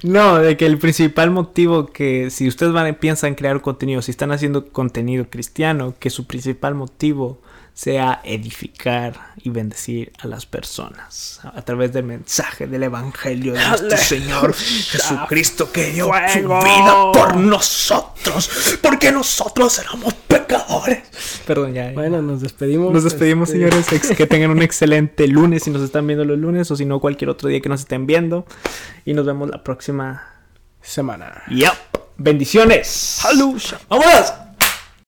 No, 0.04 0.38
de 0.38 0.56
que 0.56 0.66
el 0.66 0.78
principal 0.78 1.30
motivo 1.30 1.86
que 1.86 2.28
si 2.30 2.48
ustedes 2.48 2.72
van 2.72 2.92
piensan 2.96 3.36
crear 3.36 3.60
contenido, 3.60 4.02
si 4.02 4.10
están 4.10 4.32
haciendo 4.32 4.66
contenido 4.72 5.30
cristiano, 5.30 5.94
que 5.98 6.10
su 6.10 6.26
principal 6.26 6.74
motivo 6.74 7.40
sea 7.74 8.20
edificar 8.24 9.32
y 9.42 9.50
bendecir 9.50 10.12
a 10.18 10.26
las 10.26 10.44
personas 10.44 11.40
a 11.42 11.62
través 11.62 11.92
del 11.92 12.04
mensaje 12.04 12.66
del 12.66 12.82
evangelio 12.82 13.54
de 13.54 13.66
nuestro 13.66 13.96
Señor 13.96 14.54
Jesucristo 14.54 15.72
que 15.72 15.90
dio 15.90 16.10
su 16.32 16.40
vida 16.40 17.12
por 17.12 17.36
nosotros, 17.36 18.78
porque 18.82 19.10
nosotros 19.10 19.78
éramos 19.78 20.14
pecadores. 20.14 21.02
Perdón, 21.46 21.72
ya. 21.74 21.88
ya. 21.88 21.92
Bueno, 21.94 22.20
nos 22.20 22.42
despedimos. 22.42 22.92
Nos 22.92 23.04
despedimos, 23.04 23.48
Este, 23.50 23.58
señores. 23.58 24.16
Que 24.16 24.26
tengan 24.26 24.50
un 24.50 24.62
excelente 24.62 25.26
lunes 25.26 25.64
si 25.64 25.70
nos 25.70 25.82
están 25.82 26.06
viendo 26.06 26.24
los 26.24 26.38
lunes 26.38 26.70
o 26.70 26.76
si 26.76 26.84
no 26.84 27.00
cualquier 27.00 27.30
otro 27.30 27.48
día 27.48 27.60
que 27.60 27.68
nos 27.68 27.80
estén 27.80 28.06
viendo. 28.06 28.46
Y 29.04 29.14
nos 29.14 29.24
vemos 29.26 29.48
la 29.48 29.64
próxima. 29.64 30.28
Semana. 30.82 31.44
Yep. 31.48 31.72
Bendiciones. 32.18 32.88
Salud. 32.88 33.62
¡Vámonos! 33.88 34.41